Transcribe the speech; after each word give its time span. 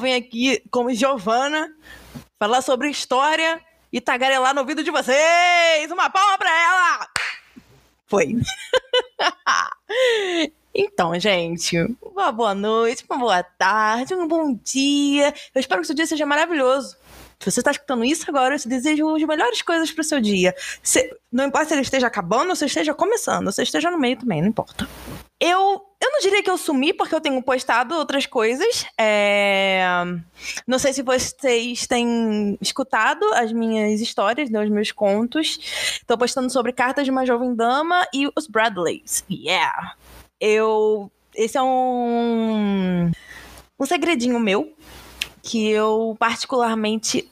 venho 0.00 0.18
aqui 0.18 0.62
como 0.70 0.92
Giovana 0.92 1.72
falar 2.38 2.62
sobre 2.62 2.90
história 2.90 3.60
e 3.92 4.00
tagarelar 4.00 4.54
no 4.54 4.62
ouvido 4.62 4.82
de 4.82 4.90
vocês! 4.90 5.90
Uma 5.90 6.10
palma 6.10 6.38
pra 6.38 6.50
ela! 6.50 7.08
Foi. 8.06 8.36
Então, 10.72 11.18
gente, 11.18 11.76
uma 12.00 12.30
boa 12.30 12.54
noite, 12.54 13.04
uma 13.10 13.18
boa 13.18 13.42
tarde, 13.42 14.14
um 14.14 14.28
bom 14.28 14.56
dia. 14.62 15.34
Eu 15.52 15.60
espero 15.60 15.80
que 15.80 15.86
seu 15.88 15.96
dia 15.96 16.06
seja 16.06 16.24
maravilhoso. 16.24 16.96
Se 17.40 17.50
você 17.50 17.60
está 17.60 17.72
escutando 17.72 18.04
isso 18.04 18.24
agora, 18.28 18.54
eu 18.54 18.58
te 18.58 18.68
desejo 18.68 19.16
as 19.16 19.22
melhores 19.24 19.62
coisas 19.62 19.90
para 19.90 20.02
o 20.02 20.04
seu 20.04 20.20
dia. 20.20 20.54
Se, 20.82 21.10
não 21.32 21.46
importa 21.46 21.68
se 21.68 21.74
ele 21.74 21.80
esteja 21.80 22.06
acabando 22.06 22.50
ou 22.50 22.56
se 22.56 22.66
esteja 22.66 22.94
começando, 22.94 23.46
ou 23.46 23.52
se 23.52 23.62
esteja 23.62 23.90
no 23.90 23.98
meio 23.98 24.16
também, 24.16 24.42
não 24.42 24.48
importa. 24.48 24.86
Eu, 25.40 25.82
eu 26.00 26.10
não 26.12 26.20
diria 26.20 26.42
que 26.42 26.50
eu 26.50 26.58
sumi, 26.58 26.92
porque 26.92 27.14
eu 27.14 27.20
tenho 27.20 27.42
postado 27.42 27.94
outras 27.94 28.26
coisas. 28.26 28.84
É... 28.98 29.82
Não 30.66 30.78
sei 30.78 30.92
se 30.92 31.02
vocês 31.02 31.86
têm 31.86 32.58
escutado 32.60 33.24
as 33.34 33.50
minhas 33.50 34.02
histórias, 34.02 34.50
né, 34.50 34.62
os 34.62 34.68
meus 34.68 34.92
contos. 34.92 35.58
Estou 35.98 36.18
postando 36.18 36.50
sobre 36.50 36.72
Cartas 36.72 37.06
de 37.06 37.10
uma 37.10 37.24
Jovem 37.24 37.54
Dama 37.54 38.06
e 38.12 38.30
os 38.36 38.46
Bradleys. 38.46 39.24
Yeah! 39.30 39.94
Eu. 40.38 41.10
Esse 41.34 41.56
é 41.56 41.62
um. 41.62 43.10
Um 43.78 43.86
segredinho 43.86 44.38
meu 44.38 44.74
que 45.42 45.70
eu 45.70 46.14
particularmente 46.18 47.26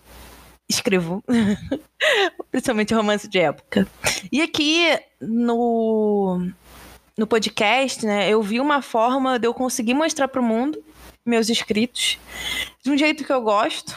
escrevo, 0.66 1.22
principalmente 2.50 2.94
romance 2.94 3.28
de 3.28 3.38
época. 3.38 3.86
E 4.32 4.40
aqui 4.40 4.98
no 5.20 6.50
no 7.18 7.26
podcast, 7.26 8.06
né, 8.06 8.30
eu 8.30 8.40
vi 8.40 8.60
uma 8.60 8.80
forma 8.80 9.40
de 9.40 9.48
eu 9.48 9.52
conseguir 9.52 9.92
mostrar 9.92 10.28
para 10.28 10.40
o 10.40 10.44
mundo 10.44 10.82
meus 11.26 11.48
escritos 11.48 12.16
de 12.82 12.90
um 12.92 12.96
jeito 12.96 13.24
que 13.24 13.32
eu 13.32 13.42
gosto, 13.42 13.92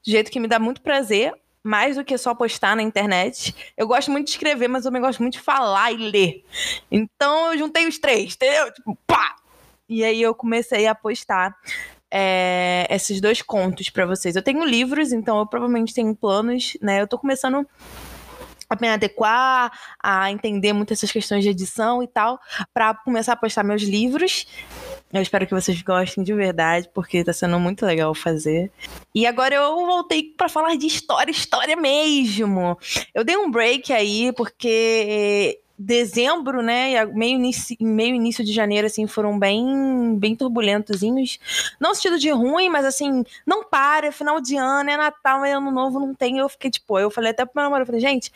de 0.00 0.10
um 0.10 0.12
jeito 0.12 0.30
que 0.30 0.38
me 0.38 0.46
dá 0.46 0.60
muito 0.60 0.80
prazer, 0.80 1.34
mais 1.62 1.96
do 1.96 2.04
que 2.04 2.16
só 2.16 2.32
postar 2.36 2.76
na 2.76 2.82
internet. 2.82 3.52
Eu 3.76 3.88
gosto 3.88 4.12
muito 4.12 4.26
de 4.26 4.30
escrever, 4.30 4.68
mas 4.68 4.84
eu 4.84 4.90
também 4.92 5.02
gosto 5.02 5.20
muito 5.20 5.34
de 5.34 5.40
falar 5.40 5.90
e 5.90 5.96
ler. 5.96 6.44
Então 6.88 7.52
eu 7.52 7.58
juntei 7.58 7.88
os 7.88 7.98
três, 7.98 8.34
entendeu? 8.34 8.72
Tipo, 8.72 8.96
pá! 9.04 9.34
E 9.88 10.04
aí 10.04 10.22
eu 10.22 10.32
comecei 10.32 10.86
a 10.86 10.94
postar 10.94 11.52
é, 12.08 12.86
esses 12.88 13.20
dois 13.20 13.42
contos 13.42 13.90
para 13.90 14.06
vocês. 14.06 14.36
Eu 14.36 14.42
tenho 14.42 14.64
livros, 14.64 15.12
então 15.12 15.40
eu 15.40 15.46
provavelmente 15.46 15.92
tenho 15.92 16.14
planos, 16.14 16.76
né? 16.80 17.00
Eu 17.00 17.08
tô 17.08 17.18
começando 17.18 17.66
a 18.68 18.76
me 18.80 18.88
adequar, 18.88 19.70
a 20.02 20.30
entender 20.30 20.72
muito 20.72 20.92
essas 20.92 21.10
questões 21.10 21.44
de 21.44 21.50
edição 21.50 22.02
e 22.02 22.06
tal, 22.06 22.40
para 22.72 22.94
começar 22.94 23.32
a 23.32 23.36
postar 23.36 23.62
meus 23.62 23.82
livros. 23.82 24.46
Eu 25.12 25.22
espero 25.22 25.46
que 25.46 25.54
vocês 25.54 25.80
gostem 25.82 26.24
de 26.24 26.34
verdade, 26.34 26.90
porque 26.92 27.22
tá 27.22 27.32
sendo 27.32 27.58
muito 27.60 27.86
legal 27.86 28.14
fazer. 28.14 28.70
E 29.14 29.26
agora 29.26 29.54
eu 29.54 29.74
voltei 29.86 30.34
para 30.36 30.48
falar 30.48 30.76
de 30.76 30.86
história, 30.86 31.30
história 31.30 31.76
mesmo. 31.76 32.76
Eu 33.14 33.24
dei 33.24 33.36
um 33.36 33.50
break 33.50 33.92
aí, 33.92 34.32
porque 34.32 35.60
dezembro, 35.78 36.62
né, 36.62 36.92
e 36.92 37.06
meio 37.06 37.34
início, 37.34 37.76
meio 37.80 38.14
início 38.14 38.44
de 38.44 38.52
janeiro, 38.52 38.86
assim, 38.86 39.06
foram 39.06 39.38
bem, 39.38 40.16
bem 40.18 40.34
turbulentozinhos. 40.34 41.38
Não 41.78 41.94
sentido 41.94 42.18
de 42.18 42.30
ruim, 42.30 42.68
mas 42.68 42.84
assim, 42.84 43.24
não 43.46 43.62
para, 43.64 44.06
é 44.06 44.12
final 44.12 44.40
de 44.40 44.56
ano, 44.56 44.90
é 44.90 44.96
Natal, 44.96 45.44
é 45.44 45.52
ano 45.52 45.70
novo, 45.70 46.00
não 46.00 46.14
tem. 46.14 46.38
Eu 46.38 46.48
fiquei, 46.48 46.70
tipo, 46.70 46.98
eu 46.98 47.10
falei 47.10 47.30
até 47.30 47.44
pro 47.44 47.52
meu 47.54 47.64
namorado, 47.64 47.82
eu 47.82 47.86
falei, 47.86 48.00
gente, 48.00 48.32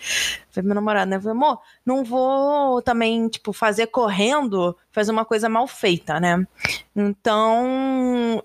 foi 0.51 0.63
meu 0.63 0.75
namorado, 0.75 1.11
né? 1.11 1.17
Eu 1.17 1.21
falei, 1.21 1.37
amor, 1.37 1.61
não 1.85 2.05
vou 2.05 2.83
também, 2.83 3.29
tipo, 3.29 3.53
fazer 3.53 3.87
correndo, 3.87 4.77
fazer 4.93 5.11
uma 5.11 5.25
coisa 5.25 5.49
mal 5.49 5.67
feita, 5.67 6.21
né? 6.21 6.47
Então, 6.95 8.43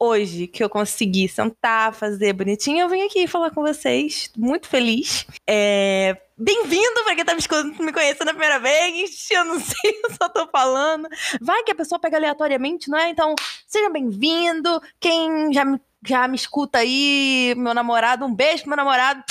hoje 0.00 0.46
que 0.46 0.64
eu 0.64 0.70
consegui 0.70 1.28
sentar, 1.28 1.92
fazer 1.92 2.32
bonitinho, 2.32 2.80
eu 2.80 2.88
vim 2.88 3.02
aqui 3.02 3.26
falar 3.26 3.50
com 3.50 3.60
vocês. 3.60 4.30
Muito 4.34 4.66
feliz. 4.66 5.26
É... 5.46 6.16
Bem-vindo 6.38 7.04
para 7.04 7.14
quem 7.14 7.24
tá 7.24 7.34
me 7.34 7.92
conhecendo 7.92 8.28
a 8.28 8.32
primeira 8.32 8.58
vez. 8.58 9.28
Eu 9.30 9.44
não 9.44 9.60
sei, 9.60 10.00
eu 10.02 10.10
só 10.14 10.26
tô 10.30 10.48
falando. 10.48 11.06
Vai 11.38 11.62
que 11.64 11.72
a 11.72 11.74
pessoa 11.74 11.98
pega 11.98 12.16
aleatoriamente, 12.16 12.88
não 12.88 12.96
é? 12.98 13.10
Então, 13.10 13.34
seja 13.66 13.90
bem-vindo. 13.90 14.80
Quem 14.98 15.52
já 15.52 15.66
me 15.66 15.78
já 16.02 16.26
me 16.26 16.34
escuta 16.34 16.78
aí, 16.78 17.54
meu 17.58 17.74
namorado, 17.74 18.24
um 18.24 18.34
beijo 18.34 18.62
pro 18.62 18.70
meu 18.70 18.76
namorado 18.78 19.22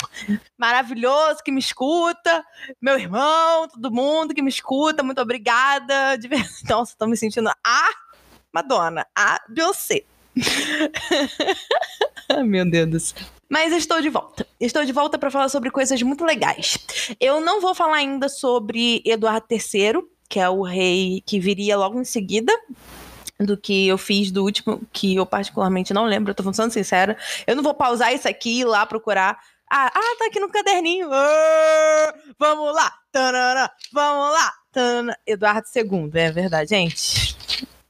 maravilhoso 0.56 1.42
que 1.42 1.50
me 1.50 1.58
escuta, 1.58 2.44
meu 2.80 2.96
irmão, 2.96 3.66
todo 3.66 3.90
mundo 3.90 4.32
que 4.32 4.40
me 4.40 4.48
escuta, 4.48 5.02
muito 5.02 5.20
obrigada. 5.20 6.16
De 6.16 6.28
verdade, 6.28 6.62
nossa, 6.70 6.94
tô 6.96 7.08
me 7.08 7.16
sentindo 7.16 7.50
a 7.64 7.88
Madonna, 8.52 9.04
a 9.16 9.40
Beyoncé. 9.48 10.04
Meu 12.44 12.68
Deus 12.68 12.88
do 12.88 13.00
céu. 13.00 13.22
Mas 13.48 13.72
estou 13.72 14.00
de 14.00 14.08
volta. 14.08 14.46
Estou 14.60 14.84
de 14.84 14.92
volta 14.92 15.18
para 15.18 15.30
falar 15.30 15.48
sobre 15.48 15.70
coisas 15.70 16.00
muito 16.02 16.24
legais. 16.24 16.78
Eu 17.18 17.40
não 17.40 17.60
vou 17.60 17.74
falar 17.74 17.96
ainda 17.96 18.28
sobre 18.28 19.02
Eduardo 19.04 19.46
III, 19.50 20.02
que 20.28 20.38
é 20.38 20.48
o 20.48 20.62
rei 20.62 21.20
que 21.26 21.40
viria 21.40 21.76
logo 21.76 22.00
em 22.00 22.04
seguida 22.04 22.52
do 23.40 23.56
que 23.56 23.88
eu 23.88 23.98
fiz 23.98 24.30
do 24.30 24.44
último, 24.44 24.80
que 24.92 25.16
eu 25.16 25.26
particularmente 25.26 25.92
não 25.92 26.04
lembro, 26.04 26.30
eu 26.30 26.34
tô 26.34 26.44
falando 26.44 26.70
sincera. 26.70 27.16
Eu 27.44 27.56
não 27.56 27.62
vou 27.62 27.74
pausar 27.74 28.14
isso 28.14 28.28
aqui 28.28 28.50
e 28.50 28.60
ir 28.60 28.64
lá 28.64 28.86
procurar. 28.86 29.36
Ah, 29.68 29.90
ah, 29.92 30.16
tá 30.18 30.26
aqui 30.26 30.38
no 30.38 30.48
caderninho. 30.48 31.08
Ah, 31.10 32.14
vamos 32.38 32.72
lá. 32.72 32.92
Tarana, 33.10 33.68
vamos 33.92 34.32
lá. 34.32 34.52
Tarana. 34.70 35.18
Eduardo 35.26 35.66
II, 35.74 36.10
é 36.14 36.30
verdade, 36.30 36.70
gente. 36.70 37.36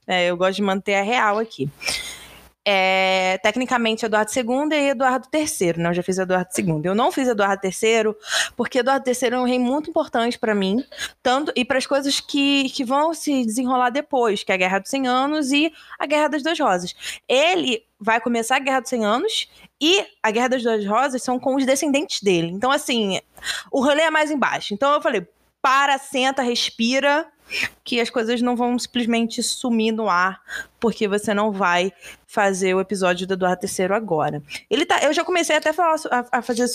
É, 0.07 0.25
eu 0.25 0.35
gosto 0.35 0.55
de 0.55 0.63
manter 0.63 0.95
a 0.95 1.03
real 1.03 1.37
aqui 1.37 1.69
é, 2.63 3.39
tecnicamente 3.41 4.05
Eduardo 4.05 4.31
II 4.35 4.69
e 4.71 4.89
Eduardo 4.89 5.27
III, 5.33 5.77
né? 5.77 5.89
Eu 5.89 5.93
já 5.95 6.03
fiz 6.03 6.17
Eduardo 6.17 6.49
II. 6.57 6.81
Eu 6.83 6.95
não 6.95 7.11
fiz 7.11 7.27
Eduardo 7.27 7.61
III 7.65 8.15
porque 8.55 8.79
Eduardo 8.79 9.09
III 9.09 9.29
é 9.29 9.37
um 9.39 9.45
rei 9.45 9.59
muito 9.59 9.89
importante 9.89 10.37
para 10.37 10.53
mim, 10.53 10.83
tanto 11.23 11.51
e 11.55 11.65
para 11.65 11.77
as 11.77 11.87
coisas 11.87 12.19
que, 12.19 12.69
que 12.69 12.83
vão 12.83 13.13
se 13.13 13.45
desenrolar 13.45 13.89
depois, 13.89 14.43
que 14.43 14.51
é 14.51 14.55
a 14.55 14.57
Guerra 14.57 14.79
dos 14.79 14.89
100 14.89 15.07
Anos 15.07 15.51
e 15.51 15.73
a 15.97 16.05
Guerra 16.05 16.27
das 16.27 16.43
Duas 16.43 16.59
Rosas. 16.59 16.95
Ele 17.27 17.83
vai 17.99 18.21
começar 18.21 18.57
a 18.57 18.59
Guerra 18.59 18.81
dos 18.81 18.89
100 18.89 19.05
Anos 19.05 19.49
e 19.79 20.05
a 20.21 20.29
Guerra 20.29 20.49
das 20.49 20.63
Duas 20.63 20.85
Rosas 20.85 21.23
são 21.23 21.39
com 21.39 21.55
os 21.55 21.65
descendentes 21.65 22.21
dele. 22.21 22.51
Então, 22.51 22.71
assim, 22.71 23.19
o 23.71 23.83
rolê 23.83 24.03
é 24.03 24.11
mais 24.11 24.29
embaixo. 24.29 24.73
Então, 24.73 24.93
eu 24.93 25.01
falei, 25.01 25.27
para, 25.61 25.97
senta, 25.97 26.41
respira, 26.41 27.27
que 27.83 27.99
as 27.99 28.09
coisas 28.09 28.41
não 28.41 28.55
vão 28.55 28.77
simplesmente 28.77 29.41
sumir 29.43 29.91
no 29.91 30.09
ar, 30.09 30.41
porque 30.79 31.07
você 31.07 31.33
não 31.33 31.51
vai 31.51 31.91
fazer 32.25 32.73
o 32.73 32.79
episódio 32.79 33.27
do 33.27 33.33
Eduardo 33.33 33.65
III 33.65 33.93
agora. 33.93 34.41
Ele 34.69 34.85
tá. 34.85 34.99
Eu 35.03 35.13
já 35.13 35.23
comecei 35.23 35.55
até 35.55 35.69
a, 35.69 35.73
falar, 35.73 35.95
a, 36.09 36.39
a 36.39 36.41
fazer. 36.41 36.65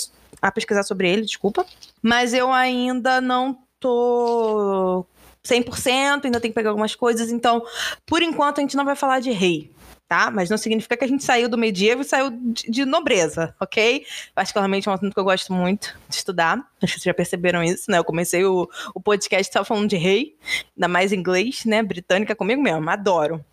a 0.40 0.52
pesquisar 0.52 0.82
sobre 0.82 1.10
ele, 1.10 1.22
desculpa. 1.22 1.64
Mas 2.02 2.34
eu 2.34 2.52
ainda 2.52 3.20
não 3.20 3.58
tô 3.80 5.04
100%, 5.44 6.24
ainda 6.24 6.40
tem 6.40 6.50
que 6.50 6.54
pegar 6.54 6.70
algumas 6.70 6.94
coisas. 6.94 7.30
Então, 7.30 7.62
por 8.04 8.22
enquanto, 8.22 8.58
a 8.58 8.60
gente 8.62 8.76
não 8.76 8.84
vai 8.84 8.96
falar 8.96 9.20
de 9.20 9.30
rei 9.30 9.70
tá? 10.08 10.30
Mas 10.30 10.48
não 10.48 10.56
significa 10.56 10.96
que 10.96 11.04
a 11.04 11.08
gente 11.08 11.24
saiu 11.24 11.48
do 11.48 11.58
medievo 11.58 12.02
e 12.02 12.04
saiu 12.04 12.30
de, 12.30 12.70
de 12.70 12.84
nobreza, 12.84 13.54
ok? 13.60 14.06
Particularmente 14.34 14.88
é 14.88 14.90
um 14.90 14.94
assunto 14.94 15.12
que 15.12 15.20
eu 15.20 15.24
gosto 15.24 15.52
muito 15.52 15.98
de 16.08 16.16
estudar. 16.16 16.58
Acho 16.82 16.94
que 16.94 17.00
vocês 17.00 17.04
já 17.04 17.14
perceberam 17.14 17.62
isso, 17.62 17.90
né? 17.90 17.98
Eu 17.98 18.04
comecei 18.04 18.44
o, 18.44 18.68
o 18.94 19.00
podcast 19.00 19.52
só 19.52 19.64
falando 19.64 19.88
de 19.88 19.96
rei, 19.96 20.36
ainda 20.76 20.88
mais 20.88 21.12
inglês, 21.12 21.64
né? 21.64 21.82
Britânica 21.82 22.34
comigo 22.34 22.62
mesmo, 22.62 22.88
adoro. 22.88 23.44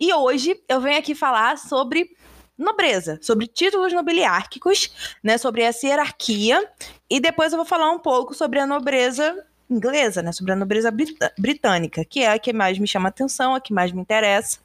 E 0.00 0.12
hoje 0.12 0.60
eu 0.68 0.80
venho 0.80 0.98
aqui 0.98 1.14
falar 1.14 1.58
sobre 1.58 2.10
nobreza, 2.58 3.18
sobre 3.22 3.46
títulos 3.46 3.92
nobiliárquicos, 3.92 5.16
né? 5.22 5.38
Sobre 5.38 5.62
essa 5.62 5.86
hierarquia. 5.86 6.68
E 7.08 7.20
depois 7.20 7.52
eu 7.52 7.56
vou 7.58 7.66
falar 7.66 7.90
um 7.90 7.98
pouco 7.98 8.34
sobre 8.34 8.58
a 8.58 8.66
nobreza 8.66 9.44
inglesa, 9.68 10.22
né, 10.22 10.32
sobre 10.32 10.52
a 10.52 10.56
nobreza 10.56 10.92
britânica, 11.38 12.04
que 12.04 12.20
é 12.20 12.32
a 12.32 12.38
que 12.38 12.52
mais 12.52 12.78
me 12.78 12.86
chama 12.86 13.08
atenção, 13.08 13.54
a 13.54 13.60
que 13.60 13.72
mais 13.72 13.92
me 13.92 14.00
interessa, 14.00 14.58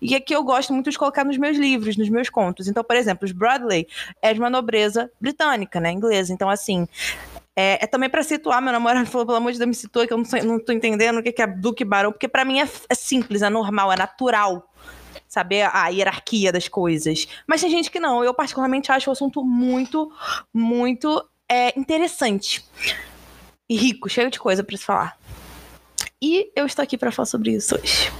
e 0.00 0.14
a 0.14 0.20
que 0.20 0.34
eu 0.34 0.42
gosto 0.44 0.72
muito 0.72 0.90
de 0.90 0.98
colocar 0.98 1.24
nos 1.24 1.38
meus 1.38 1.56
livros, 1.56 1.96
nos 1.96 2.08
meus 2.08 2.28
contos. 2.28 2.68
Então, 2.68 2.84
por 2.84 2.96
exemplo, 2.96 3.24
os 3.24 3.32
Bradley 3.32 3.86
é 4.20 4.32
de 4.32 4.40
uma 4.40 4.50
nobreza 4.50 5.10
britânica, 5.20 5.80
né, 5.80 5.90
inglesa. 5.90 6.32
Então, 6.32 6.48
assim, 6.48 6.86
é, 7.54 7.82
é, 7.82 7.86
também 7.86 8.10
para 8.10 8.22
situar, 8.22 8.60
meu 8.60 8.72
namorado 8.72 9.06
falou, 9.10 9.26
pelo 9.26 9.38
amor 9.38 9.52
de 9.52 9.58
Deus, 9.58 9.68
me 9.68 9.74
citou, 9.74 10.06
que 10.06 10.12
eu 10.12 10.18
não, 10.18 10.24
sei, 10.24 10.42
não 10.42 10.60
tô 10.60 10.72
entendendo 10.72 11.18
o 11.18 11.22
que 11.22 11.40
é 11.40 11.46
Duque 11.46 11.84
Barão, 11.84 12.12
porque 12.12 12.28
para 12.28 12.44
mim 12.44 12.60
é, 12.60 12.68
é, 12.88 12.94
simples, 12.94 13.42
é 13.42 13.48
normal, 13.48 13.92
é 13.92 13.96
natural 13.96 14.68
saber 15.26 15.68
a 15.72 15.88
hierarquia 15.88 16.52
das 16.52 16.68
coisas. 16.68 17.26
Mas 17.46 17.60
tem 17.60 17.70
gente 17.70 17.90
que 17.90 17.98
não. 17.98 18.22
Eu, 18.22 18.32
particularmente, 18.32 18.92
acho 18.92 19.10
o 19.10 19.12
assunto 19.12 19.44
muito, 19.44 20.10
muito 20.54 21.22
é, 21.50 21.78
interessante 21.78 22.64
e 23.68 23.76
rico, 23.76 24.08
cheio 24.08 24.30
de 24.30 24.38
coisa 24.38 24.62
para 24.62 24.76
se 24.76 24.84
falar. 24.84 25.18
E 26.20 26.50
eu 26.56 26.66
estou 26.66 26.82
aqui 26.82 26.96
para 26.96 27.12
falar 27.12 27.26
sobre 27.26 27.52
isso 27.52 27.76
hoje. 27.76 28.10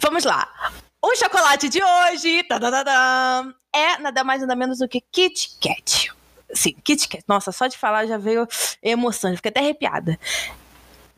Vamos 0.00 0.24
lá. 0.24 0.48
O 1.02 1.14
chocolate 1.16 1.68
de 1.68 1.80
hoje 1.82 2.46
é 3.74 3.98
nada 3.98 4.24
mais 4.24 4.40
nada 4.40 4.56
menos 4.56 4.78
do 4.78 4.88
que 4.88 5.00
Kit 5.00 5.58
Kat. 5.60 6.12
Sim, 6.52 6.74
Kit 6.82 7.08
Kat. 7.08 7.24
Nossa, 7.26 7.52
só 7.52 7.66
de 7.66 7.76
falar 7.76 8.06
já 8.06 8.18
veio 8.18 8.46
emoção, 8.82 9.34
fiquei 9.36 9.50
até 9.50 9.60
arrepiada. 9.60 10.18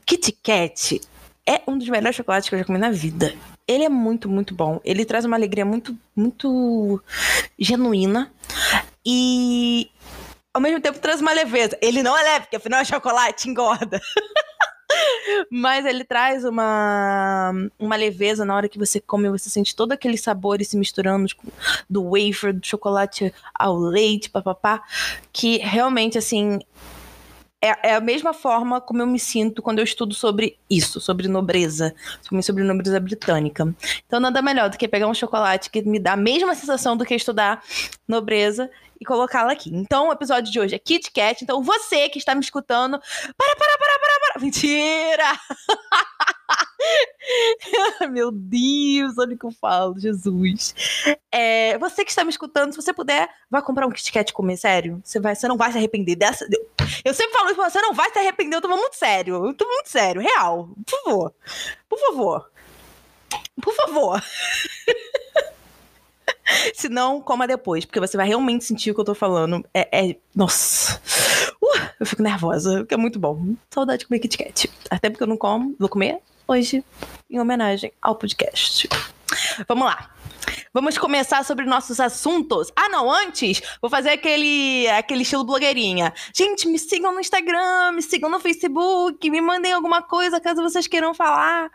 Kit 0.04 0.32
Kat 0.42 1.00
é 1.46 1.62
um 1.66 1.78
dos 1.78 1.88
melhores 1.88 2.16
chocolates 2.16 2.48
que 2.48 2.54
eu 2.54 2.58
já 2.58 2.64
comi 2.64 2.78
na 2.78 2.90
vida. 2.90 3.34
Ele 3.68 3.84
é 3.84 3.88
muito, 3.88 4.28
muito 4.28 4.54
bom. 4.54 4.80
Ele 4.84 5.04
traz 5.04 5.24
uma 5.24 5.36
alegria 5.36 5.64
muito, 5.64 5.96
muito 6.14 7.02
genuína. 7.58 8.32
E 9.04 9.90
ao 10.56 10.60
mesmo 10.60 10.80
tempo 10.80 10.98
traz 10.98 11.20
uma 11.20 11.34
leveza. 11.34 11.76
Ele 11.82 12.02
não 12.02 12.16
é 12.16 12.22
leve, 12.22 12.46
porque 12.46 12.56
afinal 12.56 12.80
é 12.80 12.84
chocolate, 12.84 13.46
engorda. 13.46 14.00
Mas 15.52 15.84
ele 15.84 16.02
traz 16.02 16.46
uma, 16.46 17.52
uma 17.78 17.94
leveza 17.94 18.42
na 18.42 18.56
hora 18.56 18.66
que 18.66 18.78
você 18.78 18.98
come, 18.98 19.28
você 19.28 19.50
sente 19.50 19.76
todo 19.76 19.92
aquele 19.92 20.16
sabor 20.16 20.64
se 20.64 20.78
misturando 20.78 21.26
do 21.90 22.04
wafer, 22.04 22.54
do 22.54 22.66
chocolate 22.66 23.34
ao 23.54 23.76
leite, 23.76 24.30
papapá, 24.30 24.82
que 25.30 25.58
realmente, 25.58 26.16
assim, 26.16 26.58
é, 27.60 27.90
é, 27.90 27.94
a 27.94 28.00
mesma 28.00 28.32
forma 28.32 28.80
como 28.80 29.02
eu 29.02 29.06
me 29.06 29.18
sinto 29.18 29.60
quando 29.60 29.78
eu 29.78 29.84
estudo 29.84 30.14
sobre 30.14 30.58
isso, 30.70 31.00
sobre 31.00 31.26
nobreza, 31.26 31.94
sobre 32.42 32.62
nobreza 32.62 33.00
britânica. 33.00 33.74
Então, 34.06 34.20
nada 34.20 34.40
melhor 34.40 34.70
do 34.70 34.78
que 34.78 34.86
pegar 34.86 35.08
um 35.08 35.14
chocolate 35.14 35.70
que 35.70 35.82
me 35.82 35.98
dá 35.98 36.12
a 36.12 36.16
mesma 36.16 36.54
sensação 36.54 36.96
do 36.96 37.04
que 37.04 37.14
estudar 37.14 37.62
nobreza 38.06 38.70
e 39.00 39.04
colocá-la 39.04 39.52
aqui. 39.52 39.70
Então, 39.74 40.08
o 40.08 40.12
episódio 40.12 40.50
de 40.50 40.58
hoje 40.58 40.74
é 40.74 40.78
Kit 40.78 41.10
Kat. 41.10 41.42
Então, 41.42 41.62
você 41.62 42.08
que 42.08 42.18
está 42.18 42.34
me 42.34 42.40
escutando, 42.40 42.98
para, 43.36 43.56
para, 43.56 43.78
para, 43.78 43.98
para, 43.98 44.20
para. 44.20 44.42
Mentira! 44.42 45.40
Meu 48.10 48.30
Deus, 48.30 49.18
olha 49.18 49.34
o 49.34 49.38
que 49.38 49.44
eu 49.44 49.50
falo, 49.50 49.98
Jesus. 49.98 50.74
É, 51.30 51.76
você 51.78 52.04
que 52.04 52.10
está 52.10 52.24
me 52.24 52.30
escutando, 52.30 52.72
se 52.72 52.80
você 52.80 52.92
puder, 52.92 53.28
vá 53.50 53.60
comprar 53.60 53.86
um 53.86 53.90
Kit 53.90 54.12
Kat 54.12 54.32
comer, 54.32 54.56
sério. 54.56 55.00
Você, 55.04 55.20
vai, 55.20 55.34
você 55.34 55.48
não 55.48 55.56
vai 55.56 55.72
se 55.72 55.78
arrepender 55.78 56.16
dessa. 56.16 56.46
Eu 57.04 57.12
sempre 57.12 57.32
falo 57.32 57.50
isso, 57.50 57.56
você 57.56 57.80
não 57.82 57.92
vai 57.92 58.10
se 58.10 58.18
arrepender, 58.18 58.56
eu 58.56 58.62
tô 58.62 58.68
muito 58.68 58.94
sério. 58.94 59.46
Eu 59.46 59.54
tô 59.54 59.66
muito 59.66 59.88
sério, 59.88 60.22
real. 60.22 60.70
Por 60.86 61.02
favor. 61.04 61.34
Por 61.88 61.98
favor. 61.98 62.50
Por 63.60 63.74
favor. 63.74 64.22
Se 66.74 66.88
não, 66.88 67.20
coma 67.20 67.46
depois, 67.46 67.84
porque 67.84 68.00
você 68.00 68.16
vai 68.16 68.26
realmente 68.26 68.64
sentir 68.64 68.90
o 68.90 68.94
que 68.94 69.00
eu 69.00 69.04
tô 69.04 69.14
falando. 69.14 69.64
É. 69.72 70.10
é... 70.10 70.16
Nossa. 70.34 71.00
Uh, 71.62 71.88
eu 72.00 72.06
fico 72.06 72.22
nervosa, 72.22 72.78
porque 72.78 72.94
é 72.94 72.98
muito 72.98 73.18
bom. 73.18 73.54
Saudade 73.70 74.00
de 74.00 74.06
comer 74.06 74.20
Kit 74.20 74.38
Kat. 74.38 74.70
Até 74.90 75.10
porque 75.10 75.22
eu 75.22 75.28
não 75.28 75.36
como, 75.36 75.74
vou 75.78 75.88
comer 75.88 76.18
hoje, 76.46 76.84
em 77.28 77.40
homenagem 77.40 77.92
ao 78.00 78.14
podcast. 78.14 78.88
Vamos 79.66 79.86
lá. 79.86 80.10
Vamos 80.72 80.96
começar 80.98 81.44
sobre 81.44 81.64
nossos 81.64 81.98
assuntos. 81.98 82.70
Ah, 82.76 82.88
não, 82.88 83.10
antes, 83.10 83.62
vou 83.80 83.90
fazer 83.90 84.10
aquele, 84.10 84.86
aquele 84.88 85.22
estilo 85.22 85.44
blogueirinha. 85.44 86.12
Gente, 86.34 86.68
me 86.68 86.78
sigam 86.78 87.12
no 87.12 87.20
Instagram, 87.20 87.92
me 87.92 88.02
sigam 88.02 88.30
no 88.30 88.38
Facebook, 88.38 89.28
me 89.28 89.40
mandem 89.40 89.72
alguma 89.72 90.02
coisa 90.02 90.40
caso 90.40 90.62
vocês 90.62 90.86
queiram 90.86 91.14
falar. 91.14 91.70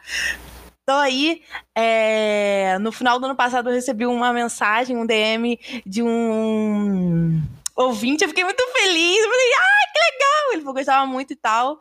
Então 0.84 0.98
aí, 1.00 1.42
é, 1.76 2.78
no 2.80 2.92
final 2.92 3.20
do 3.20 3.26
ano 3.26 3.36
passado, 3.36 3.70
eu 3.70 3.74
recebi 3.74 4.06
uma 4.06 4.34
mensagem, 4.34 4.98
um 4.98 5.06
DM 5.06 5.60
de 5.86 6.02
um 6.02 7.42
ouvinte. 7.76 8.24
Eu 8.24 8.30
fiquei 8.30 8.44
muito 8.44 8.64
feliz. 8.74 9.18
Eu 9.18 9.30
falei, 9.30 9.52
ah, 9.58 9.92
que 9.94 10.00
legal! 10.12 10.54
Ele 10.54 10.64
gostava 10.64 11.06
muito 11.06 11.34
e 11.34 11.36
tal. 11.36 11.80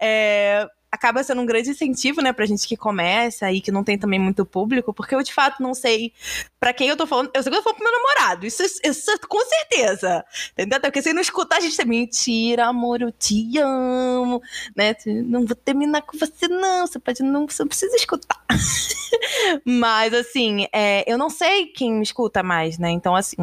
É, 0.00 0.66
acaba 0.90 1.22
sendo 1.22 1.42
um 1.42 1.46
grande 1.46 1.70
incentivo, 1.70 2.22
né, 2.22 2.32
pra 2.32 2.46
gente 2.46 2.66
que 2.66 2.76
começa 2.76 3.50
e 3.52 3.60
que 3.60 3.70
não 3.70 3.84
tem 3.84 3.98
também 3.98 4.18
muito 4.18 4.44
público, 4.44 4.92
porque 4.92 5.14
eu 5.14 5.22
de 5.22 5.32
fato 5.32 5.62
não 5.62 5.74
sei 5.74 6.12
para 6.58 6.72
quem 6.72 6.88
eu 6.88 6.96
tô 6.96 7.06
falando. 7.06 7.30
Eu 7.34 7.42
sei 7.42 7.50
que 7.52 7.58
eu 7.58 7.62
tô 7.62 7.64
falando 7.64 7.78
pro 7.78 7.90
meu 7.90 8.00
namorado, 8.00 8.46
isso, 8.46 8.62
isso 8.62 9.10
com 9.28 9.40
certeza. 9.44 10.24
Entendeu? 10.52 10.78
Até 10.78 10.88
porque 10.88 11.02
se 11.02 11.12
não 11.12 11.20
escutar, 11.20 11.58
a 11.58 11.60
gente 11.60 11.76
tem 11.76 11.86
mentira, 11.86 12.66
amor, 12.66 13.02
eu 13.02 13.12
te 13.12 13.58
amo, 13.58 14.42
né? 14.74 14.94
Não 15.06 15.44
vou 15.44 15.54
terminar 15.54 16.02
com 16.02 16.18
você, 16.18 16.48
não. 16.48 16.86
Você 16.86 16.98
pode 16.98 17.22
não, 17.22 17.46
você 17.46 17.62
não 17.62 17.68
precisa 17.68 17.94
escutar. 17.96 18.42
Mas 19.64 20.12
assim, 20.14 20.66
é, 20.72 21.04
eu 21.10 21.18
não 21.18 21.30
sei 21.30 21.66
quem 21.66 21.92
me 21.92 22.02
escuta 22.02 22.42
mais, 22.42 22.78
né? 22.78 22.90
Então, 22.90 23.14
assim. 23.14 23.36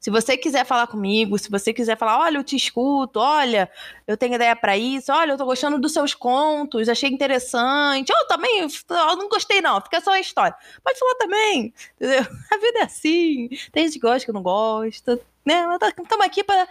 Se 0.00 0.10
você 0.10 0.36
quiser 0.36 0.64
falar 0.64 0.86
comigo, 0.86 1.38
se 1.38 1.50
você 1.50 1.72
quiser 1.72 1.96
falar, 1.96 2.18
olha, 2.20 2.38
eu 2.38 2.44
te 2.44 2.56
escuto, 2.56 3.18
olha, 3.20 3.70
eu 4.06 4.16
tenho 4.16 4.34
ideia 4.34 4.54
para 4.54 4.76
isso, 4.76 5.12
olha, 5.12 5.32
eu 5.32 5.36
tô 5.36 5.44
gostando 5.44 5.78
dos 5.78 5.92
seus 5.92 6.14
contos, 6.14 6.88
achei 6.88 7.10
interessante. 7.10 8.10
Eu 8.10 8.26
também, 8.26 8.60
eu 8.60 9.16
não 9.16 9.28
gostei 9.28 9.60
não, 9.60 9.80
fica 9.80 10.00
só 10.00 10.12
a 10.12 10.20
história. 10.20 10.56
Pode 10.82 10.98
falar 10.98 11.14
também, 11.16 11.72
entendeu? 11.96 12.24
A 12.52 12.56
vida 12.56 12.78
é 12.80 12.82
assim. 12.82 13.48
Tem 13.72 13.84
gente 13.84 13.94
que 13.94 14.06
gosta, 14.06 14.26
que 14.26 14.32
não 14.32 14.42
gosta 14.42 15.20
né? 15.44 15.64
Estamos 16.00 16.24
aqui 16.26 16.42
para 16.42 16.66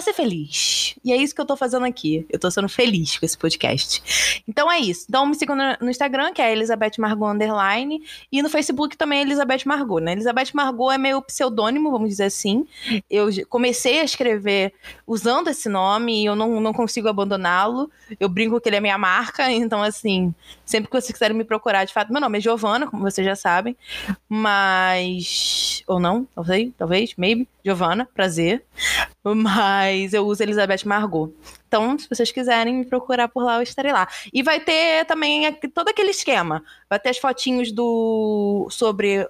ser 0.00 0.12
feliz. 0.12 0.94
E 1.04 1.12
é 1.12 1.16
isso 1.16 1.34
que 1.34 1.40
eu 1.40 1.46
tô 1.46 1.56
fazendo 1.56 1.86
aqui. 1.86 2.26
Eu 2.28 2.38
tô 2.38 2.50
sendo 2.50 2.68
feliz 2.68 3.16
com 3.16 3.24
esse 3.24 3.38
podcast. 3.38 4.42
Então 4.46 4.70
é 4.70 4.78
isso. 4.78 5.06
Então 5.08 5.26
me 5.26 5.34
sigam 5.34 5.56
no, 5.80 5.90
Instagram, 5.90 6.32
que 6.32 6.42
é 6.42 6.52
Elizabeth 6.52 6.92
Margot 6.98 7.26
Underline, 7.26 8.02
e 8.30 8.42
no 8.42 8.50
Facebook 8.50 8.96
também 8.96 9.20
é 9.20 9.22
Elizabeth 9.22 9.62
Margot, 9.64 10.00
né? 10.00 10.12
Elizabeth 10.12 10.50
Margot 10.52 10.90
é 10.92 10.98
meu 10.98 11.22
pseudônimo, 11.22 11.90
vamos 11.90 12.10
dizer 12.10 12.24
assim. 12.24 12.66
Eu 13.08 13.28
comecei 13.48 14.00
a 14.00 14.04
escrever 14.04 14.74
usando 15.06 15.48
esse 15.48 15.68
nome 15.68 16.22
e 16.22 16.26
eu 16.26 16.36
não, 16.36 16.60
não 16.60 16.72
consigo 16.72 17.08
abandoná-lo. 17.08 17.90
Eu 18.20 18.28
brinco 18.28 18.60
que 18.60 18.68
ele 18.68 18.76
é 18.76 18.80
minha 18.80 18.98
marca, 18.98 19.48
então 19.50 19.82
assim, 19.82 20.34
sempre 20.68 20.90
que 20.90 21.00
vocês 21.00 21.10
quiserem 21.10 21.34
me 21.34 21.44
procurar, 21.44 21.86
de 21.86 21.94
fato, 21.94 22.12
meu 22.12 22.20
nome 22.20 22.36
é 22.36 22.40
Giovana, 22.42 22.86
como 22.86 23.02
vocês 23.02 23.26
já 23.26 23.34
sabem, 23.34 23.74
mas 24.28 25.82
ou 25.86 25.98
não, 25.98 26.28
talvez, 26.34 26.70
talvez, 26.76 27.14
maybe, 27.16 27.48
Giovana, 27.64 28.06
prazer. 28.14 28.62
Mas 29.24 30.12
eu 30.12 30.26
uso 30.26 30.42
Elizabeth 30.42 30.84
Margot. 30.84 31.32
Então, 31.66 31.98
se 31.98 32.06
vocês 32.08 32.30
quiserem 32.30 32.74
me 32.74 32.84
procurar 32.84 33.28
por 33.28 33.42
lá, 33.42 33.56
eu 33.56 33.62
estarei 33.62 33.92
lá. 33.92 34.06
E 34.32 34.42
vai 34.42 34.60
ter 34.60 35.06
também 35.06 35.50
todo 35.74 35.88
aquele 35.88 36.10
esquema. 36.10 36.62
Vai 36.88 37.00
ter 37.00 37.10
as 37.10 37.18
fotinhos 37.18 37.72
do 37.72 38.68
sobre 38.70 39.26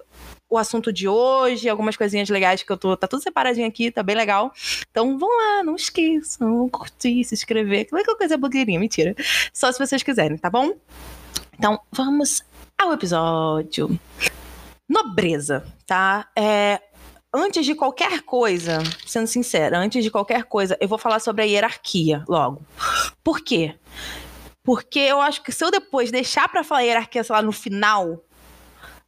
o 0.49 0.57
assunto 0.57 0.91
de 0.91 1.07
hoje, 1.07 1.69
algumas 1.69 1.95
coisinhas 1.95 2.27
legais 2.29 2.63
que 2.63 2.71
eu 2.71 2.77
tô. 2.77 2.97
Tá 2.97 3.07
tudo 3.07 3.23
separadinho 3.23 3.67
aqui, 3.67 3.91
tá 3.91 4.03
bem 4.03 4.15
legal. 4.15 4.51
Então 4.89 5.17
vão 5.17 5.29
lá, 5.29 5.63
não 5.63 5.75
esqueçam, 5.75 6.67
curtir, 6.69 7.23
se 7.23 7.33
inscrever. 7.33 7.85
Que 7.85 7.95
é 7.95 8.15
coisa 8.15 8.37
blogueirinha, 8.37 8.79
mentira. 8.79 9.15
Só 9.53 9.71
se 9.71 9.79
vocês 9.79 10.03
quiserem, 10.03 10.37
tá 10.37 10.49
bom? 10.49 10.73
Então 11.59 11.77
vamos 11.91 12.41
ao 12.81 12.93
episódio. 12.93 13.99
Nobreza, 14.87 15.65
tá? 15.85 16.25
É, 16.33 16.81
antes 17.33 17.65
de 17.65 17.75
qualquer 17.75 18.21
coisa, 18.21 18.79
sendo 19.05 19.27
sincera, 19.27 19.77
antes 19.77 20.01
de 20.01 20.09
qualquer 20.09 20.45
coisa, 20.45 20.77
eu 20.79 20.87
vou 20.87 20.97
falar 20.97 21.19
sobre 21.19 21.41
a 21.41 21.45
hierarquia 21.45 22.23
logo. 22.29 22.61
Por 23.21 23.41
quê? 23.41 23.75
Porque 24.63 24.99
eu 24.99 25.19
acho 25.19 25.43
que 25.43 25.51
se 25.51 25.61
eu 25.61 25.69
depois 25.69 26.09
deixar 26.09 26.47
para 26.47 26.63
falar 26.63 26.83
hierarquia, 26.83 27.25
sei 27.25 27.35
lá, 27.35 27.41
no 27.41 27.51
final, 27.51 28.23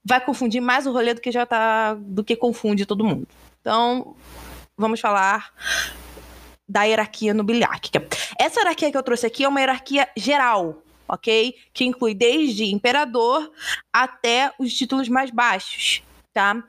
vai 0.03 0.19
confundir 0.19 0.59
mais 0.59 0.85
o 0.85 0.91
rolê 0.91 1.13
do 1.13 1.21
que 1.21 1.31
já 1.31 1.45
tá. 1.45 1.93
do 1.93 2.21
que 2.21 2.35
confunde 2.35 2.85
todo 2.85 3.05
mundo. 3.05 3.25
Então, 3.61 4.13
vamos 4.77 4.99
falar 4.99 5.53
da 6.67 6.83
hierarquia 6.83 7.33
nobiliárquica. 7.33 8.05
Essa 8.37 8.59
hierarquia 8.59 8.91
que 8.91 8.97
eu 8.97 9.03
trouxe 9.03 9.25
aqui 9.25 9.45
é 9.45 9.47
uma 9.47 9.61
hierarquia 9.61 10.09
geral, 10.17 10.83
ok? 11.11 11.53
Que 11.73 11.83
inclui 11.83 12.13
desde 12.13 12.63
imperador 12.71 13.51
até 13.91 14.53
os 14.57 14.73
títulos 14.73 15.09
mais 15.09 15.29
baixos, 15.29 16.01
tá? 16.33 16.63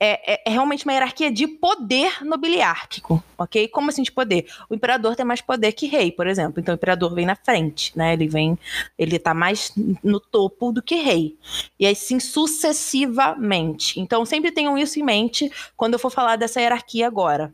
É, 0.00 0.34
é, 0.34 0.42
é, 0.46 0.50
realmente 0.50 0.84
uma 0.84 0.92
hierarquia 0.92 1.28
de 1.28 1.48
poder 1.48 2.24
nobiliárquico, 2.24 3.20
ok? 3.36 3.66
Como 3.66 3.88
assim 3.88 4.04
de 4.04 4.12
poder? 4.12 4.46
O 4.70 4.74
imperador 4.74 5.16
tem 5.16 5.26
mais 5.26 5.40
poder 5.40 5.72
que 5.72 5.86
rei, 5.86 6.12
por 6.12 6.28
exemplo. 6.28 6.60
Então 6.60 6.72
o 6.72 6.76
imperador 6.76 7.12
vem 7.12 7.26
na 7.26 7.34
frente, 7.34 7.96
né? 7.98 8.12
Ele 8.12 8.28
vem, 8.28 8.56
ele 8.96 9.18
tá 9.18 9.34
mais 9.34 9.72
no 10.04 10.20
topo 10.20 10.70
do 10.70 10.80
que 10.80 10.96
rei. 10.96 11.36
E 11.80 11.84
assim 11.84 12.20
sucessivamente. 12.20 13.98
Então 13.98 14.24
sempre 14.24 14.52
tenham 14.52 14.78
isso 14.78 15.00
em 15.00 15.02
mente 15.02 15.50
quando 15.76 15.94
eu 15.94 15.98
for 15.98 16.10
falar 16.10 16.36
dessa 16.36 16.60
hierarquia 16.60 17.06
agora 17.06 17.52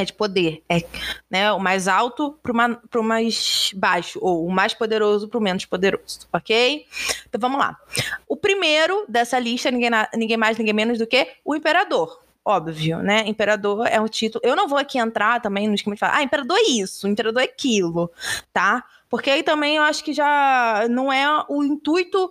é 0.00 0.04
de 0.04 0.12
poder. 0.12 0.62
É 0.68 0.84
né, 1.30 1.52
o 1.52 1.58
mais 1.58 1.88
alto 1.88 2.38
para 2.42 3.00
o 3.00 3.04
mais 3.04 3.72
baixo, 3.74 4.18
ou 4.22 4.46
o 4.46 4.50
mais 4.50 4.74
poderoso 4.74 5.28
para 5.28 5.38
o 5.38 5.42
menos 5.42 5.64
poderoso, 5.64 6.28
ok? 6.32 6.86
Então 7.28 7.40
vamos 7.40 7.58
lá. 7.58 7.76
O 8.28 8.36
primeiro 8.36 9.04
dessa 9.08 9.38
lista, 9.38 9.70
ninguém, 9.70 9.90
ninguém 10.14 10.36
mais, 10.36 10.58
ninguém 10.58 10.74
menos 10.74 10.98
do 10.98 11.06
que 11.06 11.28
o 11.44 11.54
imperador. 11.54 12.20
Óbvio, 12.44 12.98
né? 12.98 13.22
Imperador 13.26 13.86
é 13.86 14.00
um 14.00 14.06
título. 14.06 14.42
Eu 14.44 14.56
não 14.56 14.66
vou 14.66 14.78
aqui 14.78 14.98
entrar 14.98 15.40
também 15.40 15.68
no 15.68 15.74
esquema 15.74 15.94
de 15.94 16.00
falar, 16.00 16.16
ah, 16.16 16.22
imperador 16.22 16.56
é 16.56 16.70
isso, 16.70 17.06
imperador 17.06 17.42
é 17.42 17.44
aquilo, 17.44 18.10
tá? 18.52 18.84
Porque 19.08 19.30
aí 19.30 19.42
também 19.42 19.76
eu 19.76 19.82
acho 19.82 20.02
que 20.02 20.12
já 20.12 20.86
não 20.88 21.12
é 21.12 21.44
o 21.48 21.62
intuito 21.62 22.30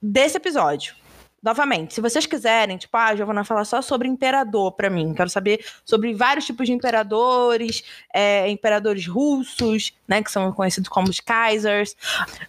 desse 0.00 0.36
episódio 0.36 0.94
novamente, 1.42 1.94
se 1.94 2.00
vocês 2.00 2.26
quiserem, 2.26 2.76
tipo, 2.76 2.96
ah, 2.96 3.14
Giovana 3.14 3.44
falar 3.44 3.64
só 3.64 3.80
sobre 3.80 4.08
imperador 4.08 4.72
para 4.72 4.90
mim, 4.90 5.14
quero 5.14 5.30
saber 5.30 5.64
sobre 5.84 6.14
vários 6.14 6.46
tipos 6.46 6.66
de 6.66 6.72
imperadores, 6.72 7.84
é, 8.12 8.48
imperadores 8.50 9.06
russos, 9.06 9.92
né, 10.08 10.22
que 10.22 10.30
são 10.30 10.52
conhecidos 10.52 10.88
como 10.88 11.08
os 11.08 11.20
Kaisers, 11.20 11.96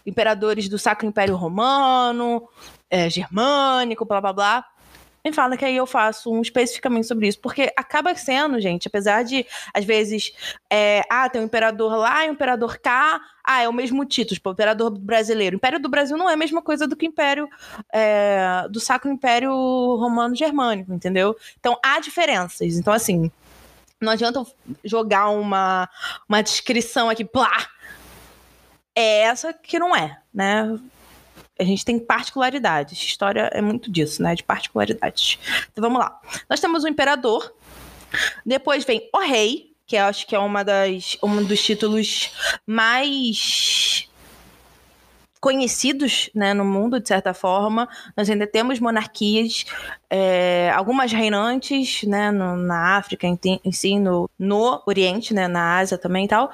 imperadores 0.05 0.67
do 0.67 0.79
Sacro 0.79 1.07
Império 1.07 1.35
Romano, 1.35 2.47
é, 2.89 3.09
germânico, 3.09 4.05
blá 4.05 4.21
blá 4.21 4.33
blá. 4.33 4.76
Me 5.27 5.33
fala 5.33 5.57
que 5.57 5.65
aí 5.65 5.75
eu 5.75 5.85
faço 5.85 6.31
um 6.31 6.41
especificamente 6.41 7.07
sobre 7.07 7.27
isso. 7.27 7.39
Porque 7.39 7.71
acaba 7.75 8.15
sendo, 8.15 8.59
gente, 8.59 8.87
apesar 8.87 9.23
de, 9.23 9.45
às 9.73 9.85
vezes, 9.85 10.33
é, 10.69 11.03
ah, 11.09 11.29
tem 11.29 11.41
um 11.41 11.45
imperador 11.45 11.95
lá 11.95 12.25
e 12.25 12.29
um 12.29 12.33
imperador 12.33 12.79
cá, 12.79 13.21
ah, 13.43 13.61
é 13.61 13.69
o 13.69 13.73
mesmo 13.73 14.05
título, 14.05 14.35
tipo, 14.35 14.51
imperador 14.51 14.91
brasileiro. 14.91 15.55
Império 15.55 15.79
do 15.79 15.89
Brasil 15.89 16.17
não 16.17 16.29
é 16.29 16.33
a 16.33 16.37
mesma 16.37 16.61
coisa 16.61 16.87
do 16.87 16.95
que 16.95 17.05
Império 17.05 17.47
é, 17.93 18.67
do 18.69 18.79
Sacro 18.79 19.11
Império 19.11 19.51
Romano 19.51 20.35
Germânico, 20.35 20.93
entendeu? 20.93 21.35
Então 21.59 21.77
há 21.83 21.99
diferenças. 21.99 22.75
Então, 22.75 22.93
assim, 22.93 23.31
não 23.99 24.11
adianta 24.11 24.45
jogar 24.83 25.29
uma, 25.29 25.89
uma 26.27 26.41
descrição 26.41 27.09
aqui, 27.09 27.25
plá! 27.25 27.67
É 28.95 29.21
essa 29.21 29.53
que 29.53 29.77
não 29.77 29.95
é, 29.95 30.19
né? 30.33 30.77
A 31.59 31.63
gente 31.63 31.83
tem 31.83 31.99
particularidades. 31.99 33.01
História 33.01 33.49
é 33.53 33.61
muito 33.61 33.91
disso, 33.91 34.21
né? 34.21 34.35
De 34.35 34.43
particularidades. 34.43 35.39
Então 35.71 35.81
vamos 35.81 35.99
lá. 35.99 36.19
Nós 36.49 36.59
temos 36.59 36.83
o 36.83 36.87
imperador. 36.87 37.53
Depois 38.45 38.85
vem 38.85 39.09
o 39.13 39.19
rei, 39.19 39.73
que 39.85 39.95
eu 39.95 40.03
acho 40.03 40.27
que 40.27 40.35
é 40.35 40.39
uma 40.39 40.63
das, 40.63 41.17
um 41.23 41.43
dos 41.43 41.61
títulos 41.63 42.31
mais 42.65 44.07
conhecidos 45.39 46.29
né, 46.33 46.53
no 46.53 46.65
mundo, 46.65 46.99
de 46.99 47.07
certa 47.07 47.33
forma. 47.33 47.87
Nós 48.15 48.29
ainda 48.29 48.47
temos 48.47 48.79
monarquias, 48.79 49.65
é, 50.09 50.71
algumas 50.75 51.11
reinantes 51.11 52.03
né, 52.03 52.31
no, 52.31 52.55
na 52.55 52.97
África 52.97 53.27
em, 53.27 53.39
em 53.63 53.71
si, 53.71 53.99
no, 53.99 54.29
no 54.37 54.81
Oriente, 54.85 55.33
né, 55.33 55.47
na 55.47 55.77
Ásia 55.77 55.97
também 55.97 56.25
e 56.25 56.27
tal. 56.27 56.51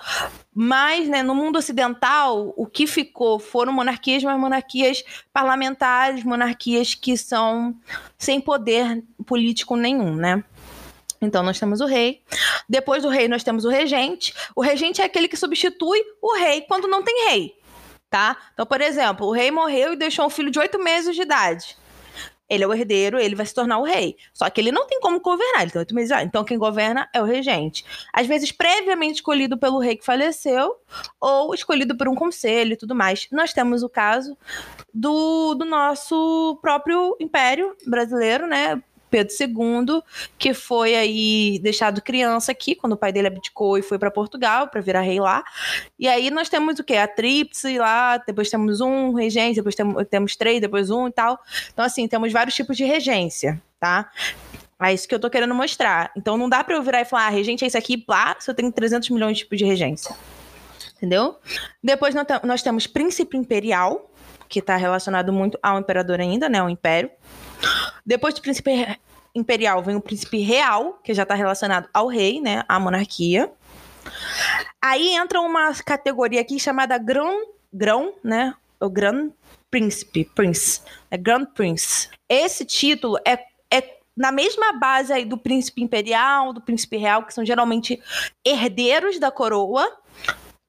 Mas 0.54 1.08
né, 1.08 1.24
no 1.24 1.34
mundo 1.34 1.58
ocidental, 1.58 2.54
o 2.56 2.66
que 2.66 2.86
ficou 2.86 3.40
foram 3.40 3.74
monarquias, 3.74 4.24
mas 4.24 4.40
monarquias 4.40 5.04
parlamentares, 5.32 6.24
monarquias 6.24 6.94
que 6.94 7.18
são 7.18 7.76
sem 8.18 8.40
poder 8.40 9.04
político 9.26 9.76
nenhum, 9.76 10.16
né? 10.16 10.44
Então, 11.22 11.42
nós 11.42 11.58
temos 11.58 11.80
o 11.80 11.86
rei. 11.86 12.22
Depois 12.68 13.04
do 13.04 13.10
rei, 13.10 13.30
nós 13.30 13.44
temos 13.44 13.64
o 13.64 13.70
regente. 13.70 14.34
O 14.56 14.62
regente 14.62 15.02
é 15.02 15.06
aquele 15.06 15.30
que 15.30 15.38
substitui 15.38 16.04
o 16.22 16.36
rei 16.36 16.62
quando 16.62 16.88
não 16.88 17.02
tem 17.02 17.30
rei 17.30 17.64
tá? 18.14 18.38
Então, 18.54 18.64
por 18.64 18.80
exemplo, 18.80 19.26
o 19.26 19.32
rei 19.32 19.50
morreu 19.50 19.94
e 19.94 19.96
deixou 19.96 20.28
um 20.28 20.30
filho 20.30 20.52
de 20.52 20.60
oito 20.60 20.78
meses 20.78 21.16
de 21.16 21.24
idade. 21.24 21.76
Ele 22.54 22.64
é 22.64 22.68
o 22.68 22.74
herdeiro, 22.74 23.20
ele 23.20 23.36
vai 23.36 23.46
se 23.46 23.54
tornar 23.54 23.80
o 23.80 23.84
rei. 23.84 24.16
Só 24.34 24.50
que 24.50 24.62
ele 24.62 24.72
não 24.72 24.88
tem 24.88 25.00
como 25.00 25.20
governar, 25.20 25.62
ele 25.62 25.72
tem 25.72 25.80
oito 25.80 25.96
meses 25.96 26.10
idade. 26.10 26.28
Então, 26.28 26.44
quem 26.44 26.58
governa 26.58 27.10
é 27.14 27.22
o 27.22 27.26
regente. 27.26 27.84
Às 28.14 28.28
vezes, 28.28 28.52
previamente 28.52 29.16
escolhido 29.16 29.58
pelo 29.58 29.80
rei 29.80 29.96
que 29.96 30.06
faleceu, 30.06 30.76
ou 31.20 31.54
escolhido 31.54 31.98
por 31.98 32.08
um 32.08 32.16
conselho 32.16 32.74
e 32.74 32.78
tudo 32.78 32.96
mais. 32.96 33.28
Nós 33.32 33.54
temos 33.54 33.84
o 33.84 33.92
do, 34.94 35.56
do 35.56 35.66
nosso 35.66 36.58
próprio 36.62 37.16
império 37.20 37.76
brasileiro, 37.86 38.48
né? 38.48 38.82
Pedro 39.14 39.32
II, 39.40 40.02
que 40.40 40.56
foi 40.56 40.96
aí 40.96 41.60
deixado 41.62 42.02
criança 42.02 42.52
aqui, 42.52 42.74
quando 42.74 42.94
o 42.94 42.98
pai 42.98 43.12
dele 43.12 43.28
abdicou 43.28 43.78
e 43.78 43.84
foi 43.84 44.00
para 44.00 44.10
Portugal 44.10 44.68
para 44.70 44.82
virar 44.82 45.02
rei 45.02 45.20
lá. 45.20 45.44
E 46.00 46.08
aí 46.08 46.32
nós 46.32 46.50
temos 46.50 46.80
o 46.80 46.84
quê? 46.84 46.96
A 46.96 47.08
tríplice 47.08 47.78
lá, 47.78 48.18
depois 48.18 48.50
temos 48.50 48.82
um 48.82 49.14
regente, 49.14 49.58
depois 49.58 49.76
temos, 49.76 50.04
temos 50.10 50.36
três, 50.36 50.60
depois 50.60 50.90
um 50.90 51.08
e 51.08 51.12
tal. 51.12 51.40
Então, 51.72 51.86
assim, 51.86 52.08
temos 52.08 52.34
vários 52.34 52.56
tipos 52.56 52.76
de 52.76 52.86
regência, 52.86 53.62
tá? 53.80 54.10
É 54.82 54.92
isso 54.92 55.08
que 55.08 55.14
eu 55.14 55.20
tô 55.20 55.30
querendo 55.30 55.54
mostrar. 55.54 56.12
Então 56.18 56.36
não 56.36 56.50
dá 56.50 56.64
para 56.64 56.76
eu 56.76 56.82
virar 56.82 57.02
e 57.02 57.06
falar, 57.06 57.28
ah, 57.28 57.30
regente 57.30 57.64
é 57.64 57.68
isso 57.68 57.78
aqui, 57.78 57.96
plá, 57.96 58.36
se 58.40 58.50
eu 58.50 58.56
tenho 58.56 58.72
300 58.72 59.12
milhões 59.12 59.38
de 59.38 59.44
tipos 59.44 59.60
de 59.60 59.64
regência. 59.64 60.16
Entendeu? 60.98 61.38
Depois 61.84 62.16
nós 62.44 62.64
temos 62.64 62.88
príncipe 62.88 63.38
imperial, 63.38 64.10
que 64.48 64.60
está 64.60 64.76
relacionado 64.76 65.32
muito 65.32 65.58
ao 65.62 65.80
imperador 65.80 66.20
ainda, 66.20 66.50
né? 66.50 66.60
Ao 66.60 66.70
império. 66.70 67.10
Depois 68.06 68.34
do 68.34 68.42
príncipe 68.42 68.98
imperial 69.36 69.82
vem 69.82 69.96
o 69.96 70.02
príncipe 70.02 70.40
real, 70.40 71.00
que 71.04 71.14
já 71.14 71.24
está 71.24 71.36
relacionado 71.36 71.90
ao 71.94 72.08
rei, 72.08 72.40
né? 72.40 72.64
À 72.68 72.80
monarquia. 72.80 73.52
Aí 74.82 75.16
entra 75.16 75.40
uma 75.42 75.74
categoria 75.74 76.42
aqui 76.42 76.60
chamada 76.60 76.98
grão, 76.98 77.46
grão, 77.72 78.14
né? 78.24 78.54
O 78.80 78.90
Grand 78.90 79.32
Príncipe, 79.72 80.26
Prince, 80.36 80.82
é 81.10 81.18
Grand 81.18 81.46
Prince. 81.46 82.10
Esse 82.30 82.66
título 82.66 83.18
é, 83.26 83.40
é 83.72 83.98
na 84.16 84.32
mesma 84.32 84.74
base 84.74 85.12
aí 85.12 85.26
do 85.26 85.38
príncipe 85.38 85.82
imperial, 85.82 86.54
do 86.54 86.62
príncipe 86.62 86.98
real, 86.98 87.24
que 87.24 87.34
são 87.34 87.46
geralmente 87.46 88.00
herdeiros 88.46 89.20
da 89.20 89.32
coroa, 89.32 89.90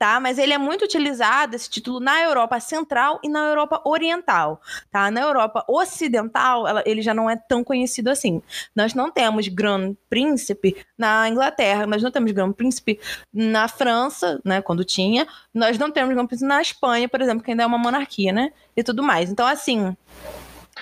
tá? 0.04 0.20
Mas 0.20 0.36
ele 0.36 0.52
é 0.52 0.58
muito 0.58 0.84
utilizado, 0.84 1.56
esse 1.56 1.70
título, 1.70 1.98
na 1.98 2.20
Europa 2.20 2.60
Central 2.60 3.18
e 3.22 3.28
na 3.30 3.38
Europa 3.46 3.80
Oriental, 3.86 4.60
tá? 4.90 5.10
Na 5.10 5.22
Europa 5.22 5.64
Ocidental, 5.66 6.68
ela, 6.68 6.82
ele 6.84 7.00
já 7.00 7.14
não 7.14 7.30
é 7.30 7.36
tão 7.36 7.64
conhecido 7.64 8.10
assim. 8.10 8.42
Nós 8.76 8.92
não 8.92 9.10
temos 9.10 9.48
Grand 9.48 9.94
Príncipe 10.10 10.76
na 10.98 11.26
Inglaterra, 11.26 11.86
nós 11.86 12.02
não 12.02 12.10
temos 12.10 12.32
Grand 12.32 12.52
Príncipe 12.52 13.00
na 13.32 13.66
França, 13.66 14.38
né, 14.44 14.60
quando 14.60 14.84
tinha, 14.84 15.26
nós 15.54 15.78
não 15.78 15.90
temos 15.90 16.14
Grand 16.14 16.26
Príncipe 16.26 16.48
na 16.48 16.60
Espanha, 16.60 17.08
por 17.08 17.22
exemplo, 17.22 17.42
que 17.42 17.52
ainda 17.52 17.62
é 17.62 17.66
uma 17.66 17.78
monarquia, 17.78 18.30
né, 18.30 18.52
e 18.76 18.82
tudo 18.82 19.02
mais. 19.02 19.30
Então, 19.30 19.46
assim, 19.46 19.96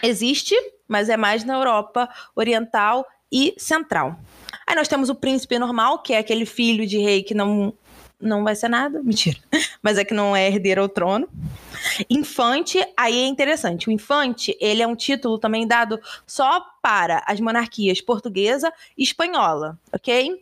existe, 0.03 0.57
mas 0.89 1.09
é 1.09 1.17
mais 1.17 1.45
na 1.45 1.55
Europa 1.55 2.09
Oriental 2.35 3.07
e 3.31 3.55
Central. 3.57 4.19
Aí 4.67 4.75
nós 4.75 4.89
temos 4.89 5.09
o 5.09 5.15
príncipe 5.15 5.59
normal, 5.59 6.01
que 6.01 6.13
é 6.13 6.19
aquele 6.19 6.45
filho 6.45 6.87
de 6.87 6.99
rei 6.99 7.23
que 7.23 7.35
não 7.35 7.73
não 8.23 8.45
vai 8.45 8.55
ser 8.55 8.69
nada, 8.69 9.03
mentira. 9.05 9.39
Mas 9.83 9.99
é 9.99 10.05
que 10.05 10.15
não 10.15 10.35
é 10.35 10.49
herdeiro 10.49 10.81
ao 10.81 10.89
trono. 10.89 11.29
Infante, 12.09 12.79
aí 12.97 13.19
é 13.19 13.27
interessante. 13.27 13.89
O 13.89 13.93
infante, 13.93 14.57
ele 14.61 14.83
é 14.83 14.87
um 14.87 14.95
título 14.95 15.39
também 15.39 15.67
dado 15.67 16.01
só 16.27 16.65
para 16.81 17.23
as 17.27 17.41
monarquias 17.41 18.01
portuguesa 18.01 18.73
e 18.97 19.03
espanhola, 19.03 19.79
ok? 19.93 20.41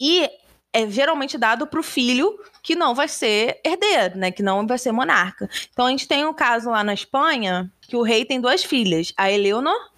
E 0.00 0.30
é 0.72 0.88
geralmente 0.88 1.38
dado 1.38 1.66
para 1.66 1.80
o 1.80 1.82
filho 1.82 2.38
que 2.62 2.74
não 2.74 2.94
vai 2.94 3.08
ser 3.08 3.60
herdeiro, 3.64 4.18
né? 4.18 4.30
Que 4.30 4.42
não 4.42 4.66
vai 4.66 4.78
ser 4.78 4.92
monarca. 4.92 5.48
Então 5.72 5.86
a 5.86 5.90
gente 5.90 6.06
tem 6.06 6.24
um 6.26 6.34
caso 6.34 6.70
lá 6.70 6.84
na 6.84 6.94
Espanha 6.94 7.70
que 7.80 7.96
o 7.96 8.02
rei 8.02 8.24
tem 8.24 8.40
duas 8.40 8.62
filhas, 8.62 9.12
a 9.16 9.30
Eleonor 9.30 9.90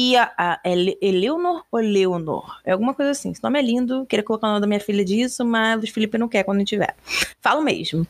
e 0.00 0.16
a, 0.16 0.32
a 0.38 0.60
Eleonor 0.64 1.64
ou 1.72 1.80
Leonor? 1.80 2.60
É 2.64 2.70
alguma 2.70 2.94
coisa 2.94 3.10
assim. 3.10 3.32
Esse 3.32 3.42
nome 3.42 3.58
é 3.58 3.62
lindo. 3.62 4.06
Queria 4.06 4.22
colocar 4.22 4.46
o 4.46 4.50
nome 4.50 4.60
da 4.60 4.66
minha 4.68 4.78
filha 4.78 5.04
disso, 5.04 5.44
mas 5.44 5.76
Luiz 5.76 5.90
Felipe 5.90 6.16
não 6.16 6.28
quer 6.28 6.44
quando 6.44 6.64
tiver. 6.64 6.94
Falo 7.40 7.62
mesmo. 7.62 8.06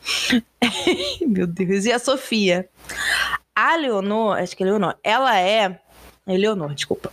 Meu 1.27 1.47
Deus. 1.47 1.87
E 1.87 1.93
a 1.93 1.99
Sofia? 1.99 2.69
A 3.57 3.75
Leonor, 3.77 4.37
acho 4.37 4.55
que 4.55 4.63
é 4.63 4.67
Leonor, 4.67 4.97
ela 5.03 5.41
é. 5.41 5.81
Eleonor, 6.27 6.75
desculpa 6.75 7.11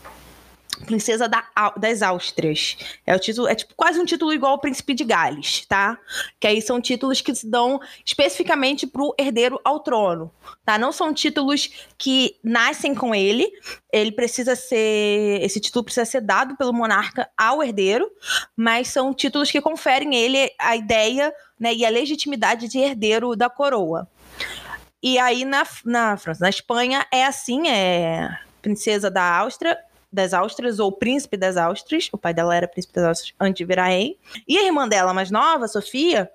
Princesa 0.86 1.28
da, 1.28 1.44
das 1.78 2.02
Áustrias. 2.02 2.78
É 3.06 3.16
o 3.16 3.20
título, 3.20 3.48
é 3.48 3.56
tipo 3.56 3.74
quase 3.76 4.00
um 4.00 4.06
título 4.06 4.34
igual 4.34 4.54
ao 4.54 4.60
Príncipe 4.60 4.94
de 4.94 5.04
Gales, 5.04 5.66
tá? 5.66 5.98
Que 6.40 6.48
aí 6.48 6.62
são 6.62 6.80
títulos 6.80 7.22
que 7.22 7.34
se 7.34 7.50
dão 7.50 7.80
especificamente 8.06 8.88
para 8.88 9.02
o 9.02 9.14
herdeiro 9.18 9.60
ao 9.64 9.80
trono, 9.80 10.32
tá? 10.64 10.78
Não 10.78 10.92
são 10.92 11.14
títulos 11.14 11.70
que 11.98 12.38
nascem 12.44 12.94
com 12.94 13.14
ele. 13.14 13.52
Ele 13.92 14.12
precisa 14.12 14.56
ser, 14.56 15.40
esse 15.42 15.60
título 15.60 15.84
precisa 15.84 16.06
ser 16.06 16.22
dado 16.22 16.56
pelo 16.56 16.74
monarca 16.74 17.30
ao 17.38 17.64
herdeiro, 17.64 18.10
mas 18.56 18.90
são 18.90 19.14
títulos 19.14 19.52
que 19.52 19.62
conferem 19.62 20.16
ele 20.16 20.52
a 20.60 20.76
ideia, 20.76 21.34
né, 21.60 21.74
e 21.74 21.86
a 21.86 21.90
legitimidade 21.90 22.68
de 22.68 22.80
herdeiro 22.80 23.36
da 23.36 23.50
coroa. 23.50 24.08
E 25.02 25.18
aí 25.20 25.46
na, 25.46 25.66
na 25.86 26.18
França, 26.18 26.44
na 26.44 26.50
Espanha 26.50 27.06
é 27.12 27.26
assim, 27.26 27.68
é 27.68 28.30
princesa 28.62 29.12
da 29.12 29.38
Áustria 29.38 29.78
das 30.16 30.34
Áustrias, 30.34 30.80
ou 30.80 30.92
príncipe 30.92 31.38
das 31.38 31.58
Áustrias. 31.58 32.10
O 32.12 32.18
pai 32.18 32.34
dela 32.34 32.56
era 32.56 32.68
príncipe 32.68 32.94
das 32.94 33.06
Áustrias 33.06 33.36
antes 33.40 33.58
de 33.58 33.66
virar 33.66 33.88
rei. 33.88 34.18
E 34.48 34.58
a 34.58 34.66
irmã 34.66 34.88
dela 34.88 35.14
mais 35.14 35.30
nova, 35.30 35.68
Sofia, 35.68 36.32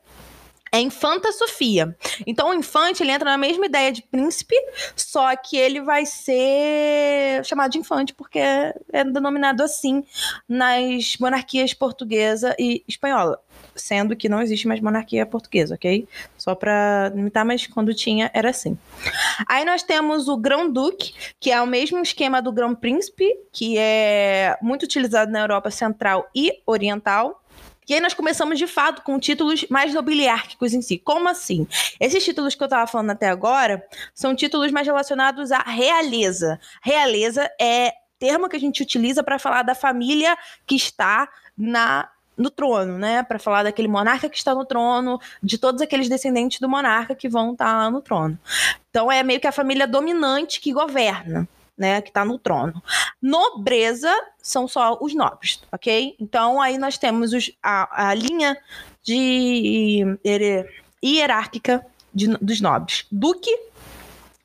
é 0.72 0.80
Infanta 0.80 1.32
Sofia. 1.32 1.96
Então 2.26 2.50
o 2.50 2.54
infante 2.54 3.02
ele 3.02 3.12
entra 3.12 3.30
na 3.30 3.38
mesma 3.38 3.66
ideia 3.66 3.92
de 3.92 4.02
príncipe, 4.02 4.54
só 4.94 5.34
que 5.36 5.56
ele 5.56 5.80
vai 5.80 6.06
ser 6.06 7.44
chamado 7.44 7.70
de 7.72 7.78
infante 7.78 8.14
porque 8.14 8.38
é 8.38 9.04
denominado 9.04 9.62
assim 9.62 10.04
nas 10.48 11.16
monarquias 11.18 11.74
portuguesa 11.74 12.54
e 12.58 12.84
espanhola 12.86 13.40
sendo 13.74 14.16
que 14.16 14.28
não 14.28 14.40
existe 14.40 14.68
mais 14.68 14.80
monarquia 14.80 15.24
portuguesa, 15.24 15.74
ok? 15.74 16.06
Só 16.36 16.54
para 16.54 17.10
limitar, 17.14 17.44
mas 17.44 17.66
quando 17.66 17.94
tinha 17.94 18.30
era 18.34 18.50
assim. 18.50 18.78
Aí 19.48 19.64
nós 19.64 19.82
temos 19.82 20.28
o 20.28 20.36
Grão-Duque, 20.36 21.14
que 21.38 21.50
é 21.50 21.60
o 21.60 21.66
mesmo 21.66 21.98
esquema 22.00 22.40
do 22.42 22.52
Grão-Príncipe, 22.52 23.26
que 23.52 23.78
é 23.78 24.56
muito 24.60 24.84
utilizado 24.84 25.30
na 25.30 25.40
Europa 25.40 25.70
Central 25.70 26.28
e 26.34 26.60
Oriental. 26.66 27.42
E 27.88 27.94
aí 27.94 28.00
nós 28.00 28.14
começamos 28.14 28.58
de 28.58 28.66
fato 28.66 29.02
com 29.02 29.18
títulos 29.18 29.66
mais 29.68 29.92
nobiliárquicos 29.92 30.72
em 30.72 30.80
si. 30.80 30.98
Como 30.98 31.28
assim? 31.28 31.66
Esses 31.98 32.24
títulos 32.24 32.54
que 32.54 32.62
eu 32.62 32.66
estava 32.66 32.86
falando 32.86 33.10
até 33.10 33.28
agora 33.28 33.84
são 34.14 34.34
títulos 34.34 34.70
mais 34.70 34.86
relacionados 34.86 35.50
à 35.50 35.58
realeza. 35.58 36.60
Realeza 36.82 37.50
é 37.60 37.92
termo 38.18 38.48
que 38.48 38.56
a 38.56 38.60
gente 38.60 38.82
utiliza 38.82 39.24
para 39.24 39.38
falar 39.38 39.62
da 39.62 39.74
família 39.74 40.36
que 40.66 40.76
está 40.76 41.28
na 41.56 42.08
no 42.36 42.48
trono, 42.48 42.96
né? 42.96 43.22
Para 43.22 43.38
falar 43.38 43.64
daquele 43.64 43.86
monarca 43.86 44.28
que 44.28 44.36
está 44.36 44.54
no 44.54 44.64
trono, 44.64 45.20
de 45.42 45.58
todos 45.58 45.82
aqueles 45.82 46.08
descendentes 46.08 46.58
do 46.58 46.68
monarca 46.68 47.14
que 47.14 47.28
vão 47.28 47.52
estar 47.52 47.66
tá 47.66 47.76
lá 47.76 47.90
no 47.90 48.00
trono. 48.00 48.38
Então 48.88 49.12
é 49.12 49.22
meio 49.22 49.38
que 49.38 49.46
a 49.46 49.52
família 49.52 49.86
dominante 49.86 50.58
que 50.58 50.72
governa. 50.72 51.46
Né, 51.80 52.02
que 52.02 52.10
está 52.10 52.26
no 52.26 52.38
trono. 52.38 52.82
Nobreza 53.22 54.14
são 54.42 54.68
só 54.68 54.98
os 55.00 55.14
nobres, 55.14 55.62
ok? 55.72 56.14
Então 56.20 56.60
aí 56.60 56.76
nós 56.76 56.98
temos 56.98 57.32
os, 57.32 57.50
a, 57.62 58.10
a 58.10 58.14
linha 58.14 58.54
de 59.02 60.04
hierárquica 61.02 61.84
de, 62.12 62.28
dos 62.36 62.60
nobres: 62.60 63.06
duque, 63.10 63.50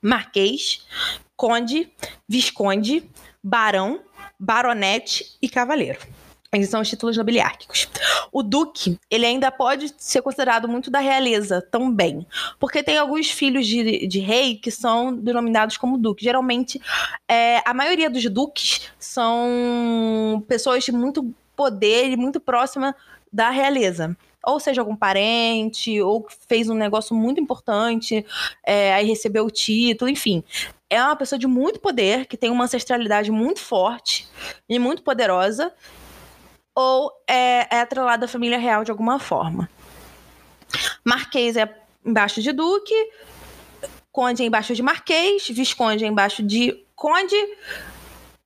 marquês, 0.01 0.87
conde, 1.35 1.91
visconde, 2.25 3.03
barão, 3.43 3.99
baronete 4.39 5.37
e 5.41 5.49
cavaleiro. 5.49 5.99
Esses 6.53 6.69
são 6.69 6.81
os 6.81 6.89
títulos 6.89 7.17
nobiliárquicos. 7.17 7.89
O 8.31 8.41
duque, 8.41 8.97
ele 9.09 9.25
ainda 9.25 9.51
pode 9.51 9.93
ser 9.97 10.21
considerado 10.21 10.67
muito 10.67 10.89
da 10.89 10.99
realeza 10.99 11.61
também, 11.61 12.25
porque 12.59 12.83
tem 12.83 12.97
alguns 12.97 13.29
filhos 13.29 13.67
de, 13.67 14.07
de 14.07 14.19
rei 14.19 14.55
que 14.55 14.71
são 14.71 15.13
denominados 15.13 15.77
como 15.77 15.97
duque. 15.97 16.23
Geralmente, 16.23 16.81
é, 17.27 17.61
a 17.65 17.73
maioria 17.73 18.09
dos 18.09 18.23
duques 18.29 18.89
são 18.99 20.43
pessoas 20.47 20.83
de 20.83 20.91
muito 20.91 21.33
poder 21.55 22.09
e 22.09 22.17
muito 22.17 22.39
próxima 22.39 22.95
da 23.31 23.49
realeza 23.49 24.15
ou 24.45 24.59
seja, 24.59 24.79
algum 24.79 24.95
parente, 24.95 25.99
ou 26.01 26.27
fez 26.47 26.69
um 26.69 26.75
negócio 26.75 27.15
muito 27.15 27.41
importante, 27.41 28.23
é, 28.63 28.93
aí 28.93 29.07
recebeu 29.07 29.45
o 29.45 29.49
título, 29.49 30.09
enfim. 30.09 30.43
É 30.87 31.01
uma 31.01 31.15
pessoa 31.15 31.39
de 31.39 31.47
muito 31.47 31.79
poder, 31.79 32.27
que 32.27 32.37
tem 32.37 32.51
uma 32.51 32.65
ancestralidade 32.65 33.31
muito 33.31 33.59
forte 33.59 34.27
e 34.69 34.77
muito 34.77 35.01
poderosa, 35.01 35.73
ou 36.75 37.11
é, 37.27 37.75
é 37.75 37.79
atrelado 37.79 38.25
à 38.25 38.27
família 38.27 38.57
real 38.57 38.83
de 38.83 38.91
alguma 38.91 39.17
forma. 39.17 39.69
Marquês 41.03 41.55
é 41.55 41.73
embaixo 42.05 42.41
de 42.41 42.51
duque, 42.51 42.93
conde 44.11 44.43
é 44.43 44.45
embaixo 44.45 44.75
de 44.75 44.83
marquês, 44.83 45.47
visconde 45.47 46.03
é 46.03 46.07
embaixo 46.07 46.43
de 46.43 46.85
conde, 46.95 47.35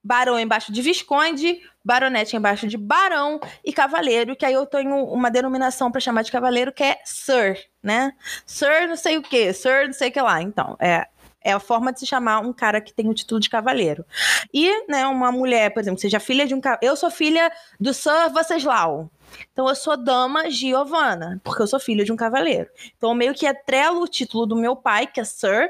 barão 0.04 0.38
é 0.38 0.42
embaixo 0.42 0.72
de 0.72 0.82
visconde, 0.82 1.62
baronete 1.84 2.36
é 2.36 2.40
embaixo 2.40 2.68
de 2.68 2.78
barão 2.78 3.40
e 3.66 3.74
cavaleiro, 3.74 4.36
que 4.36 4.46
aí 4.46 4.54
eu 4.54 4.66
tenho 4.66 5.06
uma 5.06 5.32
denominação 5.32 5.92
para 5.92 6.00
chamar 6.00 6.22
de 6.22 6.32
cavaleiro 6.32 6.72
que 6.72 6.84
é 6.84 7.00
sir, 7.04 7.58
né? 7.82 8.14
Sir 8.46 8.88
não 8.88 8.96
sei 8.96 9.18
o 9.18 9.22
que, 9.22 9.52
sir 9.54 9.88
não 9.88 9.94
sei 9.94 10.10
o 10.10 10.12
que 10.12 10.22
lá. 10.22 10.42
Então, 10.42 10.78
é 10.80 11.08
é 11.44 11.52
a 11.52 11.60
forma 11.60 11.92
de 11.94 12.00
se 12.00 12.06
chamar 12.06 12.40
um 12.42 12.52
cara 12.52 12.82
que 12.82 12.94
tem 12.94 13.08
o 13.10 13.14
título 13.14 13.40
de 13.40 13.50
cavaleiro. 13.50 14.06
E, 14.54 14.88
né, 14.88 15.08
uma 15.08 15.32
mulher, 15.32 15.74
por 15.74 15.80
exemplo, 15.80 16.00
seja 16.00 16.20
filha 16.20 16.46
de 16.46 16.54
um 16.54 16.62
Eu 16.82 16.96
sou 16.96 17.10
filha 17.10 17.52
do 17.80 17.94
Sir 17.94 18.32
Venceslau. 18.34 19.10
Então 19.54 19.70
eu 19.70 19.76
sou 19.76 19.96
dama 19.96 20.50
Giovanna, 20.50 21.40
porque 21.44 21.62
eu 21.62 21.68
sou 21.68 21.80
filha 21.80 22.04
de 22.04 22.12
um 22.12 22.16
cavaleiro. 22.16 22.70
Então 22.98 23.12
eu 23.12 23.16
meio 23.16 23.34
que 23.34 23.46
atrelo 23.46 24.02
o 24.02 24.08
título 24.08 24.46
do 24.46 24.56
meu 24.56 24.76
pai, 24.76 25.08
que 25.08 25.20
é 25.20 25.24
Sir, 25.24 25.70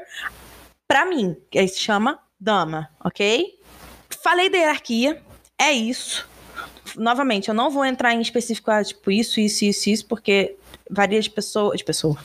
para 0.88 1.04
mim, 1.04 1.36
aí 1.54 1.68
se 1.68 1.78
chama 1.78 2.18
dama, 2.38 2.88
ok? 3.04 3.58
Falei 4.22 4.48
da 4.48 4.58
hierarquia, 4.58 5.22
é 5.58 5.72
isso. 5.72 6.28
Novamente, 6.96 7.48
eu 7.48 7.54
não 7.54 7.70
vou 7.70 7.84
entrar 7.84 8.14
em 8.14 8.20
específico, 8.20 8.70
ah, 8.70 8.82
tipo, 8.82 9.10
isso, 9.10 9.38
isso, 9.38 9.64
isso, 9.64 9.90
isso, 9.90 10.06
porque 10.06 10.56
varia 10.90 11.20
de 11.20 11.30
pessoa. 11.30 11.76
De 11.76 11.84
pessoa. 11.84 12.18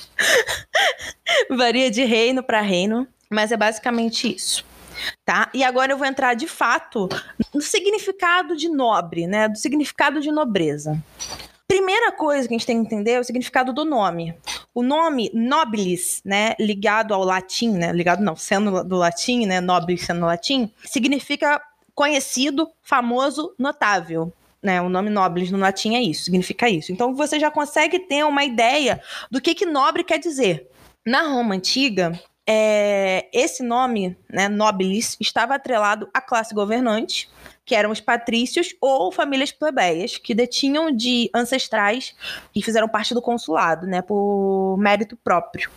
varia 1.52 1.92
de 1.92 2.04
reino 2.04 2.42
para 2.42 2.62
reino. 2.62 3.08
Mas 3.30 3.52
é 3.52 3.58
basicamente 3.58 4.34
isso. 4.34 4.66
Tá? 5.26 5.50
E 5.54 5.64
agora 5.64 5.92
eu 5.92 5.98
vou 5.98 6.08
entrar 6.08 6.34
de 6.36 6.48
fato 6.48 7.10
no 7.54 7.62
significado 7.62 8.56
de 8.56 8.70
nobre, 8.70 9.28
né? 9.28 9.50
Do 9.50 9.58
significado 9.58 10.22
de 10.22 10.32
nobreza. 10.32 11.02
Primeira 11.68 12.12
coisa 12.12 12.48
que 12.48 12.54
a 12.54 12.58
gente 12.58 12.68
tem 12.68 12.80
que 12.80 12.86
entender 12.86 13.12
é 13.12 13.20
o 13.20 13.24
significado 13.24 13.74
do 13.74 13.84
nome. 13.84 14.36
O 14.74 14.84
nome 14.84 15.32
nobilis, 15.34 16.22
né, 16.24 16.54
ligado 16.60 17.12
ao 17.12 17.24
latim, 17.24 17.72
né, 17.72 17.92
ligado 17.92 18.24
não, 18.24 18.36
sendo 18.36 18.84
do 18.84 18.96
latim, 18.96 19.48
né, 19.48 19.60
nobilis 19.60 20.06
sendo 20.06 20.26
latim, 20.26 20.72
significa 20.84 21.60
conhecido, 21.96 22.70
famoso, 22.84 23.54
notável. 23.58 24.32
Né, 24.62 24.80
o 24.82 24.90
nome 24.90 25.10
nobilis 25.10 25.50
no 25.50 25.58
latim 25.58 25.96
é 25.96 26.02
isso, 26.02 26.26
significa 26.26 26.70
isso. 26.70 26.92
Então 26.92 27.16
você 27.16 27.40
já 27.40 27.50
consegue 27.50 28.00
ter 28.00 28.24
uma 28.24 28.44
ideia 28.44 29.02
do 29.32 29.42
que, 29.42 29.56
que 29.56 29.66
nobre 29.66 30.04
quer 30.04 30.20
dizer. 30.20 30.70
Na 31.04 31.24
Roma 31.24 31.56
antiga, 31.56 32.20
é, 32.48 33.28
esse 33.34 33.64
nome, 33.64 34.16
né, 34.30 34.48
nobilis, 34.48 35.18
estava 35.20 35.56
atrelado 35.56 36.08
à 36.14 36.22
classe 36.22 36.54
governante, 36.54 37.30
que 37.66 37.74
eram 37.74 37.90
os 37.90 38.00
patrícios 38.00 38.76
ou 38.80 39.12
famílias 39.12 39.52
plebeias, 39.52 40.18
que 40.18 40.36
detinham 40.36 40.92
de 40.92 41.30
ancestrais 41.34 42.16
e 42.56 42.62
fizeram 42.62 42.88
parte 42.88 43.14
do 43.14 43.22
consulado, 43.22 43.88
né, 43.88 44.02
por 44.04 44.78
mérito 44.78 45.18
próprio. 45.18 45.72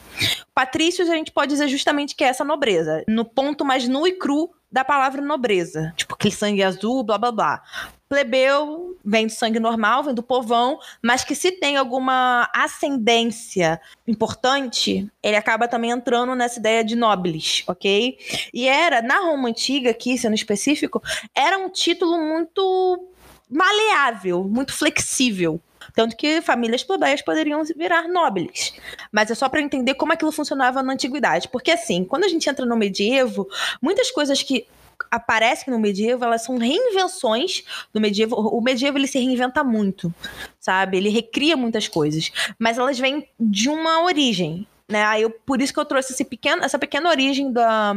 Patrícios 0.55 1.09
a 1.09 1.15
gente 1.15 1.33
pode 1.33 1.51
dizer 1.51 1.69
justamente 1.69 2.15
que 2.15 2.23
é 2.23 2.29
essa 2.29 2.45
nobreza, 2.45 3.03
no 3.09 3.25
ponto 3.25 3.65
mais 3.65 3.89
nu 3.89 4.07
e 4.07 4.13
cru 4.13 4.51
da 4.71 4.85
palavra 4.85 5.23
nobreza. 5.23 5.95
Tipo, 5.97 6.15
aquele 6.15 6.35
sangue 6.35 6.63
azul, 6.63 7.03
blá 7.03 7.17
blá 7.17 7.33
blá. 7.33 7.63
Plebeu 8.09 8.97
vem 9.05 9.27
do 9.27 9.33
sangue 9.33 9.61
normal, 9.61 10.03
vem 10.03 10.15
do 10.15 10.23
povão, 10.23 10.79
mas 11.03 11.25
que 11.25 11.35
se 11.35 11.53
tem 11.53 11.77
alguma 11.77 12.49
ascendência 12.55 13.81
importante, 14.07 15.07
ele 15.23 15.37
acaba 15.37 15.69
também 15.69 15.91
entrando 15.91 16.35
nessa 16.35 16.59
ideia 16.59 16.83
de 16.83 16.97
nobles, 16.97 17.65
ok? 17.67 18.19
E 18.53 18.67
era, 18.67 19.03
na 19.03 19.21
Roma 19.21 19.49
Antiga, 19.49 19.91
aqui 19.91 20.17
sendo 20.17 20.35
específico, 20.35 21.03
era 21.35 21.59
um 21.59 21.69
título 21.69 22.19
muito 22.19 23.09
maleável, 23.49 24.45
muito 24.45 24.73
flexível. 24.73 25.61
Tanto 25.95 26.17
que 26.17 26.41
famílias 26.43 26.85
plebeias 26.85 27.23
poderiam 27.23 27.63
virar 27.65 28.07
nobres. 28.09 28.75
Mas 29.11 29.31
é 29.31 29.35
só 29.35 29.49
para 29.49 29.61
entender 29.61 29.95
como 29.95 30.13
aquilo 30.13 30.31
funcionava 30.31 30.83
na 30.83 30.93
antiguidade. 30.93 31.49
Porque, 31.49 31.71
assim, 31.71 32.05
quando 32.05 32.25
a 32.25 32.29
gente 32.29 32.49
entra 32.49 32.65
no 32.65 32.77
medievo, 32.77 33.49
muitas 33.81 34.11
coisas 34.11 34.43
que 34.43 34.67
aparecem 35.11 35.73
no 35.73 35.79
medievo, 35.79 36.25
elas 36.25 36.43
são 36.43 36.59
reinvenções 36.59 37.63
do 37.93 38.01
medievo. 38.01 38.37
O 38.37 38.61
medievo 38.61 38.99
ele 38.99 39.07
se 39.07 39.19
reinventa 39.19 39.63
muito, 39.65 40.13
sabe? 40.61 40.97
Ele 40.97 41.09
recria 41.09 41.57
muitas 41.57 41.89
coisas, 41.89 42.31
mas 42.59 42.79
elas 42.79 42.99
vêm 42.99 43.29
de 43.39 43.69
uma 43.69 44.03
origem. 44.05 44.67
Né? 44.89 45.05
Aí 45.05 45.23
eu, 45.23 45.31
por 45.31 45.61
isso 45.61 45.73
que 45.73 45.79
eu 45.79 45.85
trouxe 45.85 46.13
esse 46.13 46.25
pequeno, 46.25 46.65
essa 46.65 46.79
pequena 46.79 47.11
origem 47.11 47.53
da, 47.53 47.93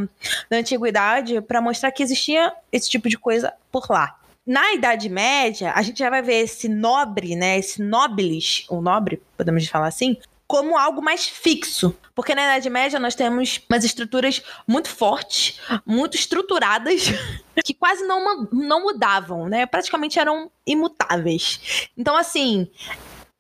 da 0.50 0.58
antiguidade 0.58 1.40
para 1.42 1.62
mostrar 1.62 1.92
que 1.92 2.04
existia 2.04 2.54
esse 2.72 2.90
tipo 2.90 3.08
de 3.08 3.18
coisa 3.18 3.54
por 3.72 3.90
lá. 3.90 4.18
Na 4.46 4.74
Idade 4.74 5.08
Média, 5.08 5.72
a 5.74 5.82
gente 5.84 6.00
já 6.00 6.10
vai 6.10 6.22
ver 6.22 6.42
esse 6.42 6.68
nobre, 6.68 7.36
né? 7.36 7.60
Esse 7.60 7.82
nobilis, 7.82 8.66
ou 8.68 8.82
nobre, 8.82 9.22
podemos 9.38 9.66
falar 9.68 9.88
assim, 9.88 10.18
como 10.52 10.78
algo 10.78 11.02
mais 11.02 11.26
fixo. 11.26 11.96
Porque 12.14 12.36
na 12.36 12.44
Idade 12.44 12.70
Média 12.70 13.00
nós 13.00 13.16
temos 13.16 13.62
umas 13.70 13.86
estruturas 13.86 14.44
muito 14.68 14.90
fortes, 14.90 15.62
muito 15.86 16.18
estruturadas, 16.18 17.06
que 17.64 17.74
quase 17.74 18.04
não, 18.04 18.50
não 18.52 18.84
mudavam, 18.84 19.48
né? 19.48 19.66
Praticamente 19.66 20.20
eram 20.20 20.52
imutáveis. 20.68 21.90
Então, 21.98 22.18
assim, 22.18 22.70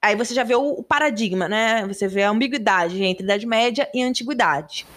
aí 0.01 0.15
você 0.15 0.33
já 0.33 0.45
vê 0.45 0.55
o, 0.55 0.81
paradigma, 0.83 1.49
né? 1.49 1.85
Você 1.85 2.07
vê 2.07 2.23
a 2.23 2.29
ambiguidade 2.29 3.03
entre 3.03 3.25
Idade 3.25 3.45
Média 3.45 3.89
e 3.93 4.01
Antiguidade. 4.01 4.87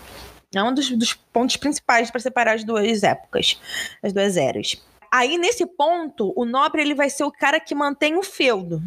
É 0.54 0.62
um 0.62 0.72
dos, 0.72 0.88
dos 0.90 1.14
pontos 1.14 1.56
principais 1.56 2.12
para 2.12 2.20
separar 2.20 2.54
as 2.54 2.62
duas 2.62 3.02
épocas, 3.02 3.60
as 4.00 4.12
duas 4.12 4.36
eras. 4.36 4.80
Aí, 5.10 5.36
nesse 5.36 5.66
ponto, 5.66 6.32
o 6.36 6.44
nobre 6.44 6.80
ele 6.80 6.94
vai 6.94 7.10
ser 7.10 7.24
o 7.24 7.32
cara 7.32 7.58
que 7.58 7.74
mantém 7.74 8.16
o 8.16 8.22
feudo. 8.22 8.80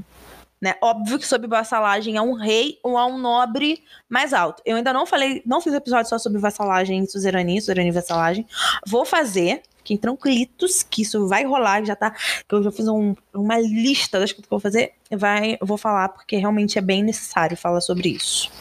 Né? 0.62 0.74
Óbvio 0.82 1.20
que 1.20 1.28
sob 1.28 1.48
vassalagem 1.48 2.17
é 2.17 2.22
um 2.22 2.34
rei 2.34 2.80
ou 2.82 2.98
é 2.98 3.06
um 3.06 3.17
nobre 3.17 3.84
mais 4.10 4.34
alto. 4.34 4.62
Eu 4.65 4.76
ainda 4.76 4.91
não 4.91 5.06
falei, 5.06 5.41
não 5.46 5.62
fiz 5.62 5.74
episódio 5.74 6.10
só 6.10 6.17
sobre 6.17 6.39
vassalagem 6.39 7.04
e 7.04 7.08
suzerania, 7.08 7.60
suzerania 7.60 7.91
e 7.91 7.93
vassalagem. 7.93 8.48
Vou 8.88 9.06
fazer, 9.06 9.62
fiquem 9.78 9.98
tranquilitos, 9.98 10.82
que 10.82 11.04
isso 11.04 11.28
vai 11.28 11.46
rolar, 11.46 11.86
já 11.86 11.96
tá. 11.96 12.12
Que 12.48 12.56
eu 12.56 12.63
já 12.63 12.72
fiz 12.72 12.88
um, 12.88 13.15
uma 13.34 13.60
lista 13.60 14.20
das 14.20 14.32
coisas 14.32 14.48
que 14.48 14.54
eu 14.54 14.58
vou 14.58 14.60
fazer. 14.60 14.93
Vai, 15.12 15.58
vou 15.62 15.78
falar, 15.78 16.10
porque 16.10 16.38
realmente 16.38 16.80
é 16.80 16.82
bem 16.82 17.04
necessário 17.04 17.56
falar 17.56 17.82
sobre 17.82 18.10
isso. 18.10 18.52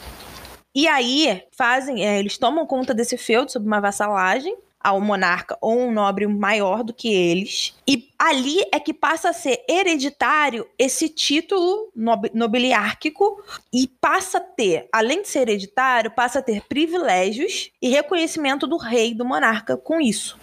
E 0.75 0.87
aí, 0.87 1.43
fazem, 1.51 2.05
é, 2.05 2.19
eles 2.19 2.37
tomam 2.37 2.67
conta 2.67 2.93
desse 2.93 3.17
feudo 3.17 3.51
sob 3.51 3.65
uma 3.65 3.81
vassalagem, 3.81 4.55
ao 4.87 5.01
monarca 5.01 5.57
ou 5.59 5.77
um 5.77 5.91
nobre 5.91 6.25
maior 6.25 6.81
do 6.81 6.93
que 6.93 7.13
eles. 7.13 7.75
E 7.85 8.07
ali 8.17 8.61
é 8.71 8.79
que 8.79 8.93
passa 8.93 9.31
a 9.31 9.33
ser 9.33 9.61
hereditário 9.67 10.65
esse 10.79 11.09
título 11.09 11.91
nob 11.93 12.31
nobiliárquico 12.33 13.43
e 13.73 13.85
passa 13.99 14.37
a 14.37 14.41
ter, 14.41 14.87
além 14.93 15.23
de 15.23 15.27
ser 15.27 15.39
hereditário, 15.39 16.09
passa 16.11 16.39
a 16.39 16.41
ter 16.41 16.61
privilégios 16.69 17.69
e 17.81 17.89
reconhecimento 17.89 18.65
do 18.65 18.77
rei, 18.77 19.13
do 19.13 19.25
monarca 19.25 19.75
com 19.75 19.99
isso. 19.99 20.39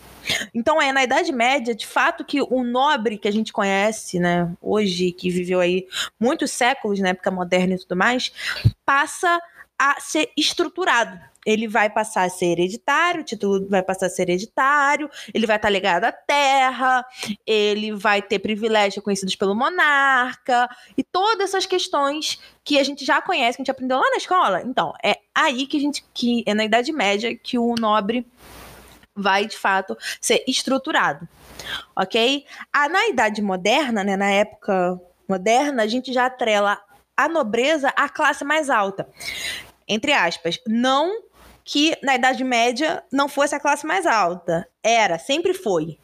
Então 0.54 0.80
é 0.80 0.92
na 0.92 1.04
Idade 1.04 1.32
Média, 1.32 1.74
de 1.74 1.86
fato, 1.86 2.22
que 2.22 2.42
o 2.42 2.62
nobre 2.62 3.16
que 3.16 3.28
a 3.28 3.32
gente 3.32 3.50
conhece, 3.50 4.18
né, 4.18 4.50
hoje, 4.60 5.10
que 5.12 5.30
viveu 5.30 5.58
aí 5.58 5.86
muitos 6.20 6.50
séculos 6.50 7.00
na 7.00 7.08
época 7.10 7.30
moderna 7.30 7.76
e 7.76 7.78
tudo 7.78 7.96
mais, 7.96 8.30
passa 8.84 9.40
a 9.78 9.98
ser 10.00 10.30
estruturado 10.36 11.18
ele 11.44 11.68
vai 11.68 11.90
passar 11.90 12.24
a 12.24 12.28
ser 12.28 12.46
hereditário, 12.46 13.20
o 13.20 13.24
título 13.24 13.68
vai 13.68 13.82
passar 13.82 14.06
a 14.06 14.10
ser 14.10 14.22
hereditário, 14.22 15.10
ele 15.32 15.46
vai 15.46 15.56
estar 15.56 15.70
ligado 15.70 16.04
à 16.04 16.12
terra, 16.12 17.04
ele 17.46 17.92
vai 17.92 18.22
ter 18.22 18.38
privilégios 18.38 18.96
reconhecidos 18.96 19.36
pelo 19.36 19.54
monarca, 19.54 20.68
e 20.96 21.02
todas 21.02 21.50
essas 21.50 21.66
questões 21.66 22.40
que 22.64 22.78
a 22.78 22.84
gente 22.84 23.04
já 23.04 23.20
conhece, 23.20 23.56
que 23.56 23.62
a 23.62 23.64
gente 23.64 23.70
aprendeu 23.70 23.98
lá 23.98 24.10
na 24.10 24.16
escola. 24.16 24.62
Então, 24.62 24.92
é 25.02 25.16
aí 25.34 25.66
que 25.66 25.76
a 25.76 25.80
gente, 25.80 26.04
que 26.14 26.42
é 26.46 26.54
na 26.54 26.64
Idade 26.64 26.92
Média, 26.92 27.36
que 27.36 27.58
o 27.58 27.74
nobre 27.78 28.26
vai 29.14 29.46
de 29.46 29.56
fato 29.56 29.96
ser 30.20 30.42
estruturado, 30.46 31.28
ok? 31.94 32.44
Ah, 32.72 32.88
na 32.88 33.08
Idade 33.08 33.40
Moderna, 33.40 34.02
né, 34.02 34.16
na 34.16 34.30
época 34.30 35.00
moderna, 35.28 35.82
a 35.82 35.86
gente 35.86 36.12
já 36.12 36.26
atrela 36.26 36.80
a 37.16 37.28
nobreza 37.28 37.88
à 37.96 38.08
classe 38.08 38.44
mais 38.44 38.68
alta, 38.68 39.08
entre 39.86 40.12
aspas. 40.12 40.58
Não 40.66 41.22
que 41.64 41.96
na 42.02 42.14
Idade 42.14 42.44
Média 42.44 43.02
não 43.10 43.28
fosse 43.28 43.54
a 43.54 43.60
classe 43.60 43.86
mais 43.86 44.06
alta, 44.06 44.68
era, 44.82 45.18
sempre 45.18 45.54
foi. 45.54 45.98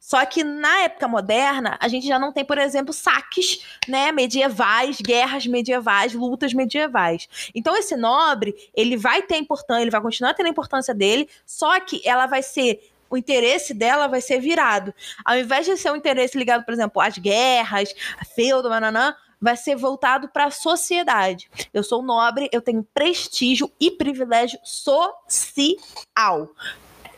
Só 0.00 0.24
que 0.26 0.44
na 0.44 0.80
época 0.80 1.08
moderna, 1.08 1.78
a 1.80 1.88
gente 1.88 2.06
já 2.06 2.18
não 2.18 2.32
tem, 2.32 2.44
por 2.44 2.58
exemplo, 2.58 2.92
saques 2.92 3.64
né, 3.88 4.12
medievais, 4.12 5.00
guerras 5.00 5.46
medievais, 5.46 6.12
lutas 6.12 6.52
medievais. 6.52 7.28
Então, 7.54 7.76
esse 7.76 7.96
nobre, 7.96 8.54
ele 8.74 8.96
vai 8.96 9.22
ter 9.22 9.36
importância, 9.36 9.82
ele 9.82 9.90
vai 9.90 10.00
continuar 10.00 10.34
tendo 10.34 10.46
a 10.46 10.50
importância 10.50 10.94
dele, 10.94 11.28
só 11.46 11.80
que 11.80 12.02
ela 12.04 12.26
vai 12.26 12.42
ser 12.42 12.80
o 13.10 13.16
interesse 13.16 13.72
dela 13.72 14.08
vai 14.08 14.20
ser 14.20 14.40
virado. 14.40 14.92
Ao 15.24 15.38
invés 15.38 15.66
de 15.66 15.76
ser 15.76 15.92
um 15.92 15.96
interesse 15.96 16.36
ligado, 16.36 16.64
por 16.64 16.74
exemplo, 16.74 17.00
às 17.00 17.16
guerras, 17.16 17.94
a 18.18 18.24
feudo, 18.24 18.68
mananã, 18.68 19.14
vai 19.44 19.58
ser 19.58 19.76
voltado 19.76 20.26
para 20.28 20.46
a 20.46 20.50
sociedade. 20.50 21.50
Eu 21.72 21.82
sou 21.82 22.02
nobre, 22.02 22.48
eu 22.50 22.62
tenho 22.62 22.82
prestígio 22.94 23.70
e 23.78 23.90
privilégio 23.90 24.58
social 24.64 26.48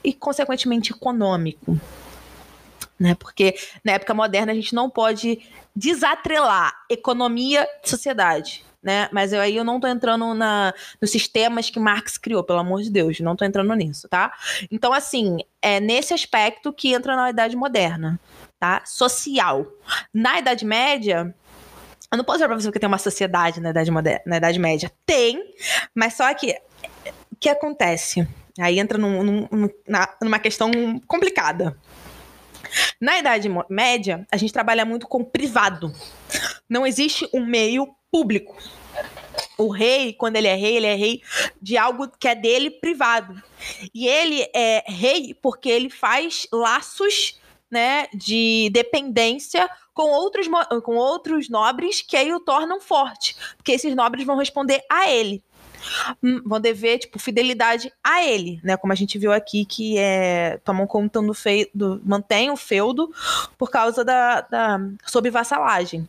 e, 0.03 0.13
consequentemente, 0.13 0.91
econômico 0.91 1.79
né? 2.99 3.15
Porque 3.15 3.55
na 3.85 3.93
época 3.93 4.15
moderna 4.15 4.53
a 4.53 4.55
gente 4.55 4.75
não 4.75 4.89
pode 4.89 5.41
desatrelar 5.75 6.73
economia 6.91 7.69
e 7.85 7.89
sociedade. 7.89 8.65
Né? 8.83 9.09
Mas 9.13 9.33
eu, 9.33 9.41
aí 9.41 9.57
eu 9.57 9.65
não 9.65 9.81
tô 9.81 9.89
entrando 9.89 10.33
na, 10.33 10.73
nos 11.03 11.11
sistemas 11.11 11.69
que 11.69 11.81
Marx 11.81 12.17
criou, 12.17 12.45
pelo 12.45 12.61
amor 12.61 12.83
de 12.83 12.91
Deus, 12.91 13.19
não 13.19 13.35
tô 13.35 13.45
entrando 13.45 13.75
nisso, 13.75 14.09
tá? 14.09 14.33
Então, 14.71 14.93
assim, 14.93 15.39
é 15.61 15.81
nesse 15.81 16.15
aspecto 16.15 16.73
que 16.73 16.95
entra 16.95 17.17
na 17.17 17.29
Idade 17.29 17.57
Moderna, 17.57 18.21
tá? 18.61 18.83
Social. 18.87 19.67
Na 20.15 20.39
Idade 20.39 20.65
Média, 20.65 21.35
eu 22.11 22.19
não 22.19 22.25
posso 22.25 22.39
dizer 22.39 22.49
pra 22.49 22.59
você 22.59 22.71
que 22.73 22.79
tem 22.79 22.87
uma 22.89 22.99
sociedade 22.99 23.61
na 23.61 23.71
Idade, 23.71 23.91
Moderna, 23.91 24.23
na 24.27 24.37
Idade 24.37 24.59
Média. 24.59 24.91
Tem, 25.05 25.55
mas 25.95 26.15
só 26.15 26.33
que 26.35 26.57
o 27.33 27.37
que 27.39 27.49
acontece? 27.49 28.27
Aí 28.59 28.79
entra 28.79 28.97
num, 28.97 29.23
num, 29.23 29.69
numa 30.23 30.39
questão 30.39 30.71
complicada. 31.07 31.77
Na 33.01 33.19
Idade 33.19 33.49
Média, 33.69 34.27
a 34.31 34.37
gente 34.37 34.53
trabalha 34.53 34.85
muito 34.85 35.07
com 35.07 35.25
privado. 35.25 35.93
Não 36.69 36.87
existe 36.87 37.29
um 37.33 37.45
meio 37.45 37.95
público. 38.11 38.57
O 39.59 39.71
rei, 39.71 40.13
quando 40.13 40.37
ele 40.37 40.49
é 40.49 40.55
rei, 40.55 40.77
ele 40.77 40.87
é 40.87 40.95
rei 40.95 41.23
de 41.61 41.77
algo 41.77 42.09
que 42.09 42.29
é 42.29 42.35
dele 42.35 42.71
privado. 42.71 43.43
E 43.95 44.07
ele 44.07 44.49
é 44.55 44.85
rei 44.87 45.35
porque 45.35 45.69
ele 45.69 45.91
faz 45.91 46.47
laços 46.53 47.39
né, 47.71 48.07
de 48.15 48.71
dependência 48.73 49.69
com 49.93 50.11
outros, 50.11 50.47
com 50.85 50.97
outros 50.97 51.49
nobres 51.49 52.03
que 52.03 52.17
aí 52.17 52.33
o 52.33 52.41
tornam 52.41 52.81
forte. 52.81 53.37
Porque 53.57 53.73
esses 53.73 53.95
nobres 53.95 54.25
vão 54.25 54.37
responder 54.37 54.83
a 54.91 55.11
ele. 55.11 55.43
Hum, 56.23 56.43
vão 56.45 56.61
dever, 56.61 56.99
tipo, 56.99 57.19
fidelidade 57.19 57.93
a 58.03 58.25
ele, 58.25 58.61
né? 58.63 58.77
Como 58.77 58.93
a 58.93 58.97
gente 58.97 59.19
viu 59.19 59.33
aqui, 59.33 59.65
que 59.65 59.99
é, 59.99 60.59
tomam 60.65 60.87
conta 60.87 61.21
do 61.21 61.35
feudo, 61.35 62.01
mantém 62.05 62.51
o 62.51 62.57
feudo 62.57 63.13
por 63.57 63.71
causa 63.71 64.05
da, 64.05 64.41
da 64.41 64.81
sob 65.05 65.31
vassalagem. 65.31 66.09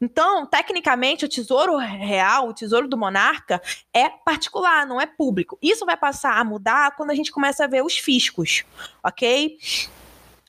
Então, 0.00 0.46
tecnicamente, 0.46 1.24
o 1.24 1.28
tesouro 1.28 1.76
real, 1.76 2.48
o 2.48 2.54
tesouro 2.54 2.88
do 2.88 2.98
monarca, 2.98 3.62
é 3.92 4.08
particular, 4.08 4.86
não 4.86 5.00
é 5.00 5.06
público. 5.06 5.58
Isso 5.62 5.86
vai 5.86 5.96
passar 5.96 6.38
a 6.38 6.44
mudar 6.44 6.94
quando 6.96 7.10
a 7.10 7.14
gente 7.14 7.32
começa 7.32 7.64
a 7.64 7.68
ver 7.68 7.82
os 7.82 7.96
fiscos, 7.96 8.64
ok? 9.02 9.58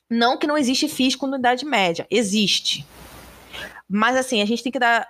Não 0.08 0.38
que 0.38 0.46
não 0.46 0.56
existe 0.56 0.88
fisco 0.88 1.26
na 1.26 1.38
Idade 1.38 1.64
Média, 1.64 2.06
existe. 2.10 2.86
Mas 3.88 4.16
assim, 4.16 4.40
a 4.40 4.44
gente 4.44 4.62
tem 4.62 4.72
que 4.72 4.78
dar 4.78 5.08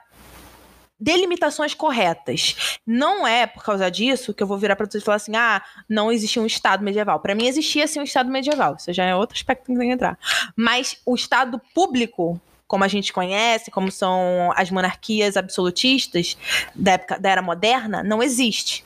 delimitações 0.98 1.74
corretas. 1.74 2.78
Não 2.87 3.26
é 3.26 3.46
por 3.46 3.62
causa 3.62 3.90
disso 3.90 4.32
que 4.32 4.42
eu 4.42 4.46
vou 4.46 4.59
virar 4.59 4.76
para 4.76 4.87
vocês 4.87 5.02
e 5.02 5.04
falar 5.04 5.16
assim: 5.16 5.37
ah, 5.37 5.62
não 5.88 6.11
existia 6.11 6.40
um 6.40 6.46
Estado 6.46 6.82
medieval. 6.82 7.20
Para 7.20 7.35
mim 7.35 7.46
existia 7.46 7.87
sim 7.87 8.00
um 8.00 8.04
Estado 8.04 8.30
medieval. 8.30 8.76
Isso 8.76 8.92
já 8.92 9.04
é 9.04 9.14
outro 9.14 9.37
aspecto 9.37 9.66
que 9.66 9.76
tem 9.76 9.88
que 9.88 9.94
entrar. 9.94 10.18
Mas 10.54 10.98
o 11.04 11.14
Estado 11.14 11.61
público, 11.74 12.40
como 12.66 12.85
a 12.85 12.88
gente 12.88 13.12
conhece, 13.12 13.70
como 13.70 13.90
são 13.90 14.50
as 14.56 14.70
monarquias 14.70 15.37
absolutistas 15.37 16.37
da 16.74 16.92
época 16.92 17.18
da 17.18 17.30
era 17.30 17.42
moderna, 17.42 18.02
não 18.02 18.22
existe. 18.22 18.85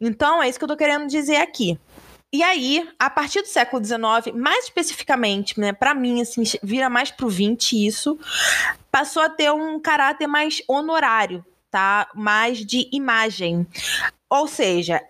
Então 0.00 0.42
é 0.42 0.48
isso 0.48 0.58
que 0.58 0.64
eu 0.64 0.68
tô 0.68 0.76
querendo 0.76 1.06
dizer 1.06 1.36
aqui. 1.36 1.78
E 2.30 2.42
aí, 2.42 2.86
a 2.98 3.08
partir 3.08 3.40
do 3.40 3.48
século 3.48 3.82
XIX, 3.82 4.34
mais 4.34 4.64
especificamente, 4.64 5.58
né, 5.58 5.72
para 5.72 5.94
mim, 5.94 6.20
assim, 6.20 6.42
vira 6.62 6.90
mais 6.90 7.10
pro 7.10 7.28
20 7.28 7.86
isso, 7.86 8.18
passou 8.90 9.22
a 9.22 9.30
ter 9.30 9.50
um 9.50 9.80
caráter 9.80 10.26
mais 10.26 10.62
honorário, 10.68 11.44
tá? 11.70 12.06
Mais 12.14 12.58
de 12.58 12.86
imagem. 12.92 13.66
Ou 14.28 14.46
seja, 14.46 15.02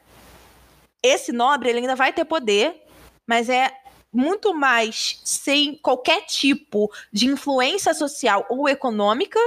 esse 1.02 1.33
nobre 1.33 1.68
ele 1.70 1.81
ainda 1.81 1.96
vai 1.96 2.12
ter 2.12 2.24
poder, 2.24 2.85
mas 3.26 3.48
é 3.48 3.72
muito 4.12 4.54
mais 4.54 5.20
sem 5.24 5.76
qualquer 5.76 6.24
tipo 6.24 6.88
de 7.12 7.26
influência 7.26 7.92
social 7.94 8.46
ou 8.48 8.68
econômica 8.68 9.40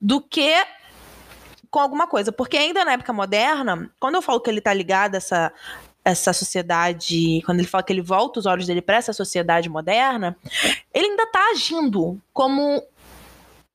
do 0.00 0.22
que 0.22 0.54
com 1.70 1.78
alguma 1.78 2.06
coisa. 2.06 2.32
Porque 2.32 2.56
ainda 2.56 2.82
na 2.84 2.92
época 2.92 3.12
moderna, 3.12 3.90
quando 4.00 4.14
eu 4.14 4.22
falo 4.22 4.40
que 4.40 4.48
ele 4.48 4.60
tá 4.60 4.72
ligado 4.72 5.14
a 5.14 5.18
essa 5.18 5.52
essa 6.04 6.32
sociedade, 6.32 7.42
quando 7.44 7.60
ele 7.60 7.68
fala 7.68 7.84
que 7.84 7.92
ele 7.92 8.02
volta 8.02 8.40
os 8.40 8.46
olhos 8.46 8.66
dele 8.66 8.82
para 8.82 8.96
essa 8.96 9.12
sociedade 9.12 9.68
moderna, 9.68 10.36
ele 10.92 11.06
ainda 11.06 11.22
está 11.24 11.50
agindo 11.52 12.20
como 12.32 12.82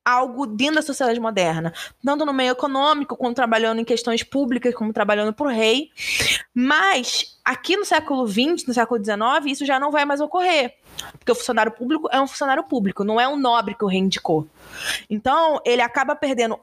algo 0.07 0.47
dentro 0.47 0.75
da 0.75 0.81
sociedade 0.81 1.19
moderna, 1.19 1.73
tanto 2.03 2.25
no 2.25 2.31
meio 2.31 2.53
econômico, 2.53 3.17
como 3.17 3.33
trabalhando 3.33 3.81
em 3.81 3.83
questões 3.83 4.23
públicas, 4.23 4.73
como 4.73 4.93
trabalhando 4.93 5.33
para 5.33 5.47
o 5.47 5.49
rei. 5.49 5.89
Mas 6.53 7.37
aqui 7.43 7.75
no 7.75 7.83
século 7.83 8.25
XX, 8.25 8.65
no 8.67 8.73
século 8.73 9.03
XIX, 9.03 9.17
isso 9.47 9.65
já 9.65 9.77
não 9.77 9.91
vai 9.91 10.05
mais 10.05 10.21
ocorrer. 10.21 10.75
Porque 11.19 11.31
o 11.31 11.35
funcionário 11.35 11.73
público 11.73 12.07
é 12.09 12.21
um 12.21 12.27
funcionário 12.27 12.63
público, 12.63 13.03
não 13.03 13.19
é 13.19 13.27
um 13.27 13.37
nobre 13.37 13.75
que 13.75 13.83
o 13.83 13.87
rei 13.87 13.99
indicou. 13.99 14.47
Então, 15.09 15.59
ele 15.65 15.81
acaba 15.81 16.15
perdendo 16.15 16.57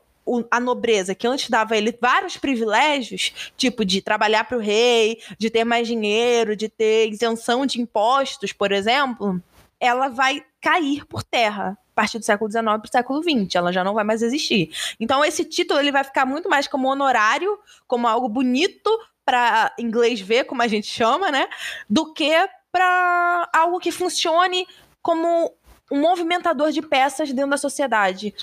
a 0.51 0.59
nobreza, 0.59 1.15
que 1.15 1.27
antes 1.27 1.51
dava 1.51 1.77
ele 1.77 1.97
vários 2.01 2.37
privilégios, 2.37 3.53
tipo 3.57 3.85
de 3.85 4.01
trabalhar 4.01 4.45
para 4.45 4.57
o 4.57 4.61
rei, 4.61 5.21
de 5.39 5.51
ter 5.51 5.65
mais 5.65 5.87
dinheiro, 5.87 6.57
de 6.57 6.69
ter 6.69 7.11
isenção 7.11 7.67
de 7.67 7.81
impostos, 7.81 8.53
por 8.53 8.73
exemplo, 8.73 9.43
ela 9.79 10.09
vai 10.09 10.45
cair 10.61 11.05
por 11.05 11.23
terra 11.23 11.77
a 11.93 11.95
partir 11.95 12.19
do 12.19 12.25
século 12.25 12.51
XIX 12.51 12.65
para 12.65 12.85
o 12.85 12.89
século 12.89 13.23
XX. 13.23 13.55
Ela 13.55 13.73
já 13.73 13.85
não 13.85 13.95
vai 13.95 14.03
mais 14.03 14.23
existir. 14.23 14.71
Então, 14.99 15.25
esse 15.25 15.45
título 15.45 15.79
ele 15.79 15.93
vai 15.93 16.03
ficar 16.03 16.27
muito 16.27 16.49
mais 16.49 16.67
como 16.67 16.89
honorário, 16.89 17.59
como 17.87 18.09
algo 18.09 18.29
bonito 18.29 18.91
para 19.25 19.73
inglês 19.79 20.21
ver, 20.21 20.45
como 20.45 20.63
a 20.63 20.69
gente 20.69 20.87
chama, 20.87 21.31
né? 21.31 21.49
Do 21.89 22.13
que 22.13 22.33
para 22.73 23.49
algo 23.53 23.79
que 23.79 23.93
funcione 23.93 24.67
como 25.01 25.55
um 25.91 26.01
movimentador 26.01 26.73
de 26.73 26.83
peças 26.83 27.33
dentro 27.33 27.51
da 27.51 27.57
sociedade 27.57 28.35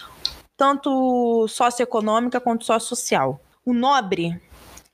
tanto 0.62 1.48
socioeconômica 1.48 2.40
quanto 2.40 2.66
sociossocial. 2.66 3.42
O 3.66 3.74
nobre, 3.74 4.40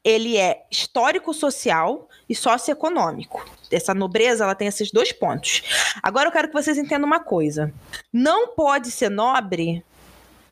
ele 0.01 0.38
é 0.38 0.65
histórico-social 0.71 2.08
e 2.30 2.34
socioeconômico. 2.34 3.45
Essa 3.69 3.93
nobreza, 3.93 4.45
ela 4.45 4.56
tem 4.56 4.69
esses 4.69 4.93
dois 4.93 5.12
pontos. 5.12 5.63
Agora 6.01 6.30
eu 6.30 6.32
quero 6.32 6.47
que 6.47 6.53
vocês 6.53 6.77
entendam 6.77 7.06
uma 7.06 7.19
coisa. 7.19 7.73
Não 8.13 8.47
pode 8.56 8.91
ser 8.91 9.10
nobre 9.10 9.84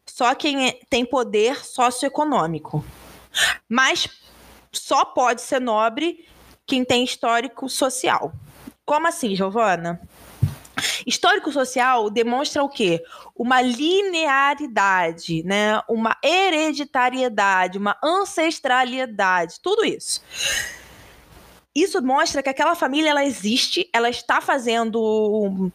só 0.05 0.35
quem 0.35 0.67
é, 0.67 0.79
tem 0.89 1.05
poder 1.05 1.63
socioeconômico. 1.63 2.83
Mas 3.69 4.09
só 4.73 5.05
pode 5.05 5.41
ser 5.41 5.61
nobre 5.61 6.27
quem 6.67 6.83
tem 6.83 7.05
histórico 7.05 7.69
social. 7.69 8.33
Como 8.85 9.07
assim, 9.07 9.33
Giovana? 9.33 10.01
Histórico 11.05 11.51
social 11.51 12.09
demonstra 12.09 12.63
o 12.63 12.69
quê? 12.69 13.03
Uma 13.35 13.61
linearidade, 13.61 15.43
né? 15.43 15.81
Uma 15.87 16.17
hereditariedade, 16.23 17.77
uma 17.77 17.95
ancestralidade, 18.03 19.59
tudo 19.61 19.85
isso. 19.85 20.21
Isso 21.75 22.01
mostra 22.01 22.41
que 22.41 22.49
aquela 22.49 22.73
família 22.73 23.09
ela 23.09 23.25
existe, 23.25 23.89
ela 23.93 24.09
está 24.09 24.41
fazendo 24.41 25.71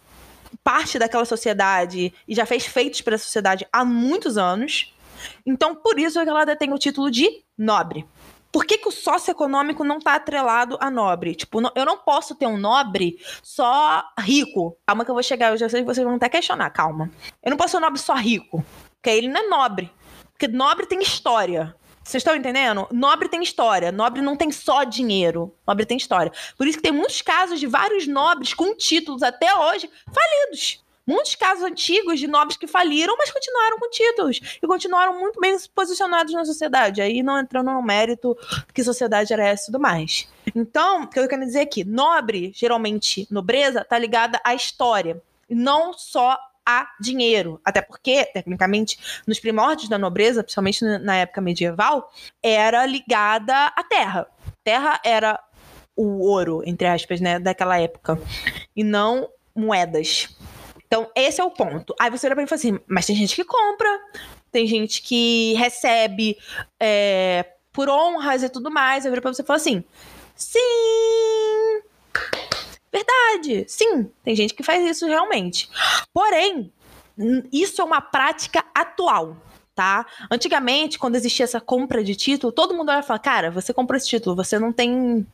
parte 0.64 0.98
daquela 0.98 1.24
sociedade 1.24 2.12
e 2.26 2.34
já 2.34 2.44
fez 2.44 2.66
feitos 2.66 3.00
para 3.00 3.14
a 3.14 3.18
sociedade 3.18 3.66
há 3.72 3.84
muitos 3.84 4.36
anos. 4.36 4.94
Então, 5.44 5.74
por 5.74 5.98
isso 5.98 6.18
é 6.18 6.24
que 6.24 6.30
ela 6.30 6.44
detém 6.44 6.72
o 6.72 6.78
título 6.78 7.10
de 7.10 7.44
nobre 7.56 8.06
por 8.52 8.64
que, 8.64 8.78
que 8.78 8.88
o 8.88 8.92
socioeconômico 8.92 9.84
não 9.84 9.98
está 9.98 10.14
atrelado 10.14 10.76
a 10.80 10.90
nobre? 10.90 11.34
Tipo, 11.34 11.60
eu 11.74 11.84
não 11.84 11.98
posso 11.98 12.34
ter 12.34 12.46
um 12.46 12.56
nobre 12.56 13.18
só 13.42 14.02
rico. 14.18 14.76
Calma 14.86 15.04
que 15.04 15.10
eu 15.10 15.14
vou 15.14 15.22
chegar, 15.22 15.50
eu 15.50 15.56
já 15.56 15.68
sei 15.68 15.80
que 15.80 15.86
vocês 15.86 16.04
vão 16.04 16.16
até 16.16 16.28
questionar, 16.28 16.70
calma. 16.70 17.10
Eu 17.42 17.50
não 17.50 17.56
posso 17.56 17.72
ter 17.72 17.78
um 17.78 17.80
nobre 17.80 18.00
só 18.00 18.14
rico, 18.14 18.64
porque 18.94 19.10
ele 19.10 19.28
não 19.28 19.40
é 19.40 19.46
nobre. 19.48 19.90
Porque 20.32 20.48
nobre 20.48 20.86
tem 20.86 21.00
história. 21.00 21.76
Vocês 22.02 22.22
estão 22.22 22.34
entendendo? 22.34 22.88
Nobre 22.90 23.28
tem 23.28 23.42
história. 23.42 23.92
Nobre 23.92 24.20
não 24.20 24.34
tem 24.34 24.50
só 24.50 24.84
dinheiro. 24.84 25.54
Nobre 25.66 25.84
tem 25.86 25.96
história. 25.96 26.32
Por 26.56 26.66
isso 26.66 26.78
que 26.78 26.82
tem 26.82 26.92
muitos 26.92 27.22
casos 27.22 27.60
de 27.60 27.66
vários 27.66 28.06
nobres 28.06 28.54
com 28.54 28.74
títulos 28.74 29.22
até 29.22 29.54
hoje 29.54 29.88
falidos. 30.12 30.82
Muitos 31.10 31.34
casos 31.34 31.64
antigos 31.64 32.20
de 32.20 32.28
nobres 32.28 32.56
que 32.56 32.68
faliram, 32.68 33.16
mas 33.18 33.32
continuaram 33.32 33.80
com 33.80 33.90
títulos. 33.90 34.58
E 34.62 34.64
continuaram 34.64 35.18
muito 35.18 35.40
bem 35.40 35.56
posicionados 35.74 36.32
na 36.32 36.44
sociedade. 36.44 37.02
Aí 37.02 37.20
não 37.20 37.36
entrando 37.36 37.72
no 37.72 37.82
mérito 37.82 38.38
que 38.72 38.84
sociedade 38.84 39.32
era 39.32 39.44
essa 39.44 39.64
e 39.64 39.66
tudo 39.66 39.80
mais. 39.80 40.28
Então, 40.54 41.02
o 41.02 41.08
que 41.08 41.18
eu 41.18 41.26
quero 41.26 41.44
dizer 41.44 41.62
aqui? 41.62 41.82
Nobre, 41.82 42.52
geralmente, 42.54 43.26
nobreza, 43.28 43.84
tá 43.84 43.98
ligada 43.98 44.40
à 44.44 44.54
história. 44.54 45.20
E 45.48 45.54
não 45.54 45.92
só 45.92 46.38
a 46.64 46.86
dinheiro. 47.00 47.60
Até 47.64 47.82
porque, 47.82 48.26
tecnicamente, 48.26 48.96
nos 49.26 49.40
primórdios 49.40 49.88
da 49.88 49.98
nobreza, 49.98 50.44
principalmente 50.44 50.84
na 50.84 51.16
época 51.16 51.40
medieval, 51.40 52.08
era 52.40 52.86
ligada 52.86 53.66
à 53.66 53.82
terra. 53.82 54.28
Terra 54.62 55.00
era 55.04 55.42
o 55.96 56.24
ouro, 56.24 56.62
entre 56.64 56.86
aspas, 56.86 57.20
né, 57.20 57.40
daquela 57.40 57.80
época. 57.80 58.16
E 58.76 58.84
não 58.84 59.28
moedas. 59.52 60.28
Então, 60.90 61.08
esse 61.14 61.40
é 61.40 61.44
o 61.44 61.50
ponto. 61.52 61.94
Aí 62.00 62.10
você 62.10 62.26
olha 62.26 62.34
pra 62.34 62.42
mim 62.42 62.46
e 62.46 62.48
fala 62.48 62.58
assim, 62.58 62.80
mas 62.88 63.06
tem 63.06 63.14
gente 63.14 63.36
que 63.36 63.44
compra, 63.44 63.88
tem 64.50 64.66
gente 64.66 65.02
que 65.02 65.54
recebe 65.54 66.36
é, 66.80 67.46
por 67.72 67.88
honras 67.88 68.42
e 68.42 68.48
tudo 68.48 68.72
mais. 68.72 69.04
Eu 69.04 69.12
viro 69.12 69.22
pra 69.22 69.32
você 69.32 69.42
e 69.42 69.46
falo 69.46 69.58
assim, 69.58 69.84
sim, 70.34 70.58
Verdade, 72.92 73.64
sim, 73.68 74.10
tem 74.24 74.34
gente 74.34 74.52
que 74.52 74.64
faz 74.64 74.84
isso 74.84 75.06
realmente. 75.06 75.68
Porém, 76.12 76.72
isso 77.52 77.80
é 77.80 77.84
uma 77.84 78.00
prática 78.00 78.64
atual. 78.74 79.36
Tá? 79.72 80.04
Antigamente, 80.30 80.98
quando 80.98 81.14
existia 81.14 81.44
essa 81.44 81.60
compra 81.60 82.04
de 82.04 82.14
título, 82.14 82.52
todo 82.52 82.74
mundo 82.74 82.92
ia 82.92 83.02
falar: 83.02 83.20
cara, 83.20 83.50
você 83.50 83.72
comprou 83.72 83.96
esse 83.96 84.08
título, 84.08 84.36
você 84.36 84.58
não 84.58 84.72
tem. 84.72 85.26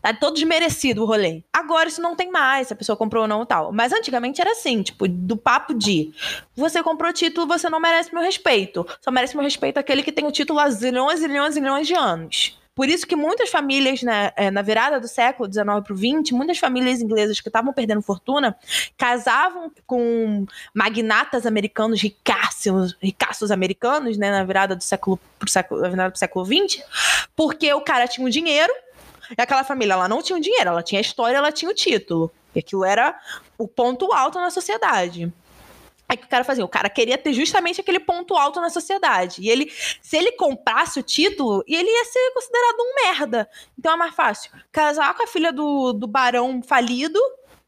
Tá 0.00 0.12
todo 0.12 0.34
desmerecido 0.34 1.02
o 1.02 1.06
rolê. 1.06 1.42
Agora 1.52 1.88
isso 1.88 2.02
não 2.02 2.16
tem 2.16 2.30
mais, 2.30 2.68
se 2.68 2.72
a 2.72 2.76
pessoa 2.76 2.96
comprou 2.96 3.22
ou 3.22 3.28
não 3.28 3.46
tal. 3.46 3.72
Mas 3.72 3.92
antigamente 3.92 4.40
era 4.40 4.52
assim, 4.52 4.82
tipo, 4.82 5.06
do 5.08 5.36
papo 5.36 5.74
de 5.74 6.12
você 6.56 6.82
comprou 6.82 7.12
título, 7.12 7.46
você 7.46 7.68
não 7.68 7.80
merece 7.80 8.12
meu 8.12 8.22
respeito. 8.22 8.86
Só 9.00 9.10
merece 9.10 9.36
meu 9.36 9.44
respeito 9.44 9.78
aquele 9.78 10.02
que 10.02 10.12
tem 10.12 10.26
o 10.26 10.32
título 10.32 10.58
há 10.58 10.68
zilhões, 10.70 11.20
zilhões, 11.20 11.54
zilhões 11.54 11.86
de 11.86 11.94
anos. 11.94 12.58
Por 12.74 12.88
isso 12.88 13.06
que 13.06 13.14
muitas 13.14 13.50
famílias, 13.50 14.02
né, 14.02 14.32
é, 14.34 14.50
na 14.50 14.62
virada 14.62 14.98
do 14.98 15.06
século 15.06 15.50
XIX 15.50 15.66
para 15.84 15.92
o 15.92 15.96
XX, 15.96 16.32
muitas 16.32 16.58
famílias 16.58 17.02
inglesas 17.02 17.38
que 17.38 17.48
estavam 17.48 17.72
perdendo 17.72 18.00
fortuna 18.00 18.56
casavam 18.96 19.70
com 19.86 20.46
magnatas 20.74 21.44
americanos 21.44 22.00
ricaços, 22.00 22.96
ricaços 23.02 23.50
americanos, 23.50 24.16
né, 24.16 24.30
na 24.30 24.42
virada 24.42 24.74
do 24.74 24.82
século 24.82 25.20
para 25.38 25.48
século, 25.50 25.82
na 25.82 25.88
virada 25.88 26.10
do 26.12 26.18
século 26.18 26.46
porque 27.36 27.72
o 27.74 27.80
cara 27.82 28.08
tinha 28.08 28.26
o 28.26 28.30
dinheiro 28.30 28.72
e 29.30 29.40
aquela 29.40 29.64
família 29.64 29.94
ela 29.94 30.08
não 30.08 30.22
tinha 30.22 30.36
o 30.36 30.40
dinheiro, 30.40 30.70
ela 30.70 30.82
tinha 30.82 30.98
a 30.98 31.02
história, 31.02 31.36
ela 31.36 31.52
tinha 31.52 31.70
o 31.70 31.74
título. 31.74 32.30
E 32.54 32.58
aquilo 32.58 32.84
era 32.84 33.18
o 33.56 33.66
ponto 33.66 34.12
alto 34.12 34.38
na 34.38 34.50
sociedade. 34.50 35.32
Aí 36.08 36.16
que 36.16 36.26
o 36.26 36.28
cara 36.28 36.44
fazia? 36.44 36.64
O 36.64 36.68
cara 36.68 36.90
queria 36.90 37.16
ter 37.16 37.32
justamente 37.32 37.80
aquele 37.80 37.98
ponto 37.98 38.36
alto 38.36 38.60
na 38.60 38.68
sociedade. 38.68 39.40
E 39.40 39.48
ele, 39.48 39.72
se 40.02 40.16
ele 40.16 40.32
comprasse 40.32 41.00
o 41.00 41.02
título, 41.02 41.64
ele 41.66 41.88
ia 41.88 42.04
ser 42.04 42.30
considerado 42.34 42.76
um 42.80 42.94
merda. 43.06 43.48
Então 43.78 43.94
é 43.94 43.96
mais 43.96 44.14
fácil 44.14 44.50
casar 44.70 45.14
com 45.14 45.22
a 45.22 45.26
filha 45.26 45.50
do, 45.50 45.94
do 45.94 46.06
barão 46.06 46.62
falido, 46.62 47.18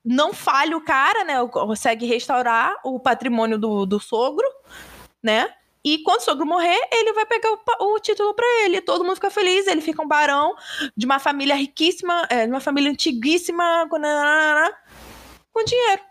não 0.04 0.34
falha 0.34 0.76
o 0.76 0.84
cara, 0.84 1.24
né? 1.24 1.34
Consegue 1.48 2.04
restaurar 2.04 2.74
o 2.84 3.00
patrimônio 3.00 3.58
do, 3.58 3.86
do 3.86 3.98
sogro, 3.98 4.46
né? 5.22 5.50
E 5.84 5.98
quando 5.98 6.20
o 6.20 6.22
sogro 6.22 6.46
morrer, 6.46 6.80
ele 6.90 7.12
vai 7.12 7.26
pegar 7.26 7.50
o, 7.52 7.94
o 7.94 8.00
título 8.00 8.32
para 8.32 8.46
ele. 8.64 8.80
Todo 8.80 9.04
mundo 9.04 9.16
fica 9.16 9.30
feliz. 9.30 9.66
Ele 9.66 9.82
fica 9.82 10.02
um 10.02 10.08
barão 10.08 10.54
de 10.96 11.04
uma 11.04 11.18
família 11.18 11.54
riquíssima, 11.54 12.26
é, 12.30 12.46
de 12.46 12.50
uma 12.50 12.60
família 12.60 12.90
antiguíssima, 12.90 13.86
com 13.90 15.64
dinheiro. 15.64 16.02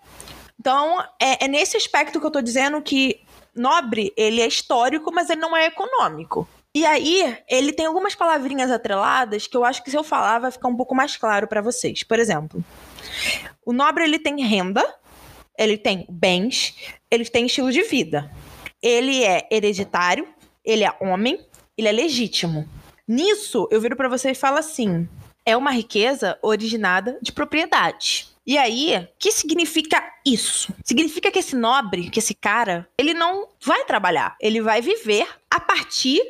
Então, 0.59 1.01
é, 1.19 1.45
é 1.45 1.47
nesse 1.47 1.75
aspecto 1.75 2.19
que 2.19 2.25
eu 2.25 2.31
tô 2.31 2.41
dizendo 2.41 2.81
que 2.81 3.19
nobre, 3.55 4.13
ele 4.15 4.41
é 4.41 4.47
histórico, 4.47 5.11
mas 5.11 5.29
ele 5.29 5.41
não 5.41 5.57
é 5.57 5.65
econômico. 5.65 6.47
E 6.75 6.85
aí, 6.85 7.37
ele 7.47 7.73
tem 7.73 7.85
algumas 7.85 8.15
palavrinhas 8.15 8.71
atreladas 8.71 9.47
que 9.47 9.57
eu 9.57 9.63
acho 9.63 9.83
que 9.83 9.91
se 9.91 9.97
eu 9.97 10.03
falar 10.03 10.39
vai 10.39 10.51
ficar 10.51 10.67
um 10.67 10.75
pouco 10.75 10.95
mais 10.95 11.17
claro 11.17 11.47
para 11.47 11.61
vocês. 11.61 12.03
Por 12.03 12.19
exemplo, 12.19 12.63
o 13.65 13.73
nobre 13.73 14.03
ele 14.03 14.17
tem 14.17 14.43
renda, 14.43 14.83
ele 15.57 15.77
tem 15.77 16.05
bens, 16.09 16.75
ele 17.11 17.25
tem 17.25 17.45
estilo 17.45 17.71
de 17.71 17.83
vida. 17.83 18.31
Ele 18.83 19.23
é 19.23 19.47
hereditário, 19.49 20.27
ele 20.63 20.83
é 20.83 20.93
homem, 20.99 21.39
ele 21.77 21.87
é 21.87 21.91
legítimo. 21.91 22.67
Nisso, 23.07 23.67
eu 23.71 23.79
viro 23.79 23.95
para 23.95 24.09
você 24.09 24.31
e 24.31 24.35
falo 24.35 24.57
assim: 24.57 25.07
é 25.45 25.55
uma 25.55 25.71
riqueza 25.71 26.37
originada 26.41 27.17
de 27.21 27.31
propriedade. 27.31 28.27
E 28.45 28.57
aí, 28.57 28.97
o 28.97 29.07
que 29.17 29.31
significa 29.31 30.03
isso? 30.25 30.73
Significa 30.83 31.31
que 31.31 31.39
esse 31.39 31.55
nobre, 31.55 32.09
que 32.09 32.19
esse 32.19 32.33
cara, 32.33 32.85
ele 32.97 33.13
não 33.13 33.47
vai 33.63 33.85
trabalhar. 33.85 34.35
Ele 34.41 34.61
vai 34.61 34.81
viver 34.81 35.25
a 35.49 35.61
partir 35.61 36.21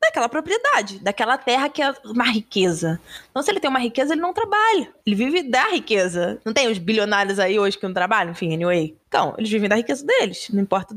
daquela 0.00 0.28
propriedade, 0.28 0.98
daquela 0.98 1.36
terra 1.36 1.68
que 1.68 1.82
é 1.82 1.92
uma 2.04 2.24
riqueza. 2.24 3.00
Então, 3.30 3.42
se 3.42 3.50
ele 3.50 3.60
tem 3.60 3.70
uma 3.70 3.78
riqueza, 3.78 4.14
ele 4.14 4.20
não 4.20 4.32
trabalha. 4.32 4.92
Ele 5.04 5.16
vive 5.16 5.42
da 5.42 5.68
riqueza. 5.68 6.40
Não 6.44 6.52
tem 6.52 6.68
os 6.68 6.78
bilionários 6.78 7.38
aí 7.38 7.58
hoje 7.58 7.78
que 7.78 7.86
não 7.86 7.94
trabalham? 7.94 8.32
Enfim, 8.32 8.54
anyway. 8.54 8.96
Então, 9.08 9.34
eles 9.38 9.50
vivem 9.50 9.68
da 9.68 9.76
riqueza 9.76 10.04
deles. 10.04 10.48
Não 10.50 10.62
importa 10.62 10.94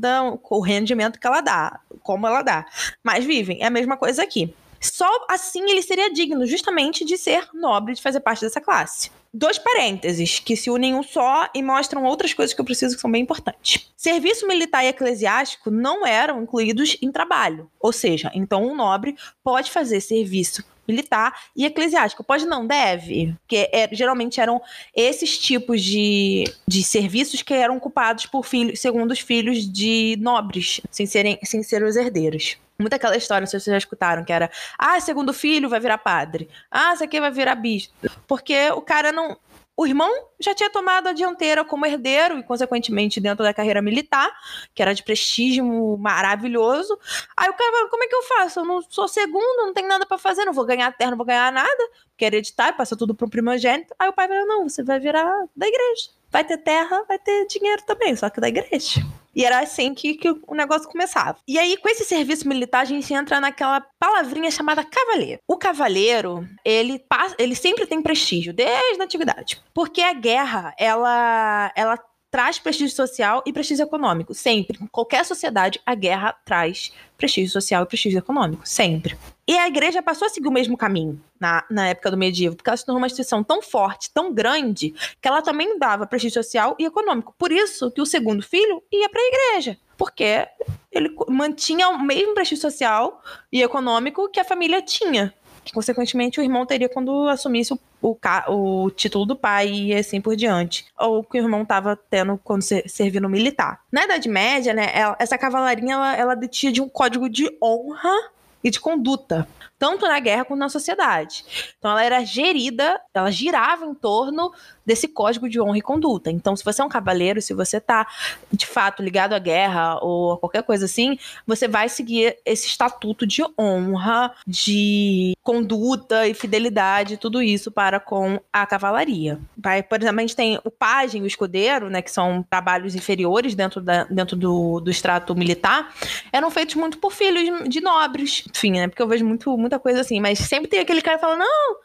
o 0.50 0.60
rendimento 0.60 1.18
que 1.18 1.26
ela 1.26 1.40
dá, 1.40 1.80
como 2.02 2.26
ela 2.26 2.42
dá. 2.42 2.66
Mas 3.02 3.24
vivem. 3.24 3.62
É 3.62 3.66
a 3.66 3.70
mesma 3.70 3.96
coisa 3.96 4.22
aqui. 4.22 4.54
Só 4.80 5.08
assim 5.28 5.70
ele 5.70 5.82
seria 5.82 6.12
digno, 6.12 6.46
justamente, 6.46 7.04
de 7.04 7.18
ser 7.18 7.48
nobre, 7.52 7.94
de 7.94 8.02
fazer 8.02 8.20
parte 8.20 8.40
dessa 8.40 8.60
classe 8.60 9.10
dois 9.32 9.58
parênteses 9.58 10.38
que 10.38 10.56
se 10.56 10.70
unem 10.70 10.94
um 10.94 11.02
só 11.02 11.48
e 11.54 11.62
mostram 11.62 12.04
outras 12.04 12.34
coisas 12.34 12.54
que 12.54 12.60
eu 12.60 12.64
preciso 12.64 12.94
que 12.94 13.00
são 13.00 13.10
bem 13.10 13.22
importantes. 13.22 13.90
Serviço 13.96 14.46
militar 14.46 14.84
e 14.84 14.88
eclesiástico 14.88 15.70
não 15.70 16.06
eram 16.06 16.42
incluídos 16.42 16.96
em 17.00 17.12
trabalho, 17.12 17.70
ou 17.78 17.92
seja, 17.92 18.30
então 18.34 18.64
um 18.64 18.74
nobre 18.74 19.16
pode 19.42 19.70
fazer 19.70 20.00
serviço 20.00 20.64
militar 20.90 21.32
e 21.56 21.64
eclesiástico. 21.64 22.24
Pode 22.24 22.46
não, 22.46 22.66
deve, 22.66 23.34
porque 23.40 23.68
é, 23.72 23.88
geralmente 23.92 24.40
eram 24.40 24.60
esses 24.94 25.38
tipos 25.38 25.82
de, 25.82 26.44
de 26.66 26.82
serviços 26.82 27.42
que 27.42 27.54
eram 27.54 27.76
ocupados 27.76 28.26
por 28.26 28.44
filhos, 28.44 28.80
segundo 28.80 29.12
os 29.12 29.20
filhos 29.20 29.70
de 29.70 30.16
nobres, 30.20 30.80
sem 30.90 31.06
serem, 31.06 31.38
sem 31.42 31.62
serem 31.62 31.88
os 31.88 31.96
herdeiros. 31.96 32.56
Muita 32.80 32.96
aquela 32.96 33.16
história, 33.16 33.42
não 33.42 33.46
sei 33.46 33.60
se 33.60 33.64
vocês 33.64 33.74
já 33.74 33.78
escutaram, 33.78 34.24
que 34.24 34.32
era: 34.32 34.50
ah, 34.78 34.98
segundo 35.00 35.34
filho 35.34 35.68
vai 35.68 35.78
virar 35.78 35.98
padre. 35.98 36.48
Ah, 36.70 36.94
esse 36.94 37.04
aqui 37.04 37.20
vai 37.20 37.30
virar 37.30 37.54
bispo. 37.54 37.94
Porque 38.26 38.70
o 38.70 38.80
cara 38.80 39.12
não. 39.12 39.36
O 39.80 39.86
irmão 39.86 40.12
já 40.38 40.54
tinha 40.54 40.68
tomado 40.68 41.06
a 41.06 41.12
dianteira 41.14 41.64
como 41.64 41.86
herdeiro 41.86 42.38
e, 42.38 42.42
consequentemente, 42.42 43.18
dentro 43.18 43.42
da 43.42 43.54
carreira 43.54 43.80
militar, 43.80 44.30
que 44.74 44.82
era 44.82 44.94
de 44.94 45.02
prestígio 45.02 45.96
maravilhoso. 45.96 46.98
Aí 47.34 47.48
o 47.48 47.54
cara 47.54 47.88
como 47.88 48.04
é 48.04 48.06
que 48.06 48.14
eu 48.14 48.22
faço? 48.24 48.60
Eu 48.60 48.66
não 48.66 48.82
sou 48.82 49.08
segundo, 49.08 49.64
não 49.64 49.72
tenho 49.72 49.88
nada 49.88 50.04
para 50.04 50.18
fazer, 50.18 50.44
não 50.44 50.52
vou 50.52 50.66
ganhar 50.66 50.94
terra, 50.94 51.12
não 51.12 51.16
vou 51.16 51.24
ganhar 51.24 51.50
nada, 51.50 51.88
porque 52.10 52.26
hereditário, 52.26 52.76
passa 52.76 52.94
tudo 52.94 53.14
pro 53.14 53.30
primogênito. 53.30 53.94
Aí 53.98 54.10
o 54.10 54.12
pai 54.12 54.28
falou: 54.28 54.46
não, 54.46 54.68
você 54.68 54.82
vai 54.82 55.00
virar 55.00 55.46
da 55.56 55.66
igreja. 55.66 56.10
Vai 56.30 56.44
ter 56.44 56.58
terra, 56.58 57.02
vai 57.08 57.18
ter 57.18 57.46
dinheiro 57.46 57.82
também, 57.86 58.14
só 58.14 58.28
que 58.28 58.38
da 58.38 58.48
igreja. 58.48 59.00
E 59.34 59.44
era 59.44 59.60
assim 59.60 59.94
que, 59.94 60.14
que 60.14 60.28
o 60.28 60.54
negócio 60.54 60.88
começava. 60.88 61.38
E 61.46 61.58
aí, 61.58 61.76
com 61.76 61.88
esse 61.88 62.04
serviço 62.04 62.48
militar, 62.48 62.80
a 62.80 62.84
gente 62.84 63.12
entra 63.12 63.40
naquela 63.40 63.80
palavrinha 63.98 64.50
chamada 64.50 64.84
cavaleiro. 64.84 65.40
O 65.46 65.56
cavaleiro, 65.56 66.46
ele, 66.64 67.02
ele 67.38 67.54
sempre 67.54 67.86
tem 67.86 68.02
prestígio, 68.02 68.52
desde 68.52 69.00
a 69.00 69.04
antiguidade. 69.04 69.62
Porque 69.72 70.00
a 70.00 70.12
guerra, 70.12 70.74
ela, 70.78 71.72
ela 71.76 71.98
traz 72.30 72.58
prestígio 72.58 72.94
social 72.94 73.42
e 73.44 73.52
prestígio 73.52 73.84
econômico. 73.84 74.32
Sempre. 74.32 74.78
Em 74.80 74.86
qualquer 74.86 75.24
sociedade, 75.24 75.80
a 75.84 75.94
guerra 75.94 76.34
traz 76.44 76.92
prestígio 77.16 77.50
social 77.50 77.82
e 77.82 77.86
prestígio 77.86 78.18
econômico. 78.18 78.62
Sempre. 78.64 79.18
E 79.46 79.58
a 79.58 79.66
igreja 79.66 80.00
passou 80.00 80.26
a 80.26 80.28
seguir 80.28 80.46
o 80.46 80.52
mesmo 80.52 80.76
caminho 80.76 81.20
na, 81.38 81.64
na 81.68 81.88
época 81.88 82.10
do 82.10 82.16
medievo, 82.16 82.54
porque 82.54 82.70
ela 82.70 82.76
se 82.76 82.86
tornou 82.86 83.00
uma 83.00 83.06
instituição 83.06 83.42
tão 83.42 83.60
forte, 83.60 84.10
tão 84.14 84.32
grande, 84.32 84.94
que 85.20 85.26
ela 85.26 85.42
também 85.42 85.78
dava 85.78 86.06
prestígio 86.06 86.42
social 86.42 86.76
e 86.78 86.84
econômico. 86.84 87.34
Por 87.36 87.50
isso 87.50 87.90
que 87.90 88.00
o 88.00 88.06
segundo 88.06 88.42
filho 88.42 88.82
ia 88.92 89.08
para 89.08 89.20
a 89.20 89.26
igreja. 89.26 89.76
Porque 89.96 90.46
ele 90.90 91.14
mantinha 91.28 91.88
o 91.88 92.00
mesmo 92.00 92.32
prestígio 92.32 92.62
social 92.62 93.20
e 93.52 93.62
econômico 93.62 94.28
que 94.28 94.40
a 94.40 94.44
família 94.44 94.80
tinha 94.80 95.34
que 95.64 95.72
consequentemente 95.72 96.40
o 96.40 96.42
irmão 96.42 96.66
teria 96.66 96.88
quando 96.88 97.28
assumisse 97.28 97.72
o, 97.72 97.78
o, 98.02 98.16
o, 98.48 98.90
título 98.90 99.26
do 99.26 99.36
pai 99.36 99.68
e 99.68 99.94
assim 99.94 100.20
por 100.20 100.36
diante. 100.36 100.86
Ou 100.98 101.22
que 101.22 101.38
o 101.38 101.42
irmão 101.42 101.62
estava 101.62 101.96
tendo 101.96 102.38
quando 102.42 102.62
se, 102.62 102.82
serviu 102.88 103.20
no 103.20 103.28
militar. 103.28 103.80
Na 103.90 104.04
Idade 104.04 104.28
Média, 104.28 104.72
né, 104.72 104.90
ela, 104.94 105.16
essa 105.18 105.38
cavalarinha 105.38 105.94
ela, 105.94 106.16
ela 106.16 106.34
detinha 106.34 106.72
de 106.72 106.80
um 106.80 106.88
código 106.88 107.28
de 107.28 107.50
honra 107.62 108.14
e 108.62 108.70
de 108.70 108.80
conduta, 108.80 109.48
tanto 109.78 110.06
na 110.06 110.20
guerra 110.20 110.44
quanto 110.44 110.60
na 110.60 110.68
sociedade. 110.68 111.44
Então 111.78 111.90
ela 111.90 112.04
era 112.04 112.24
gerida, 112.24 113.00
ela 113.14 113.30
girava 113.30 113.86
em 113.86 113.94
torno 113.94 114.52
desse 114.84 115.06
código 115.06 115.48
de 115.48 115.60
honra 115.60 115.78
e 115.78 115.82
conduta. 115.82 116.30
Então, 116.30 116.56
se 116.56 116.64
você 116.64 116.82
é 116.82 116.84
um 116.84 116.88
cavaleiro, 116.88 117.40
se 117.40 117.54
você 117.54 117.80
tá 117.80 118.06
de 118.52 118.66
fato 118.66 119.02
ligado 119.02 119.34
à 119.34 119.38
guerra 119.38 119.98
ou 120.02 120.32
a 120.32 120.38
qualquer 120.38 120.64
coisa 120.64 120.84
assim, 120.84 121.16
você 121.46 121.68
vai 121.68 121.88
seguir 121.88 122.36
esse 122.44 122.66
estatuto 122.66 123.24
de 123.24 123.42
honra, 123.58 124.34
de 124.44 125.36
conduta 125.42 126.26
e 126.26 126.34
fidelidade, 126.34 127.16
tudo 127.16 127.40
isso 127.40 127.70
para 127.70 128.00
com 128.00 128.40
a 128.52 128.66
cavalaria. 128.66 129.38
Vai, 129.56 129.82
por 129.82 130.00
exemplo, 130.00 130.18
a 130.18 130.22
gente 130.22 130.36
tem 130.36 130.58
o 130.64 130.70
pajem 130.70 131.20
e 131.20 131.24
o 131.24 131.26
escudeiro, 131.26 131.88
né, 131.88 132.02
que 132.02 132.10
são 132.10 132.44
trabalhos 132.50 132.96
inferiores 132.96 133.54
dentro, 133.54 133.80
da, 133.80 134.04
dentro 134.04 134.36
do, 134.36 134.80
do 134.80 134.90
extrato 134.90 135.34
militar, 135.36 135.94
eram 136.32 136.50
feitos 136.50 136.74
muito 136.74 136.98
por 136.98 137.12
filhos 137.12 137.68
de 137.68 137.80
nobres. 137.80 138.44
Enfim, 138.54 138.72
né, 138.72 138.88
porque 138.88 139.00
eu 139.00 139.08
vejo 139.08 139.24
muito, 139.24 139.56
muita 139.56 139.78
coisa 139.78 140.00
assim, 140.00 140.20
mas 140.20 140.38
sempre 140.38 140.68
tem 140.68 140.80
aquele 140.80 141.00
cara 141.00 141.16
que 141.16 141.20
fala, 141.20 141.36
não, 141.36 141.76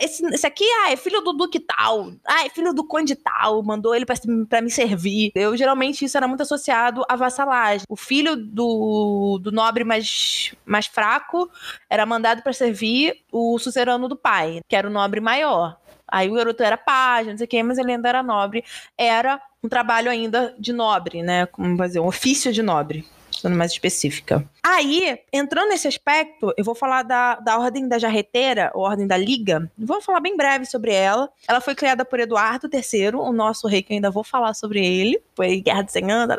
esse, 0.00 0.24
esse 0.26 0.46
aqui 0.46 0.64
ah, 0.82 0.92
é 0.92 0.96
filho 0.96 1.20
do 1.20 1.32
duque 1.32 1.60
tal, 1.60 2.12
ah, 2.26 2.46
é 2.46 2.48
filho 2.48 2.72
do 2.72 2.84
conde 2.84 3.14
tal, 3.14 3.62
mandou 3.62 3.94
ele 3.94 4.06
para 4.06 4.62
me 4.62 4.70
servir. 4.70 5.32
Eu 5.34 5.56
geralmente 5.56 6.04
isso 6.04 6.16
era 6.16 6.26
muito 6.26 6.42
associado 6.42 7.04
à 7.08 7.16
vassalagem. 7.16 7.84
O 7.88 7.96
filho 7.96 8.36
do, 8.36 9.38
do 9.40 9.52
nobre 9.52 9.84
mais, 9.84 10.54
mais 10.64 10.86
fraco 10.86 11.50
era 11.88 12.06
mandado 12.06 12.42
para 12.42 12.52
servir 12.52 13.22
o 13.30 13.58
sucerano 13.58 14.08
do 14.08 14.16
pai, 14.16 14.60
que 14.68 14.76
era 14.76 14.88
o 14.88 14.92
nobre 14.92 15.20
maior. 15.20 15.78
Aí 16.08 16.28
o 16.30 16.34
garoto 16.34 16.62
era 16.62 16.76
página, 16.76 17.32
não 17.32 17.38
sei 17.38 17.62
o 17.62 17.64
mas 17.64 17.78
ele 17.78 17.92
ainda 17.92 18.08
era 18.08 18.22
nobre. 18.22 18.64
Era 18.98 19.40
um 19.62 19.68
trabalho 19.68 20.10
ainda 20.10 20.54
de 20.58 20.72
nobre, 20.72 21.22
né? 21.22 21.46
Como 21.46 21.76
fazer 21.76 22.00
um 22.00 22.06
ofício 22.06 22.52
de 22.52 22.62
nobre 22.62 23.06
sendo 23.32 23.56
mais 23.56 23.72
específica. 23.72 24.44
Aí, 24.62 25.18
entrando 25.32 25.70
nesse 25.70 25.88
aspecto, 25.88 26.52
eu 26.56 26.64
vou 26.64 26.74
falar 26.74 27.02
da, 27.02 27.36
da 27.36 27.58
Ordem 27.58 27.88
da 27.88 27.98
Jarreteira, 27.98 28.70
ou 28.74 28.82
Ordem 28.82 29.06
da 29.06 29.16
Liga. 29.16 29.70
Vou 29.76 30.00
falar 30.00 30.20
bem 30.20 30.36
breve 30.36 30.66
sobre 30.66 30.92
ela. 30.92 31.28
Ela 31.48 31.60
foi 31.60 31.74
criada 31.74 32.04
por 32.04 32.20
Eduardo 32.20 32.68
III, 32.72 33.16
o 33.16 33.32
nosso 33.32 33.66
rei, 33.66 33.82
que 33.82 33.92
ainda 33.92 34.10
vou 34.10 34.24
falar 34.24 34.54
sobre 34.54 34.84
ele. 34.84 35.20
Foi 35.34 35.60
Guerra 35.60 35.82
de 35.82 35.92
100 35.92 36.10
anos, 36.10 36.36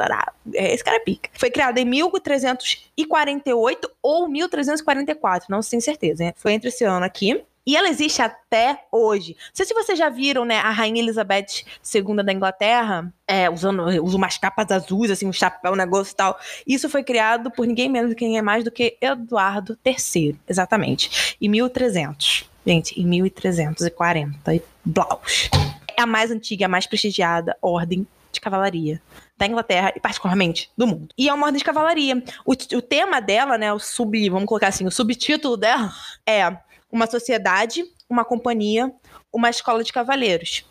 esse 0.53 0.84
cara 0.84 0.97
é 0.97 0.99
pica. 0.99 1.29
Foi 1.34 1.51
criada 1.51 1.79
em 1.79 1.86
1348 1.86 3.91
ou 4.01 4.27
1344, 4.27 5.47
não 5.49 5.62
tenho 5.62 5.82
certeza. 5.82 6.34
Foi 6.38 6.53
entre 6.53 6.69
esse 6.69 6.84
ano 6.84 7.06
aqui. 7.06 7.43
E 7.65 7.78
ela 7.78 7.88
existe 7.88 8.21
até 8.21 8.84
hoje. 8.91 9.36
Não 9.39 9.56
sei 9.56 9.65
se 9.65 9.73
vocês 9.73 9.97
já 9.97 10.10
viram, 10.10 10.43
né, 10.43 10.58
a 10.58 10.69
Rainha 10.69 11.02
Elizabeth 11.02 11.63
II 11.93 12.23
da 12.23 12.34
Inglaterra, 12.34 13.12
é, 13.26 13.49
usando 13.49 13.84
usa 14.04 14.17
umas 14.17 14.38
capas 14.38 14.69
azuis, 14.69 15.10
assim, 15.10 15.26
um 15.26 15.34
chapéu, 15.34 15.71
um 15.71 15.76
negócio 15.76 16.12
e 16.12 16.15
tal. 16.15 16.38
Isso 16.67 16.89
foi 16.89 17.04
criado 17.04 17.49
por 17.49 17.65
ninguém 17.65 17.89
menos 17.89 18.10
do 18.10 18.15
que 18.15 18.26
ninguém 18.26 18.41
mais 18.41 18.63
do 18.63 18.71
que 18.71 18.97
Eduardo 18.99 19.78
III, 19.86 20.38
exatamente. 20.47 21.38
Em 21.41 21.47
1300. 21.47 22.49
Gente, 22.65 22.99
em 22.99 23.06
1340 23.06 24.56
e 24.56 24.62
blaus. 24.84 25.49
É 25.97 26.02
a 26.02 26.06
mais 26.06 26.32
antiga, 26.32 26.65
a 26.65 26.69
mais 26.69 26.86
prestigiada 26.88 27.56
ordem 27.62 28.08
de 28.32 28.41
cavalaria 28.41 29.02
da 29.38 29.45
Inglaterra 29.45 29.93
e 29.95 29.99
particularmente 29.99 30.69
do 30.78 30.88
mundo. 30.88 31.10
E 31.17 31.30
é 31.30 31.34
uma 31.34 31.45
ordem 31.45 31.60
de 31.60 31.63
cavalaria. 31.63 32.23
O, 32.45 32.52
o 32.52 32.82
tema 32.82 33.19
dela, 33.21 33.58
né, 33.58 33.71
o 33.73 33.80
sub, 33.80 34.30
vamos 34.30 34.47
colocar 34.47 34.67
assim, 34.67 34.86
o 34.86 34.91
subtítulo 34.91 35.58
dela 35.58 35.93
é 36.26 36.58
uma 36.93 37.08
sociedade, 37.08 37.84
uma 38.08 38.23
companhia, 38.23 38.93
uma 39.34 39.49
escola 39.49 39.84
de 39.84 39.91
cavaleiros. 39.91 40.63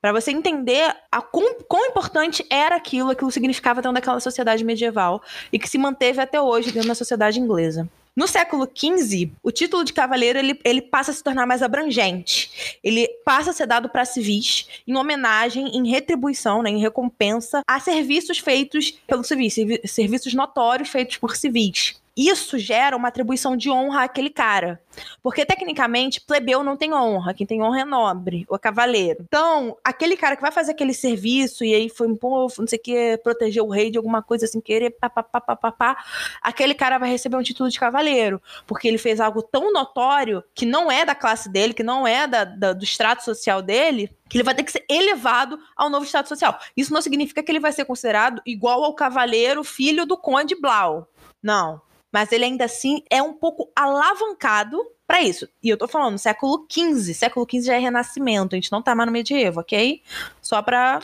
Para 0.00 0.12
você 0.12 0.32
entender 0.32 0.92
a 1.12 1.22
quão, 1.22 1.54
quão, 1.68 1.86
importante 1.86 2.44
era 2.50 2.74
aquilo, 2.74 3.10
aquilo 3.10 3.30
significava 3.30 3.80
dentro 3.80 3.94
daquela 3.94 4.18
sociedade 4.18 4.64
medieval 4.64 5.22
e 5.52 5.60
que 5.60 5.68
se 5.68 5.78
manteve 5.78 6.20
até 6.20 6.40
hoje 6.40 6.72
dentro 6.72 6.88
da 6.88 6.96
sociedade 6.96 7.38
inglesa. 7.38 7.88
No 8.14 8.26
século 8.26 8.68
XV, 8.68 9.30
o 9.40 9.52
título 9.52 9.84
de 9.84 9.92
cavaleiro 9.92 10.38
ele, 10.38 10.60
ele 10.64 10.82
passa 10.82 11.12
a 11.12 11.14
se 11.14 11.22
tornar 11.22 11.46
mais 11.46 11.62
abrangente. 11.62 12.78
Ele 12.82 13.08
passa 13.24 13.50
a 13.50 13.52
ser 13.52 13.66
dado 13.66 13.88
para 13.88 14.04
civis 14.04 14.66
em 14.86 14.96
homenagem, 14.96 15.68
em 15.68 15.88
retribuição, 15.88 16.62
né, 16.62 16.70
em 16.70 16.80
recompensa 16.80 17.62
a 17.66 17.78
serviços 17.78 18.38
feitos 18.38 18.90
pelos 19.06 19.28
civis, 19.28 19.54
serviços 19.84 20.34
notórios 20.34 20.90
feitos 20.90 21.16
por 21.16 21.36
civis 21.36 22.01
isso 22.16 22.58
gera 22.58 22.96
uma 22.96 23.08
atribuição 23.08 23.56
de 23.56 23.70
honra 23.70 24.04
àquele 24.04 24.28
cara. 24.28 24.80
Porque, 25.22 25.46
tecnicamente, 25.46 26.20
plebeu 26.20 26.62
não 26.62 26.76
tem 26.76 26.92
honra. 26.92 27.32
Quem 27.32 27.46
tem 27.46 27.62
honra 27.62 27.80
é 27.80 27.84
nobre, 27.84 28.44
ou 28.48 28.58
cavaleiro. 28.58 29.24
Então, 29.26 29.76
aquele 29.82 30.14
cara 30.16 30.36
que 30.36 30.42
vai 30.42 30.52
fazer 30.52 30.72
aquele 30.72 30.92
serviço 30.92 31.64
e 31.64 31.74
aí 31.74 31.88
foi 31.88 32.06
um 32.06 32.16
povo, 32.16 32.54
não 32.58 32.66
sei 32.66 32.78
o 32.78 32.82
que, 32.82 33.20
proteger 33.22 33.62
o 33.62 33.70
rei 33.70 33.90
de 33.90 33.96
alguma 33.96 34.22
coisa 34.22 34.44
assim, 34.44 34.60
querer, 34.60 34.90
papapá, 34.90 35.96
aquele 36.42 36.74
cara 36.74 36.98
vai 36.98 37.08
receber 37.08 37.36
um 37.36 37.42
título 37.42 37.70
de 37.70 37.80
cavaleiro. 37.80 38.42
Porque 38.66 38.86
ele 38.86 38.98
fez 38.98 39.18
algo 39.18 39.42
tão 39.42 39.72
notório 39.72 40.44
que 40.54 40.66
não 40.66 40.92
é 40.92 41.06
da 41.06 41.14
classe 41.14 41.48
dele, 41.48 41.72
que 41.72 41.82
não 41.82 42.06
é 42.06 42.26
da, 42.26 42.44
da, 42.44 42.72
do 42.74 42.84
extrato 42.84 43.24
social 43.24 43.62
dele, 43.62 44.10
que 44.28 44.36
ele 44.36 44.44
vai 44.44 44.54
ter 44.54 44.64
que 44.64 44.72
ser 44.72 44.84
elevado 44.88 45.58
ao 45.74 45.88
novo 45.88 46.04
estado 46.04 46.28
social. 46.28 46.58
Isso 46.76 46.92
não 46.92 47.00
significa 47.00 47.42
que 47.42 47.50
ele 47.50 47.60
vai 47.60 47.72
ser 47.72 47.86
considerado 47.86 48.42
igual 48.44 48.84
ao 48.84 48.94
cavaleiro 48.94 49.64
filho 49.64 50.04
do 50.04 50.18
conde 50.18 50.54
Blau. 50.54 51.08
Não 51.42 51.80
mas 52.12 52.30
ele 52.30 52.44
ainda 52.44 52.66
assim 52.66 53.02
é 53.10 53.22
um 53.22 53.32
pouco 53.32 53.72
alavancado 53.74 54.78
para 55.06 55.22
isso. 55.22 55.48
E 55.62 55.68
eu 55.68 55.76
tô 55.76 55.88
falando 55.88 56.18
século 56.18 56.66
XV, 56.70 57.14
século 57.14 57.46
XV 57.50 57.62
já 57.62 57.74
é 57.74 57.78
renascimento, 57.78 58.54
a 58.54 58.58
gente 58.58 58.70
não 58.70 58.82
tá 58.82 58.94
mais 58.94 59.06
no 59.06 59.12
medievo, 59.12 59.60
ok? 59.60 60.02
Só 60.40 60.60
para 60.60 61.00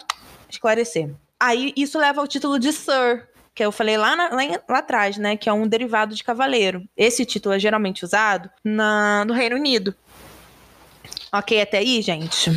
esclarecer. 0.49 1.11
Aí 1.40 1.73
isso 1.77 1.99
leva 1.99 2.21
ao 2.21 2.27
título 2.27 2.59
de 2.59 2.73
Sir, 2.73 3.29
que 3.55 3.64
eu 3.64 3.73
falei 3.73 3.97
lá, 3.97 4.14
na, 4.14 4.29
lá, 4.29 4.42
lá, 4.68 4.79
atrás, 4.79 5.16
né? 5.16 5.37
Que 5.37 5.49
é 5.49 5.53
um 5.53 5.66
derivado 5.66 6.14
de 6.14 6.23
cavaleiro. 6.23 6.83
Esse 6.97 7.25
título 7.25 7.55
é 7.55 7.59
geralmente 7.59 8.05
usado 8.05 8.51
na, 8.62 9.25
no 9.25 9.33
Reino 9.33 9.57
Unido. 9.57 9.94
Ok, 11.33 11.61
até 11.61 11.79
aí, 11.79 12.01
gente? 12.03 12.51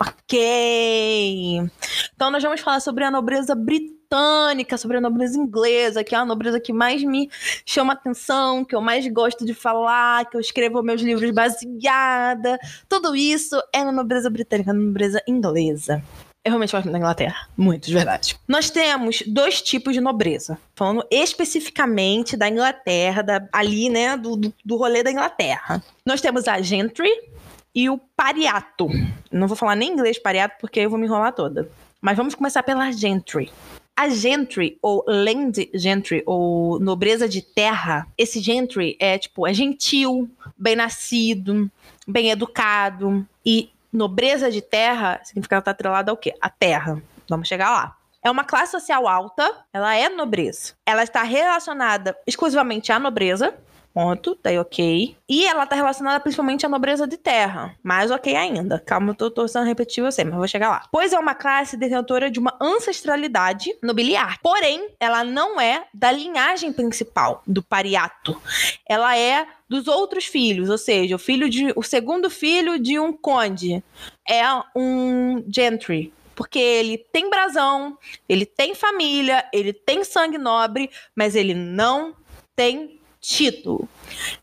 Ok. 0.00 1.70
Então 2.14 2.30
nós 2.30 2.42
vamos 2.42 2.60
falar 2.60 2.80
sobre 2.80 3.04
a 3.04 3.10
nobreza 3.10 3.54
britânica 3.54 4.01
britânica, 4.12 4.76
sobre 4.76 4.98
a 4.98 5.00
nobreza 5.00 5.38
inglesa, 5.38 6.04
que 6.04 6.14
é 6.14 6.18
a 6.18 6.24
nobreza 6.24 6.60
que 6.60 6.72
mais 6.72 7.02
me 7.02 7.30
chama 7.64 7.94
atenção, 7.94 8.64
que 8.64 8.74
eu 8.74 8.80
mais 8.80 9.06
gosto 9.08 9.44
de 9.46 9.54
falar, 9.54 10.28
que 10.28 10.36
eu 10.36 10.40
escrevo 10.40 10.82
meus 10.82 11.00
livros 11.00 11.30
baseada. 11.30 12.58
Tudo 12.88 13.16
isso 13.16 13.60
é 13.72 13.82
na 13.82 13.90
nobreza 13.90 14.28
britânica, 14.28 14.72
na 14.72 14.80
nobreza 14.80 15.22
inglesa. 15.26 16.02
Eu 16.44 16.50
realmente 16.50 16.72
gosto 16.72 16.90
da 16.90 16.98
Inglaterra. 16.98 17.48
Muito, 17.56 17.86
de 17.86 17.94
verdade. 17.94 18.38
Nós 18.48 18.68
temos 18.68 19.22
dois 19.26 19.62
tipos 19.62 19.94
de 19.94 20.00
nobreza. 20.00 20.58
Falando 20.74 21.06
especificamente 21.10 22.36
da 22.36 22.48
Inglaterra, 22.48 23.22
da, 23.22 23.48
ali, 23.52 23.88
né, 23.88 24.16
do, 24.16 24.36
do, 24.36 24.54
do 24.64 24.76
rolê 24.76 25.04
da 25.04 25.12
Inglaterra. 25.12 25.82
Nós 26.04 26.20
temos 26.20 26.48
a 26.48 26.60
gentry 26.60 27.08
e 27.72 27.88
o 27.88 27.96
pariato. 28.16 28.88
Não 29.30 29.46
vou 29.46 29.56
falar 29.56 29.76
nem 29.76 29.92
inglês 29.92 30.18
pariato 30.18 30.56
porque 30.60 30.80
eu 30.80 30.90
vou 30.90 30.98
me 30.98 31.06
enrolar 31.06 31.32
toda. 31.32 31.70
Mas 32.00 32.16
vamos 32.16 32.34
começar 32.34 32.64
pela 32.64 32.90
gentry. 32.90 33.48
A 33.94 34.08
gentry, 34.08 34.78
ou 34.80 35.04
land 35.06 35.70
gentry, 35.74 36.22
ou 36.24 36.80
nobreza 36.80 37.28
de 37.28 37.42
terra, 37.42 38.06
esse 38.16 38.40
gentry 38.40 38.96
é 38.98 39.18
tipo, 39.18 39.46
é 39.46 39.52
gentil, 39.52 40.30
bem 40.56 40.74
nascido, 40.74 41.70
bem 42.06 42.30
educado. 42.30 43.26
E 43.44 43.70
nobreza 43.92 44.50
de 44.50 44.62
terra 44.62 45.20
significa 45.22 45.48
que 45.48 45.54
ela 45.54 45.62
tá 45.62 45.70
atrelada 45.72 46.10
ao 46.10 46.16
quê? 46.16 46.34
A 46.40 46.48
terra. 46.48 47.02
Vamos 47.28 47.46
chegar 47.46 47.70
lá. 47.70 47.96
É 48.24 48.30
uma 48.30 48.44
classe 48.44 48.70
social 48.72 49.08
alta, 49.08 49.64
ela 49.72 49.94
é 49.96 50.08
nobreza. 50.08 50.74
Ela 50.86 51.02
está 51.02 51.22
relacionada 51.22 52.16
exclusivamente 52.26 52.92
à 52.92 52.98
nobreza, 52.98 53.54
Ponto, 53.92 54.38
daí 54.42 54.58
ok. 54.58 55.16
E 55.28 55.46
ela 55.46 55.66
tá 55.66 55.76
relacionada 55.76 56.18
principalmente 56.20 56.64
à 56.64 56.68
nobreza 56.68 57.06
de 57.06 57.16
terra. 57.18 57.76
Mais 57.82 58.10
ok 58.10 58.34
ainda. 58.34 58.78
Calma, 58.78 59.10
eu 59.10 59.14
tô, 59.14 59.30
tô 59.30 59.46
sendo 59.46 59.66
repetitivo 59.66 60.10
você, 60.10 60.24
mas 60.24 60.34
vou 60.34 60.48
chegar 60.48 60.70
lá. 60.70 60.86
Pois 60.90 61.12
é 61.12 61.18
uma 61.18 61.34
classe 61.34 61.76
detentora 61.76 62.30
de 62.30 62.38
uma 62.38 62.56
ancestralidade 62.60 63.76
nobiliar. 63.82 64.38
Porém, 64.42 64.88
ela 64.98 65.22
não 65.22 65.60
é 65.60 65.84
da 65.92 66.10
linhagem 66.10 66.72
principal 66.72 67.42
do 67.46 67.62
pariato. 67.62 68.40
Ela 68.88 69.16
é 69.16 69.46
dos 69.68 69.86
outros 69.88 70.24
filhos, 70.24 70.68
ou 70.68 70.78
seja, 70.78 71.16
o 71.16 71.18
filho 71.18 71.48
de 71.48 71.72
o 71.74 71.82
segundo 71.82 72.28
filho 72.28 72.78
de 72.78 72.98
um 72.98 73.12
conde 73.12 73.82
é 74.28 74.42
um 74.76 75.42
gentry, 75.48 76.12
porque 76.34 76.58
ele 76.58 76.98
tem 76.98 77.30
brasão, 77.30 77.96
ele 78.28 78.44
tem 78.44 78.74
família, 78.74 79.48
ele 79.52 79.72
tem 79.72 80.04
sangue 80.04 80.36
nobre, 80.36 80.90
mas 81.16 81.34
ele 81.34 81.54
não 81.54 82.14
tem 82.54 83.01
título. 83.22 83.88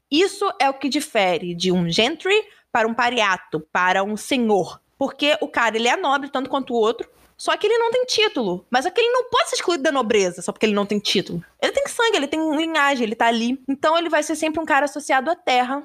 Isso 0.10 0.52
é 0.60 0.70
o 0.70 0.74
que 0.74 0.90
difere 0.90 1.54
de 1.54 1.72
um 1.72 1.88
gentry 1.92 2.42
para 2.72 2.88
um 2.88 2.94
pariato, 2.94 3.60
para 3.72 4.04
um 4.04 4.16
senhor. 4.18 4.82
Porque 4.98 5.38
o 5.42 5.48
cara 5.48 5.76
ele 5.76 5.88
é 5.88 5.96
nobre 5.96 6.30
tanto 6.30 6.50
quanto 6.50 6.74
o 6.74 6.78
outro, 6.78 7.08
só 7.38 7.56
que 7.56 7.68
ele 7.68 7.78
não 7.78 7.92
tem 7.92 8.06
título. 8.06 8.66
Mas 8.70 8.86
é 8.86 8.92
que 8.92 9.00
ele 9.00 9.12
não 9.12 9.30
pode 9.30 9.50
ser 9.50 9.56
excluído 9.58 9.84
da 9.84 9.92
nobreza 9.92 10.42
só 10.42 10.52
porque 10.52 10.66
ele 10.66 10.74
não 10.74 10.86
tem 10.86 11.00
título. 11.00 11.44
Ele 11.62 11.72
tem 11.72 11.88
sangue, 11.88 12.18
ele 12.18 12.28
tem 12.28 12.56
linhagem, 12.56 13.04
ele 13.04 13.16
tá 13.16 13.28
ali. 13.28 13.62
Então 13.68 13.98
ele 13.98 14.10
vai 14.10 14.24
ser 14.24 14.36
sempre 14.36 14.60
um 14.62 14.66
cara 14.66 14.86
associado 14.86 15.30
à 15.30 15.36
terra 15.36 15.84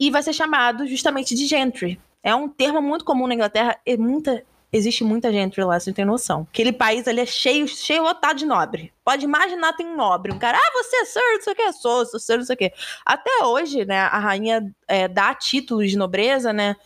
e 0.00 0.10
vai 0.10 0.22
ser 0.22 0.32
chamado 0.32 0.86
justamente 0.86 1.34
de 1.34 1.46
gentry. 1.46 2.00
É 2.22 2.34
um 2.34 2.48
termo 2.48 2.80
muito 2.80 3.04
comum 3.04 3.26
na 3.26 3.34
Inglaterra 3.34 3.78
e 3.84 3.96
muita 3.96 4.44
existe 4.76 5.04
muita 5.04 5.32
gente 5.32 5.60
lá, 5.60 5.78
você 5.78 5.90
não 5.90 5.94
tem 5.94 6.04
noção. 6.04 6.46
Aquele 6.52 6.72
país 6.72 7.06
ali 7.06 7.20
é 7.20 7.26
cheio, 7.26 7.66
cheio 7.68 8.02
lotado 8.02 8.36
de 8.36 8.44
nobre. 8.44 8.92
Pode 9.04 9.24
imaginar, 9.24 9.72
tem 9.74 9.86
um 9.86 9.96
nobre, 9.96 10.32
um 10.32 10.38
cara, 10.38 10.58
ah, 10.58 10.72
você 10.82 10.96
é 10.96 11.04
sir, 11.04 11.20
não 11.20 11.42
sei 11.42 11.52
o 11.52 11.56
que, 11.56 11.72
sou, 11.74 12.06
sou 12.06 12.18
sir, 12.18 12.36
não 12.38 12.44
sei 12.44 12.54
o 12.54 12.58
que. 12.58 12.72
Até 13.06 13.44
hoje, 13.44 13.84
né, 13.84 14.00
a 14.00 14.18
rainha 14.18 14.74
é, 14.88 15.06
dá 15.06 15.32
títulos 15.34 15.90
de 15.90 15.96
nobreza, 15.96 16.52
né, 16.52 16.76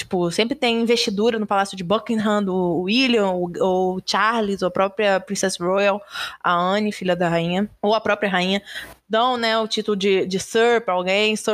Tipo, 0.00 0.30
sempre 0.30 0.54
tem 0.56 0.80
investidura 0.80 1.38
no 1.38 1.46
Palácio 1.46 1.76
de 1.76 1.84
Buckingham, 1.84 2.42
do 2.42 2.80
William, 2.80 3.32
ou 3.60 4.00
Charles, 4.06 4.62
ou 4.62 4.68
a 4.68 4.70
própria 4.70 5.20
Princess 5.20 5.58
Royal, 5.58 6.00
a 6.42 6.54
Anne, 6.54 6.90
filha 6.90 7.14
da 7.14 7.28
rainha, 7.28 7.68
ou 7.82 7.94
a 7.94 8.00
própria 8.00 8.30
rainha, 8.30 8.62
dão, 9.10 9.36
né, 9.36 9.58
o 9.58 9.66
título 9.66 9.96
de, 9.96 10.24
de 10.24 10.38
Sir 10.38 10.80
pra 10.84 10.94
alguém, 10.94 11.34
Sir 11.34 11.52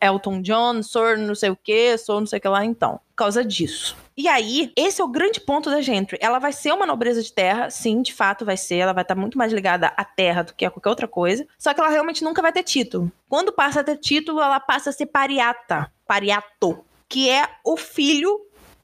Elton 0.00 0.42
John, 0.42 0.82
Sir 0.82 1.16
não 1.18 1.34
sei 1.34 1.48
o 1.48 1.56
que, 1.56 1.96
Sir 1.96 2.12
não 2.12 2.26
sei 2.26 2.38
o 2.38 2.42
que 2.42 2.48
lá, 2.48 2.64
então. 2.64 3.00
Por 3.10 3.24
causa 3.24 3.42
disso. 3.42 3.96
E 4.16 4.28
aí, 4.28 4.72
esse 4.76 5.00
é 5.00 5.04
o 5.04 5.08
grande 5.08 5.40
ponto 5.40 5.70
da 5.70 5.80
Gentry. 5.80 6.18
Ela 6.20 6.38
vai 6.38 6.52
ser 6.52 6.72
uma 6.72 6.84
nobreza 6.84 7.22
de 7.22 7.32
terra, 7.32 7.70
sim, 7.70 8.02
de 8.02 8.12
fato 8.12 8.44
vai 8.44 8.56
ser. 8.56 8.76
Ela 8.76 8.92
vai 8.92 9.02
estar 9.02 9.14
muito 9.14 9.38
mais 9.38 9.52
ligada 9.52 9.92
à 9.96 10.04
terra 10.04 10.42
do 10.42 10.54
que 10.54 10.64
a 10.64 10.70
qualquer 10.70 10.90
outra 10.90 11.08
coisa. 11.08 11.46
Só 11.58 11.72
que 11.72 11.80
ela 11.80 11.88
realmente 11.88 12.22
nunca 12.22 12.42
vai 12.42 12.52
ter 12.52 12.62
título. 12.62 13.10
Quando 13.28 13.52
passa 13.52 13.80
a 13.80 13.84
ter 13.84 13.96
título, 13.96 14.40
ela 14.40 14.60
passa 14.60 14.90
a 14.90 14.92
ser 14.92 15.06
pariata. 15.06 15.90
Pariato 16.06 16.84
que 17.08 17.30
é 17.30 17.48
o 17.64 17.76
filho 17.76 18.38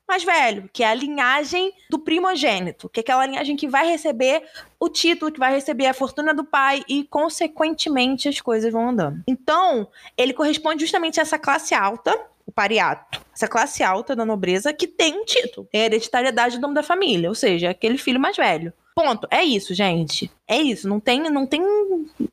mais 0.07 0.23
velho, 0.23 0.69
que 0.73 0.83
é 0.83 0.89
a 0.89 0.95
linhagem 0.95 1.73
do 1.91 1.99
primogênito, 1.99 2.89
que 2.89 3.01
é 3.01 3.03
aquela 3.03 3.27
linhagem 3.27 3.57
que 3.57 3.67
vai 3.67 3.87
receber 3.87 4.43
o 4.79 4.89
título, 4.89 5.33
que 5.33 5.39
vai 5.39 5.53
receber 5.53 5.87
a 5.87 5.95
fortuna 5.95 6.35
do 6.35 6.45
pai 6.45 6.85
e, 6.89 7.05
consequentemente, 7.05 8.29
as 8.29 8.41
coisas 8.41 8.73
vão 8.73 8.91
andando. 8.91 9.23
Então, 9.27 9.89
ele 10.17 10.33
corresponde 10.33 10.83
justamente 10.83 11.19
a 11.19 11.23
essa 11.23 11.39
classe 11.39 11.75
alta, 11.75 12.15
o 12.47 12.53
pariato, 12.53 13.21
essa 13.35 13.49
classe 13.49 13.83
alta 13.83 14.15
da 14.15 14.25
nobreza 14.25 14.73
que 14.73 14.87
tem 14.87 15.19
um 15.19 15.25
título, 15.25 15.67
é 15.73 15.83
a 15.83 15.85
hereditariedade 15.87 16.57
do 16.57 16.63
nome 16.63 16.75
da 16.75 16.83
família, 16.83 17.29
ou 17.29 17.35
seja, 17.35 17.71
aquele 17.71 17.97
filho 17.97 18.21
mais 18.21 18.37
velho. 18.37 18.73
Ponto. 18.95 19.27
É 19.29 19.43
isso, 19.43 19.75
gente. 19.75 20.31
É 20.47 20.57
isso. 20.57 20.89
Não 20.89 21.01
tem, 21.01 21.21
não 21.29 21.47
tem 21.47 21.61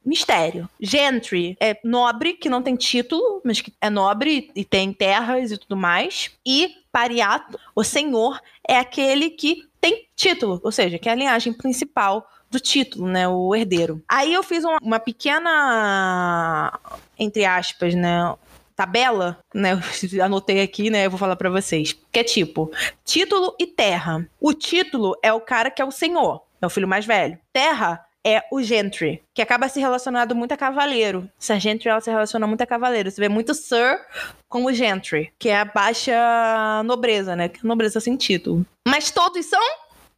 mistério. 0.05 0.69
Gentry 0.79 1.57
é 1.59 1.79
nobre, 1.83 2.33
que 2.33 2.49
não 2.49 2.61
tem 2.61 2.75
título, 2.75 3.41
mas 3.43 3.61
que 3.61 3.73
é 3.81 3.89
nobre 3.89 4.51
e 4.55 4.63
tem 4.63 4.93
terras 4.93 5.51
e 5.51 5.57
tudo 5.57 5.75
mais. 5.75 6.31
E 6.45 6.69
pariato, 6.91 7.59
o 7.75 7.83
senhor, 7.83 8.39
é 8.67 8.77
aquele 8.77 9.31
que 9.31 9.67
tem 9.79 10.07
título, 10.15 10.61
ou 10.63 10.71
seja, 10.71 10.99
que 10.99 11.09
é 11.09 11.13
a 11.13 11.15
linhagem 11.15 11.51
principal 11.51 12.29
do 12.51 12.59
título, 12.59 13.07
né? 13.07 13.27
O 13.27 13.55
herdeiro. 13.55 14.03
Aí 14.07 14.31
eu 14.31 14.43
fiz 14.43 14.63
uma, 14.63 14.77
uma 14.81 14.99
pequena, 14.99 16.79
entre 17.17 17.43
aspas, 17.43 17.95
né? 17.95 18.35
tabela, 18.75 19.39
né? 19.53 19.79
Anotei 20.23 20.61
aqui, 20.61 20.89
né? 20.89 21.05
Eu 21.05 21.09
vou 21.09 21.19
falar 21.19 21.35
para 21.35 21.49
vocês. 21.49 21.93
Que 22.11 22.19
é 22.19 22.23
tipo, 22.23 22.71
título 23.03 23.55
e 23.59 23.65
terra. 23.65 24.27
O 24.39 24.53
título 24.53 25.15
é 25.23 25.33
o 25.33 25.41
cara 25.41 25.71
que 25.71 25.81
é 25.81 25.85
o 25.85 25.91
senhor 25.91 26.43
é 26.61 26.65
o 26.65 26.69
filho 26.69 26.87
mais 26.87 27.05
velho. 27.05 27.37
Terra 27.51 28.05
é 28.23 28.43
o 28.51 28.61
gentry, 28.61 29.21
que 29.33 29.41
acaba 29.41 29.67
se 29.67 29.79
relacionando 29.79 30.35
muito 30.35 30.51
a 30.51 30.57
cavaleiro. 30.57 31.29
Se 31.37 31.51
a 31.51 31.59
gentry 31.59 31.89
ela 31.89 32.01
se 32.01 32.09
relaciona 32.09 32.45
muito 32.45 32.61
a 32.61 32.67
cavaleiro. 32.67 33.09
Você 33.09 33.19
vê 33.19 33.27
muito 33.27 33.53
sir 33.53 33.99
com 34.47 34.65
o 34.65 34.73
gentry, 34.73 35.33
que 35.39 35.49
é 35.49 35.59
a 35.59 35.65
baixa 35.65 36.83
nobreza, 36.85 37.35
né? 37.35 37.49
Nobreza 37.63 37.99
sem 37.99 38.15
título. 38.15 38.65
Mas 38.87 39.09
todos 39.11 39.45
são 39.45 39.61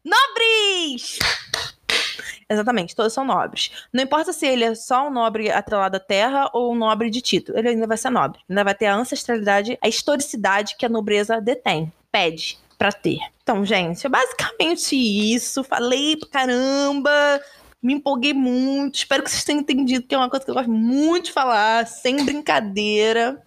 nobres! 0.03 1.19
Exatamente, 2.49 2.95
todos 2.95 3.13
são 3.13 3.23
nobres. 3.23 3.71
Não 3.91 4.03
importa 4.03 4.33
se 4.33 4.45
ele 4.45 4.65
é 4.65 4.75
só 4.75 5.07
um 5.07 5.09
nobre 5.09 5.49
atrelado 5.49 5.95
à 5.95 5.99
terra 5.99 6.49
ou 6.53 6.73
um 6.73 6.75
nobre 6.75 7.09
de 7.09 7.21
título, 7.21 7.57
ele 7.57 7.69
ainda 7.69 7.87
vai 7.87 7.97
ser 7.97 8.09
nobre. 8.09 8.41
Ainda 8.49 8.63
vai 8.63 8.75
ter 8.75 8.87
a 8.87 8.95
ancestralidade, 8.95 9.77
a 9.81 9.87
historicidade 9.87 10.75
que 10.77 10.85
a 10.85 10.89
nobreza 10.89 11.39
detém, 11.39 11.91
pede 12.11 12.59
para 12.83 12.91
ter. 12.91 13.19
Então, 13.41 13.65
gente, 13.65 14.05
é 14.05 14.09
basicamente 14.09 14.93
isso. 14.93 15.63
Falei 15.63 16.17
pra 16.17 16.27
caramba. 16.27 17.11
Me 17.81 17.93
empolguei 17.93 18.33
muito. 18.33 18.95
Espero 18.95 19.23
que 19.23 19.31
vocês 19.31 19.45
tenham 19.45 19.61
entendido 19.61 20.05
que 20.05 20.13
é 20.13 20.17
uma 20.17 20.29
coisa 20.29 20.43
que 20.43 20.51
eu 20.51 20.55
gosto 20.55 20.69
muito 20.69 21.27
de 21.27 21.31
falar, 21.31 21.87
sem 21.87 22.25
brincadeira. 22.25 23.41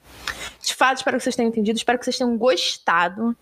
De 0.62 0.74
fato, 0.74 0.98
espero 0.98 1.16
que 1.16 1.22
vocês 1.22 1.36
tenham 1.36 1.48
entendido. 1.48 1.76
Espero 1.76 1.98
que 1.98 2.04
vocês 2.04 2.18
tenham 2.18 2.36
gostado 2.36 3.36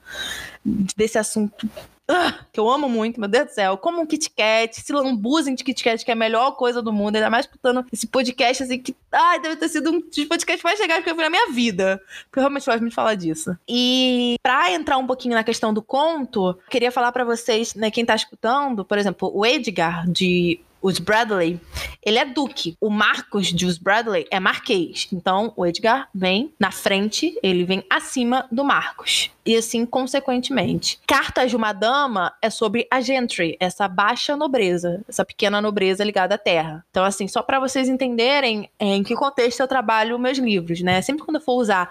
desse 0.97 1.19
assunto 1.19 1.69
ah, 2.07 2.39
que 2.53 2.61
eu 2.61 2.69
amo 2.69 2.87
muito, 2.87 3.19
meu 3.19 3.29
Deus 3.29 3.47
do 3.47 3.53
céu. 3.53 3.79
Como 3.79 4.01
um 4.01 4.07
Kit 4.07 4.29
Kat, 4.31 4.79
se 4.79 4.93
lambuzem 4.93 5.55
de 5.55 5.65
Kit 5.65 5.83
Kat, 5.83 6.05
que 6.05 6.11
é 6.11 6.15
a 6.15 6.17
melhor 6.17 6.53
coisa 6.53 6.83
do 6.83 6.93
mundo, 6.93 7.17
ainda 7.17 7.31
mais 7.31 7.47
escutando 7.47 7.85
esse 7.91 8.07
podcast, 8.07 8.63
assim, 8.63 8.79
que, 8.79 8.95
ai, 9.11 9.41
deve 9.41 9.57
ter 9.57 9.69
sido 9.69 9.91
um 9.91 10.01
dos 10.01 10.25
podcasts 10.27 10.63
mais 10.63 10.79
legais 10.79 11.03
que 11.03 11.11
eu 11.11 11.17
vi 11.17 11.23
na 11.23 11.31
minha 11.31 11.51
vida. 11.51 12.01
Porque 12.25 12.39
eu 12.39 12.43
realmente 12.43 12.67
gosto 12.67 12.81
muito 12.81 12.91
de 12.91 12.95
falar 12.95 13.15
disso. 13.15 13.57
E 13.67 14.37
pra 14.43 14.71
entrar 14.71 14.99
um 14.99 15.07
pouquinho 15.07 15.35
na 15.35 15.43
questão 15.43 15.73
do 15.73 15.81
conto, 15.81 16.59
queria 16.69 16.93
falar 16.93 17.11
para 17.11 17.25
vocês, 17.25 17.75
né, 17.75 17.91
quem 17.91 18.05
tá 18.05 18.15
escutando, 18.15 18.85
por 18.85 18.99
exemplo, 18.99 19.31
o 19.35 19.47
Edgar, 19.47 20.07
de 20.07 20.61
os 20.85 20.99
Bradley, 20.99 21.59
ele 22.05 22.19
é 22.19 22.27
duque. 22.27 22.77
O 22.79 22.91
Marcos 22.91 23.47
de 23.47 23.65
os 23.65 23.79
Bradley 23.79 24.27
é 24.31 24.39
marquês. 24.39 25.09
Então, 25.11 25.51
o 25.57 25.65
Edgar 25.65 26.11
vem 26.15 26.53
na 26.61 26.71
frente, 26.71 27.39
ele 27.43 27.65
vem 27.65 27.83
acima 27.89 28.47
do 28.53 28.63
Marcos. 28.63 29.31
E 29.47 29.57
assim, 29.57 29.87
consequentemente. 29.87 31.01
Cartas 31.07 31.49
de 31.49 31.57
uma 31.57 31.73
Dama 31.73 32.35
é 32.43 32.51
sobre 32.51 32.87
a 32.91 33.01
gentry, 33.01 33.57
essa 33.59 33.89
baixa 33.89 34.37
nobreza, 34.37 35.03
essa 35.09 35.25
pequena 35.25 35.59
nobreza 35.59 36.05
ligada 36.05 36.35
à 36.35 36.39
terra. 36.39 36.85
Então, 36.91 37.03
assim, 37.03 37.27
só 37.27 37.43
para 37.43 37.59
vocês 37.59 37.89
entenderem 37.89 38.69
em 38.79 39.03
que 39.03 39.15
contexto 39.15 39.61
eu 39.61 39.69
trabalho 39.69 40.19
meus 40.19 40.37
livros, 40.37 40.83
né? 40.83 41.01
Sempre 41.01 41.25
quando 41.25 41.37
eu 41.37 41.43
for 41.43 41.55
usar 41.55 41.91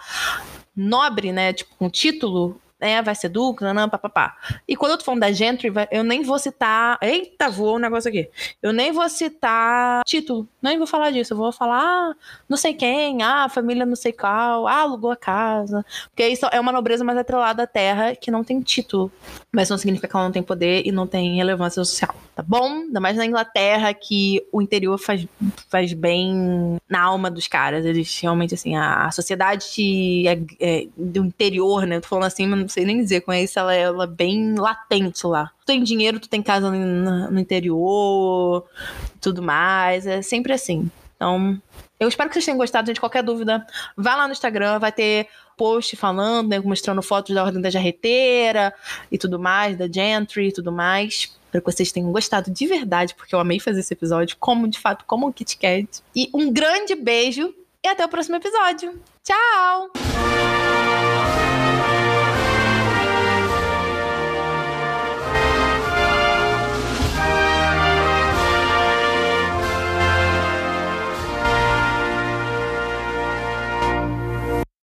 nobre, 0.76 1.32
né, 1.32 1.54
tipo, 1.54 1.72
um 1.80 1.90
título, 1.90 2.60
né, 2.84 3.02
vai 3.02 3.16
ser 3.16 3.30
Duque, 3.30 3.64
nanã, 3.64 3.88
papapá. 3.88 4.36
E 4.68 4.76
quando 4.76 4.92
eu 4.92 4.98
tô 4.98 5.06
falando 5.06 5.22
da 5.22 5.32
Gentry, 5.32 5.72
eu 5.90 6.04
nem 6.04 6.22
vou 6.22 6.38
citar. 6.38 6.98
Eita, 7.02 7.50
voou 7.50 7.78
um 7.78 7.80
negócio 7.80 8.10
aqui. 8.10 8.30
Eu 8.62 8.74
nem 8.74 8.92
vou 8.92 9.08
citar 9.08 10.04
título, 10.06 10.48
nem 10.62 10.78
vou 10.78 10.86
falar 10.86 11.12
disso. 11.12 11.34
Eu 11.34 11.38
vou 11.38 11.52
falar, 11.52 11.82
ah, 11.82 12.16
não 12.48 12.58
sei 12.58 12.74
quem, 12.74 13.24
ah, 13.24 13.48
família 13.48 13.86
não 13.86 13.96
sei 13.96 14.12
qual, 14.12 14.68
ah, 14.68 14.82
alugou 14.82 15.12
a 15.12 15.16
casa. 15.16 15.86
Porque 16.10 16.28
isso 16.28 16.46
é 16.52 16.60
uma 16.60 16.74
nobreza 16.74 17.06
mais 17.06 17.18
atrelada 17.18 17.64
à 17.64 17.68
terra 17.68 18.16
que 18.16 18.30
não 18.30 18.44
tem 18.44 18.60
título. 18.60 19.10
Mas 19.52 19.70
não 19.70 19.78
significa 19.78 20.08
que 20.08 20.16
ela 20.16 20.26
não 20.26 20.32
tem 20.32 20.44
poder 20.44 20.86
e 20.86 20.92
não 20.92 21.08
tem 21.08 21.38
relevância 21.38 21.84
social, 21.84 22.14
tá 22.36 22.44
bom? 22.44 22.66
Ainda 22.66 23.00
mais 23.00 23.16
na 23.16 23.26
Inglaterra, 23.26 23.94
que 23.94 24.46
o 24.52 24.62
interior 24.62 24.98
faz, 24.98 25.26
faz 25.70 25.94
bem 25.94 26.78
na 26.90 27.02
alma 27.02 27.32
dos 27.32 27.48
caras. 27.48 27.86
Eles 27.86 28.20
realmente, 28.20 28.54
assim, 28.54 28.76
a, 28.76 29.06
a 29.06 29.12
sociedade 29.12 30.28
é, 30.28 30.40
é, 30.60 30.88
do 30.98 31.24
interior, 31.26 31.86
né? 31.86 31.98
Eu 31.98 32.02
tô 32.02 32.10
falando 32.10 32.26
assim, 32.26 32.46
mas 32.48 32.73
sei 32.74 32.86
nem 32.86 33.02
dizer, 33.02 33.22
conheço 33.22 33.60
ela, 33.60 33.74
ela 33.74 34.08
bem 34.08 34.56
latente 34.56 35.26
lá. 35.26 35.52
Tu 35.62 35.66
tem 35.68 35.84
dinheiro, 35.84 36.20
tu 36.20 36.28
tem 36.28 36.42
casa 36.42 36.70
no, 36.70 37.32
no 37.32 37.40
interior, 37.40 38.66
tudo 39.22 39.42
mais, 39.42 40.08
é 40.08 40.22
sempre 40.22 40.54
assim. 40.54 40.90
Então, 41.16 41.62
eu 42.00 42.08
espero 42.08 42.30
que 42.30 42.34
vocês 42.34 42.46
tenham 42.46 42.58
gostado, 42.58 42.88
gente. 42.88 43.00
Qualquer 43.00 43.24
dúvida, 43.24 43.66
vá 43.96 44.16
lá 44.16 44.28
no 44.28 44.34
Instagram, 44.34 44.80
vai 44.80 44.92
ter 44.92 45.28
post 45.56 45.96
falando, 45.96 46.50
né, 46.50 46.60
mostrando 46.60 47.02
fotos 47.02 47.36
da 47.36 47.44
Ordem 47.44 47.62
da 47.62 47.70
Jarreteira 47.70 48.74
e 49.12 49.18
tudo 49.18 49.40
mais, 49.40 49.78
da 49.78 49.88
Gentry 49.88 50.48
e 50.48 50.52
tudo 50.52 50.72
mais. 50.72 51.32
Espero 51.46 51.64
que 51.64 51.72
vocês 51.72 51.92
tenham 51.92 52.12
gostado 52.12 52.50
de 52.50 52.66
verdade, 52.66 53.14
porque 53.14 53.36
eu 53.36 53.40
amei 53.40 53.60
fazer 53.60 53.82
esse 53.82 53.94
episódio, 53.94 54.36
como 54.40 54.68
de 54.68 54.80
fato, 54.80 55.06
como 55.06 55.28
um 55.28 55.32
Kit 55.32 55.56
Kat. 55.58 55.88
E 56.16 56.30
um 56.34 56.52
grande 56.52 56.96
beijo 56.96 57.54
e 57.84 57.88
até 57.88 58.04
o 58.04 58.10
próximo 58.10 58.38
episódio. 58.38 59.00
Tchau! 59.24 59.92